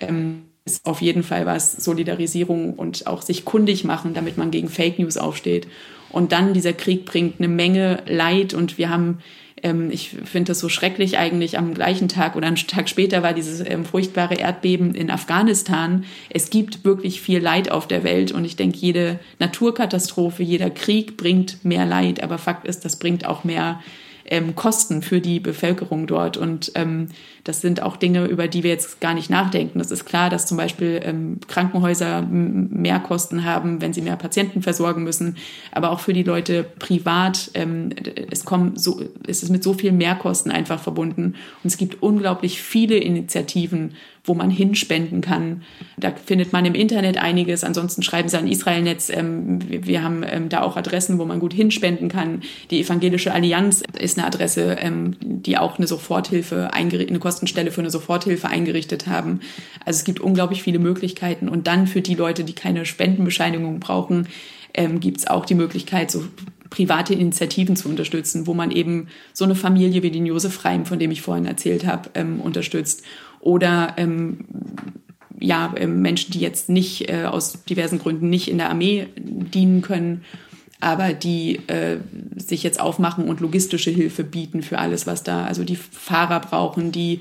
Ähm, 0.00 0.44
ist 0.64 0.86
auf 0.86 1.00
jeden 1.00 1.22
Fall 1.22 1.46
was 1.46 1.72
Solidarisierung 1.72 2.74
und 2.74 3.06
auch 3.06 3.22
sich 3.22 3.44
kundig 3.44 3.84
machen, 3.84 4.14
damit 4.14 4.36
man 4.36 4.50
gegen 4.50 4.68
Fake 4.68 4.98
News 4.98 5.16
aufsteht. 5.16 5.66
Und 6.10 6.32
dann 6.32 6.54
dieser 6.54 6.72
Krieg 6.72 7.04
bringt 7.04 7.38
eine 7.38 7.48
Menge 7.48 8.02
Leid 8.06 8.54
und 8.54 8.78
wir 8.78 8.90
haben 8.90 9.18
ähm, 9.62 9.90
ich 9.90 10.10
finde 10.24 10.50
das 10.50 10.60
so 10.60 10.68
schrecklich 10.68 11.18
eigentlich. 11.18 11.58
Am 11.58 11.74
gleichen 11.74 12.08
Tag 12.08 12.36
oder 12.36 12.46
einen 12.46 12.56
Tag 12.56 12.88
später 12.88 13.22
war 13.22 13.32
dieses 13.32 13.60
ähm, 13.60 13.84
furchtbare 13.84 14.34
Erdbeben 14.34 14.94
in 14.94 15.10
Afghanistan. 15.10 16.04
Es 16.30 16.50
gibt 16.50 16.84
wirklich 16.84 17.20
viel 17.20 17.40
Leid 17.40 17.70
auf 17.70 17.86
der 17.88 18.04
Welt 18.04 18.32
und 18.32 18.44
ich 18.44 18.56
denke, 18.56 18.78
jede 18.78 19.18
Naturkatastrophe, 19.38 20.42
jeder 20.42 20.70
Krieg 20.70 21.16
bringt 21.16 21.64
mehr 21.64 21.86
Leid. 21.86 22.22
Aber 22.22 22.38
Fakt 22.38 22.66
ist, 22.66 22.84
das 22.84 22.96
bringt 22.96 23.26
auch 23.26 23.44
mehr 23.44 23.80
ähm, 24.30 24.54
Kosten 24.54 25.02
für 25.02 25.20
die 25.20 25.40
Bevölkerung 25.40 26.06
dort. 26.06 26.36
Und 26.36 26.72
ähm, 26.74 27.08
das 27.44 27.60
sind 27.60 27.82
auch 27.82 27.96
Dinge, 27.96 28.26
über 28.26 28.48
die 28.48 28.62
wir 28.62 28.70
jetzt 28.70 29.00
gar 29.00 29.14
nicht 29.14 29.30
nachdenken. 29.30 29.78
Das 29.78 29.90
ist 29.90 30.04
klar, 30.04 30.30
dass 30.30 30.46
zum 30.46 30.56
Beispiel 30.56 31.00
ähm, 31.02 31.40
Krankenhäuser 31.48 32.22
mehr 32.22 33.00
Kosten 33.00 33.44
haben, 33.44 33.80
wenn 33.80 33.92
sie 33.92 34.02
mehr 34.02 34.16
Patienten 34.16 34.62
versorgen 34.62 35.02
müssen. 35.02 35.36
Aber 35.72 35.90
auch 35.90 36.00
für 36.00 36.12
die 36.12 36.22
Leute 36.22 36.64
privat, 36.78 37.50
ähm, 37.54 37.90
es 38.30 38.44
kommen 38.44 38.76
so, 38.76 39.00
es 39.26 39.42
ist 39.42 39.50
mit 39.50 39.62
so 39.62 39.72
viel 39.72 39.92
Mehrkosten 39.92 40.52
einfach 40.52 40.80
verbunden. 40.80 41.34
Und 41.62 41.64
es 41.64 41.76
gibt 41.76 42.02
unglaublich 42.02 42.62
viele 42.62 42.96
Initiativen, 42.96 43.94
wo 44.28 44.34
man 44.34 44.50
hinspenden 44.50 45.20
kann. 45.20 45.62
Da 45.96 46.12
findet 46.12 46.52
man 46.52 46.64
im 46.64 46.74
Internet 46.74 47.18
einiges. 47.18 47.64
Ansonsten 47.64 48.02
schreiben 48.02 48.28
sie 48.28 48.38
an 48.38 48.46
Israelnetz. 48.46 49.10
Ähm, 49.10 49.58
wir, 49.68 49.86
wir, 49.86 50.02
haben 50.02 50.24
ähm, 50.28 50.48
da 50.48 50.62
auch 50.62 50.76
Adressen, 50.76 51.18
wo 51.18 51.24
man 51.24 51.40
gut 51.40 51.52
hinspenden 51.52 52.08
kann. 52.08 52.42
Die 52.70 52.80
Evangelische 52.80 53.32
Allianz 53.32 53.82
ist 53.98 54.18
eine 54.18 54.26
Adresse, 54.26 54.76
ähm, 54.80 55.16
die 55.20 55.58
auch 55.58 55.78
eine 55.78 55.86
Soforthilfe, 55.86 56.72
eine 56.72 57.18
Kostenstelle 57.18 57.70
für 57.70 57.80
eine 57.80 57.90
Soforthilfe 57.90 58.48
eingerichtet 58.48 59.06
haben. 59.06 59.40
Also 59.84 59.98
es 59.98 60.04
gibt 60.04 60.20
unglaublich 60.20 60.62
viele 60.62 60.78
Möglichkeiten. 60.78 61.48
Und 61.48 61.66
dann 61.66 61.86
für 61.86 62.02
die 62.02 62.14
Leute, 62.14 62.44
die 62.44 62.54
keine 62.54 62.84
Spendenbescheinigung 62.84 63.80
brauchen, 63.80 64.28
ähm, 64.74 65.00
gibt 65.00 65.18
es 65.18 65.26
auch 65.26 65.44
die 65.44 65.54
Möglichkeit, 65.54 66.10
so 66.10 66.24
private 66.70 67.14
Initiativen 67.14 67.76
zu 67.76 67.88
unterstützen, 67.88 68.46
wo 68.46 68.54
man 68.54 68.70
eben 68.70 69.08
so 69.32 69.44
eine 69.44 69.54
Familie 69.54 70.02
wie 70.02 70.10
den 70.10 70.26
Josef 70.26 70.64
Reim, 70.64 70.84
von 70.84 70.98
dem 70.98 71.10
ich 71.10 71.22
vorhin 71.22 71.46
erzählt 71.46 71.86
habe, 71.86 72.10
ähm, 72.14 72.40
unterstützt 72.40 73.02
oder 73.40 73.94
ähm, 73.96 74.44
ja, 75.40 75.72
ähm, 75.76 76.02
Menschen, 76.02 76.32
die 76.32 76.40
jetzt 76.40 76.68
nicht 76.68 77.10
äh, 77.10 77.24
aus 77.24 77.64
diversen 77.64 77.98
Gründen 77.98 78.28
nicht 78.28 78.48
in 78.48 78.58
der 78.58 78.70
Armee 78.70 79.06
dienen 79.16 79.82
können, 79.82 80.24
aber 80.80 81.12
die 81.12 81.56
äh, 81.68 81.98
sich 82.36 82.62
jetzt 82.62 82.80
aufmachen 82.80 83.28
und 83.28 83.40
logistische 83.40 83.90
Hilfe 83.90 84.22
bieten 84.22 84.62
für 84.62 84.78
alles, 84.78 85.06
was 85.06 85.24
da, 85.24 85.44
also 85.44 85.64
die 85.64 85.76
Fahrer 85.76 86.40
brauchen, 86.40 86.92
die 86.92 87.20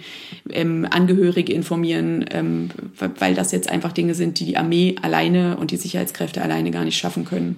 ähm, 0.51 0.88
Angehörige 0.89 1.53
informieren, 1.53 2.25
ähm, 2.30 2.69
weil 3.17 3.34
das 3.34 3.51
jetzt 3.51 3.69
einfach 3.69 3.93
Dinge 3.93 4.13
sind, 4.13 4.39
die 4.39 4.45
die 4.45 4.58
Armee 4.58 4.95
alleine 5.01 5.58
und 5.58 5.71
die 5.71 5.77
Sicherheitskräfte 5.77 6.41
alleine 6.41 6.69
gar 6.69 6.86
nicht 6.86 6.97
schaffen 6.97 7.25
können. 7.25 7.58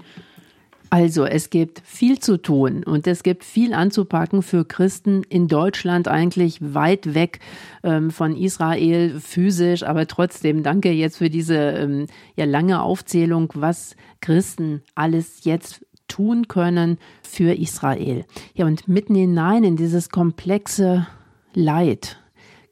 Also 0.92 1.26
es 1.26 1.52
gibt 1.52 1.82
viel 1.86 2.20
zu 2.20 2.42
tun 2.42 2.84
und 2.84 3.06
es 3.06 3.22
gibt 3.22 3.44
viel 3.44 3.74
anzupacken 3.74 4.42
für 4.42 4.66
Christen 4.66 5.22
in 5.30 5.48
Deutschland 5.48 6.08
eigentlich 6.08 6.58
weit 6.62 7.14
weg 7.14 7.40
ähm, 7.84 8.10
von 8.10 8.36
Israel 8.36 9.20
physisch, 9.20 9.84
aber 9.84 10.08
trotzdem 10.08 10.64
danke 10.64 10.92
jetzt 10.92 11.18
für 11.18 11.30
diese 11.30 11.56
ähm, 11.56 12.08
ja 12.36 12.46
lange 12.46 12.82
Aufzählung, 12.82 13.52
was 13.54 13.96
Christen 14.20 14.82
alles 14.96 15.44
jetzt 15.44 15.86
tun 16.08 16.48
können 16.48 16.98
für 17.22 17.54
Israel. 17.54 18.26
Ja 18.56 18.66
und 18.66 18.88
mitten 18.88 19.14
hinein 19.14 19.64
in 19.64 19.76
dieses 19.76 20.10
komplexe 20.10 21.06
Leid 21.54 22.18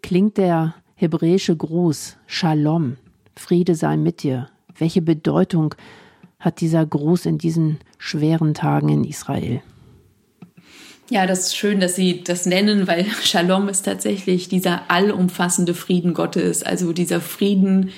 klingt 0.01 0.37
der 0.37 0.73
hebräische 0.95 1.55
Gruß 1.55 2.17
Shalom, 2.25 2.97
Friede 3.35 3.75
sei 3.75 3.95
mit 3.95 4.23
dir. 4.23 4.49
Welche 4.79 5.03
Bedeutung 5.03 5.75
hat 6.39 6.61
dieser 6.61 6.85
Gruß 6.85 7.25
in 7.25 7.37
diesen 7.37 7.79
schweren 7.97 8.53
Tagen 8.53 8.89
in 8.89 9.03
Israel? 9.03 9.61
Ja, 11.09 11.25
das 11.25 11.47
ist 11.47 11.57
schön, 11.57 11.79
dass 11.79 11.95
Sie 11.95 12.23
das 12.23 12.45
nennen, 12.45 12.87
weil 12.87 13.05
Shalom 13.23 13.69
ist 13.69 13.83
tatsächlich 13.83 14.49
dieser 14.49 14.89
allumfassende 14.89 15.73
Frieden 15.73 16.13
Gottes, 16.13 16.63
also 16.63 16.93
dieser 16.93 17.21
Frieden, 17.21 17.91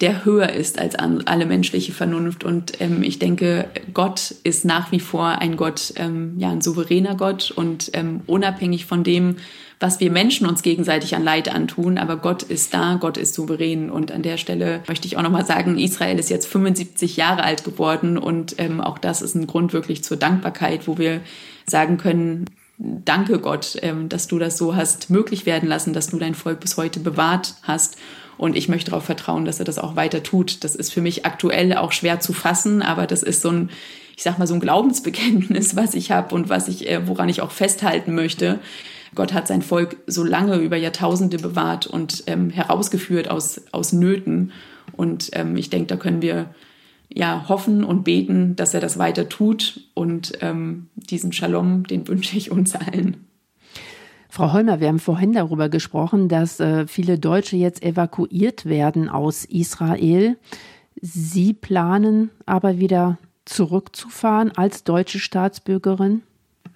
der 0.00 0.24
höher 0.24 0.50
ist 0.50 0.78
als 0.78 0.96
alle 0.96 1.46
menschliche 1.46 1.92
Vernunft. 1.92 2.44
Und 2.44 2.80
ähm, 2.80 3.02
ich 3.02 3.18
denke, 3.18 3.68
Gott 3.92 4.34
ist 4.42 4.64
nach 4.64 4.92
wie 4.92 5.00
vor 5.00 5.26
ein 5.26 5.56
Gott, 5.56 5.94
ähm, 5.96 6.34
ja, 6.38 6.50
ein 6.50 6.62
souveräner 6.62 7.16
Gott 7.16 7.50
und 7.50 7.90
ähm, 7.94 8.20
unabhängig 8.26 8.86
von 8.86 9.04
dem, 9.04 9.36
was 9.80 10.00
wir 10.00 10.10
Menschen 10.10 10.46
uns 10.46 10.62
gegenseitig 10.62 11.14
an 11.14 11.24
Leid 11.24 11.52
antun. 11.52 11.98
Aber 11.98 12.16
Gott 12.16 12.42
ist 12.42 12.74
da, 12.74 12.96
Gott 13.00 13.16
ist 13.16 13.34
souverän. 13.34 13.90
Und 13.90 14.12
an 14.12 14.22
der 14.22 14.36
Stelle 14.36 14.82
möchte 14.88 15.06
ich 15.06 15.16
auch 15.16 15.22
nochmal 15.22 15.46
sagen, 15.46 15.78
Israel 15.78 16.18
ist 16.18 16.30
jetzt 16.30 16.46
75 16.46 17.16
Jahre 17.16 17.42
alt 17.42 17.64
geworden 17.64 18.18
und 18.18 18.56
ähm, 18.58 18.80
auch 18.80 18.98
das 18.98 19.22
ist 19.22 19.34
ein 19.34 19.46
Grund 19.46 19.72
wirklich 19.72 20.04
zur 20.04 20.16
Dankbarkeit, 20.16 20.86
wo 20.88 20.98
wir 20.98 21.20
sagen 21.66 21.98
können, 21.98 22.46
Danke 22.76 23.38
Gott, 23.38 23.76
ähm, 23.82 24.08
dass 24.08 24.26
du 24.26 24.40
das 24.40 24.58
so 24.58 24.74
hast 24.74 25.08
möglich 25.08 25.46
werden 25.46 25.68
lassen, 25.68 25.92
dass 25.92 26.08
du 26.08 26.18
dein 26.18 26.34
Volk 26.34 26.58
bis 26.58 26.76
heute 26.76 26.98
bewahrt 26.98 27.54
hast 27.62 27.96
und 28.36 28.56
ich 28.56 28.68
möchte 28.68 28.90
darauf 28.90 29.04
vertrauen, 29.04 29.44
dass 29.44 29.60
er 29.60 29.64
das 29.64 29.78
auch 29.78 29.96
weiter 29.96 30.22
tut. 30.22 30.64
Das 30.64 30.74
ist 30.74 30.92
für 30.92 31.00
mich 31.00 31.24
aktuell 31.24 31.76
auch 31.76 31.92
schwer 31.92 32.20
zu 32.20 32.32
fassen, 32.32 32.82
aber 32.82 33.06
das 33.06 33.22
ist 33.22 33.42
so 33.42 33.50
ein, 33.50 33.70
ich 34.16 34.22
sag 34.22 34.38
mal, 34.38 34.46
so 34.46 34.54
ein 34.54 34.60
Glaubensbekenntnis, 34.60 35.76
was 35.76 35.94
ich 35.94 36.10
habe 36.10 36.34
und 36.34 36.48
was 36.48 36.68
ich, 36.68 36.88
äh, 36.88 37.06
woran 37.06 37.28
ich 37.28 37.42
auch 37.42 37.52
festhalten 37.52 38.14
möchte. 38.14 38.58
Gott 39.14 39.32
hat 39.32 39.46
sein 39.48 39.62
Volk 39.62 39.96
so 40.06 40.24
lange 40.24 40.56
über 40.56 40.76
Jahrtausende 40.76 41.38
bewahrt 41.38 41.86
und 41.86 42.24
ähm, 42.26 42.50
herausgeführt 42.50 43.30
aus, 43.30 43.62
aus 43.72 43.92
Nöten. 43.92 44.52
Und 44.92 45.30
ähm, 45.32 45.56
ich 45.56 45.70
denke, 45.70 45.86
da 45.86 45.96
können 45.96 46.22
wir 46.22 46.54
ja 47.08 47.48
hoffen 47.48 47.84
und 47.84 48.04
beten, 48.04 48.56
dass 48.56 48.74
er 48.74 48.80
das 48.80 48.98
weiter 48.98 49.28
tut. 49.28 49.80
Und 49.94 50.32
ähm, 50.40 50.88
diesen 50.94 51.32
Shalom, 51.32 51.84
den 51.84 52.06
wünsche 52.08 52.36
ich 52.36 52.50
uns 52.50 52.74
allen. 52.74 53.26
Frau 54.28 54.52
Holmer, 54.52 54.80
wir 54.80 54.88
haben 54.88 54.98
vorhin 54.98 55.32
darüber 55.32 55.68
gesprochen, 55.68 56.28
dass 56.28 56.58
äh, 56.58 56.88
viele 56.88 57.20
Deutsche 57.20 57.56
jetzt 57.56 57.84
evakuiert 57.84 58.66
werden 58.66 59.08
aus 59.08 59.44
Israel. 59.44 60.36
Sie 61.00 61.52
planen 61.52 62.30
aber 62.44 62.78
wieder 62.78 63.18
zurückzufahren 63.44 64.50
als 64.50 64.84
deutsche 64.84 65.18
Staatsbürgerin? 65.18 66.22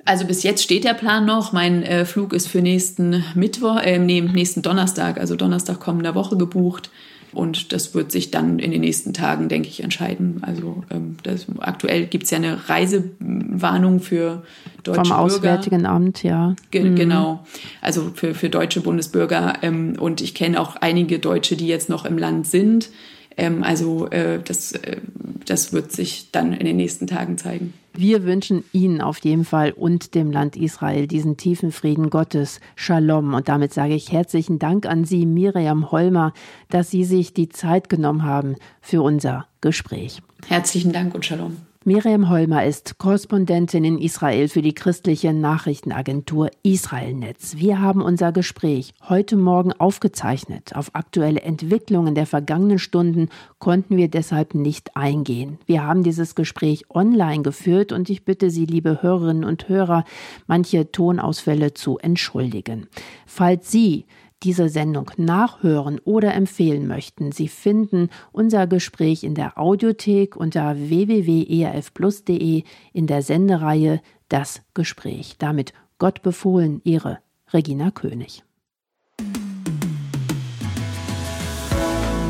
Also 0.05 0.25
bis 0.25 0.43
jetzt 0.43 0.63
steht 0.63 0.85
der 0.85 0.95
Plan 0.95 1.27
noch. 1.27 1.53
Mein 1.53 1.83
äh, 1.83 2.05
Flug 2.05 2.33
ist 2.33 2.49
für 2.49 2.63
nächsten 2.63 3.25
Mittwoch, 3.35 3.79
äh, 3.83 3.99
nee, 3.99 4.21
nächsten 4.21 4.63
Donnerstag, 4.63 5.19
also 5.19 5.37
Donnerstag 5.37 5.81
kommender 5.81 6.15
Woche 6.15 6.37
gebucht. 6.37 6.91
Und 7.33 7.73
das 7.73 7.95
wird 7.95 8.11
sich 8.11 8.31
dann 8.31 8.59
in 8.59 8.71
den 8.71 8.81
nächsten 8.81 9.13
Tagen, 9.13 9.49
denke 9.49 9.69
ich, 9.69 9.83
entscheiden. 9.83 10.39
Also 10.43 10.83
ähm, 10.91 11.17
das, 11.23 11.47
aktuell 11.59 12.07
gibt 12.07 12.25
es 12.25 12.31
ja 12.31 12.39
eine 12.39 12.69
Reisewarnung 12.69 14.01
für 14.01 14.45
deutsche 14.83 15.01
Vom 15.01 15.09
Bürger. 15.09 15.19
Auswärtigen 15.19 15.87
Amt, 15.87 16.23
ja. 16.23 16.57
Ge 16.71 16.85
mhm. 16.85 16.97
Genau. 16.97 17.45
Also 17.83 18.11
für, 18.15 18.35
für 18.35 18.49
deutsche 18.49 18.81
Bundesbürger. 18.81 19.55
Ähm, 19.63 19.97
und 19.99 20.21
ich 20.21 20.35
kenne 20.35 20.61
auch 20.61 20.77
einige 20.77 21.19
Deutsche, 21.19 21.57
die 21.57 21.67
jetzt 21.67 21.91
noch 21.91 22.07
im 22.07 22.17
Land 22.17 22.47
sind. 22.47 22.89
Ähm, 23.37 23.63
also 23.63 24.09
äh, 24.09 24.41
das, 24.43 24.73
äh, 24.73 24.97
das 25.45 25.73
wird 25.73 25.93
sich 25.93 26.31
dann 26.33 26.53
in 26.53 26.65
den 26.65 26.77
nächsten 26.77 27.07
Tagen 27.07 27.37
zeigen. 27.37 27.75
Wir 28.01 28.23
wünschen 28.23 28.63
Ihnen 28.73 29.01
auf 29.01 29.19
jeden 29.19 29.45
Fall 29.45 29.73
und 29.73 30.15
dem 30.15 30.31
Land 30.31 30.55
Israel 30.57 31.09
diesen 31.09 31.37
tiefen 31.37 31.73
Frieden 31.73 32.11
Gottes, 32.11 32.61
Shalom. 32.77 33.35
Und 33.35 33.49
damit 33.49 33.75
sage 33.75 33.95
ich 33.95 34.13
herzlichen 34.13 34.61
Dank 34.61 34.87
an 34.87 35.05
Sie, 35.05 35.27
Miriam 35.27 35.91
Holmer, 35.91 36.33
dass 36.71 36.93
Sie 36.93 37.03
sich 37.03 37.35
die 37.35 37.49
Zeit 37.49 37.89
genommen 37.89 38.23
haben 38.23 38.55
für 38.81 39.03
unser 39.03 39.49
Gespräch. 39.61 40.23
Herzlichen 40.47 40.93
Dank 40.93 41.13
und 41.13 41.27
Shalom. 41.27 41.57
Miriam 41.85 42.29
Holmer 42.29 42.67
ist 42.67 42.99
Korrespondentin 42.99 43.85
in 43.85 43.99
Israel 43.99 44.49
für 44.49 44.63
die 44.63 44.75
christliche 44.75 45.33
Nachrichtenagentur 45.33 46.51
Israelnetz. 46.65 47.55
Wir 47.57 47.81
haben 47.81 48.03
unser 48.03 48.33
Gespräch 48.33 48.95
heute 49.09 49.37
Morgen 49.37 49.73
aufgezeichnet. 49.73 50.75
Auf 50.75 50.91
aktuelle 50.95 51.41
Entwicklungen 51.41 52.17
der 52.17 52.27
vergangenen 52.27 52.81
Stunden 52.81 53.29
konnten 53.61 53.97
wir 53.97 54.09
deshalb 54.09 54.55
nicht 54.55 54.97
eingehen. 54.97 55.59
Wir 55.67 55.87
haben 55.87 56.03
dieses 56.03 56.35
Gespräch 56.35 56.85
online 56.91 57.43
geführt 57.43 57.93
und 57.93 58.11
ich 58.11 58.25
bitte 58.25 58.51
Sie, 58.51 58.67
liebe 58.67 59.01
Hörerinnen 59.01 59.45
und 59.45 59.69
Hörer, 59.69 60.05
manche 60.49 60.91
Tonausfälle 60.91 61.75
zu 61.75 61.97
entschuldigen. 61.99 62.89
Falls 63.25 63.71
Sie 63.71 64.05
diese 64.43 64.69
Sendung 64.69 65.11
nachhören 65.17 65.99
oder 66.05 66.35
empfehlen 66.35 66.87
möchten, 66.87 67.33
Sie 67.33 67.49
finden 67.49 68.09
unser 68.33 68.67
Gespräch 68.67 69.25
in 69.25 69.35
der 69.35 69.59
Audiothek 69.59 70.37
unter 70.37 70.77
www.erfplus.de 70.77 72.63
in 72.93 73.07
der 73.07 73.23
Sendereihe 73.23 74.01
Das 74.29 74.63
Gespräch. 74.75 75.37
Damit 75.39 75.73
Gott 75.99 76.23
befohlen, 76.23 76.81
Ihre 76.85 77.19
Regina 77.53 77.91
König. 77.91 78.45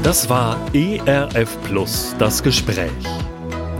Das 0.03 0.31
war 0.31 0.57
ERF 0.73 1.59
Plus, 1.65 2.15
das 2.19 2.43
Gespräch. 2.43 2.91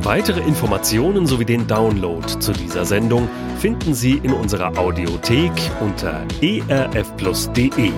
Weitere 0.03 0.41
Informationen 0.41 1.27
sowie 1.27 1.45
den 1.45 1.67
Download 1.67 2.27
zu 2.27 2.53
dieser 2.53 2.85
Sendung 2.85 3.29
finden 3.59 3.95
Sie 3.95 4.19
in 4.23 4.33
unserer 4.33 4.79
Audiothek 4.79 5.53
unter 5.81 6.25
erfplus.de. 6.69 7.91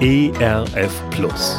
ERF 0.00 1.02
Plus. 1.10 1.56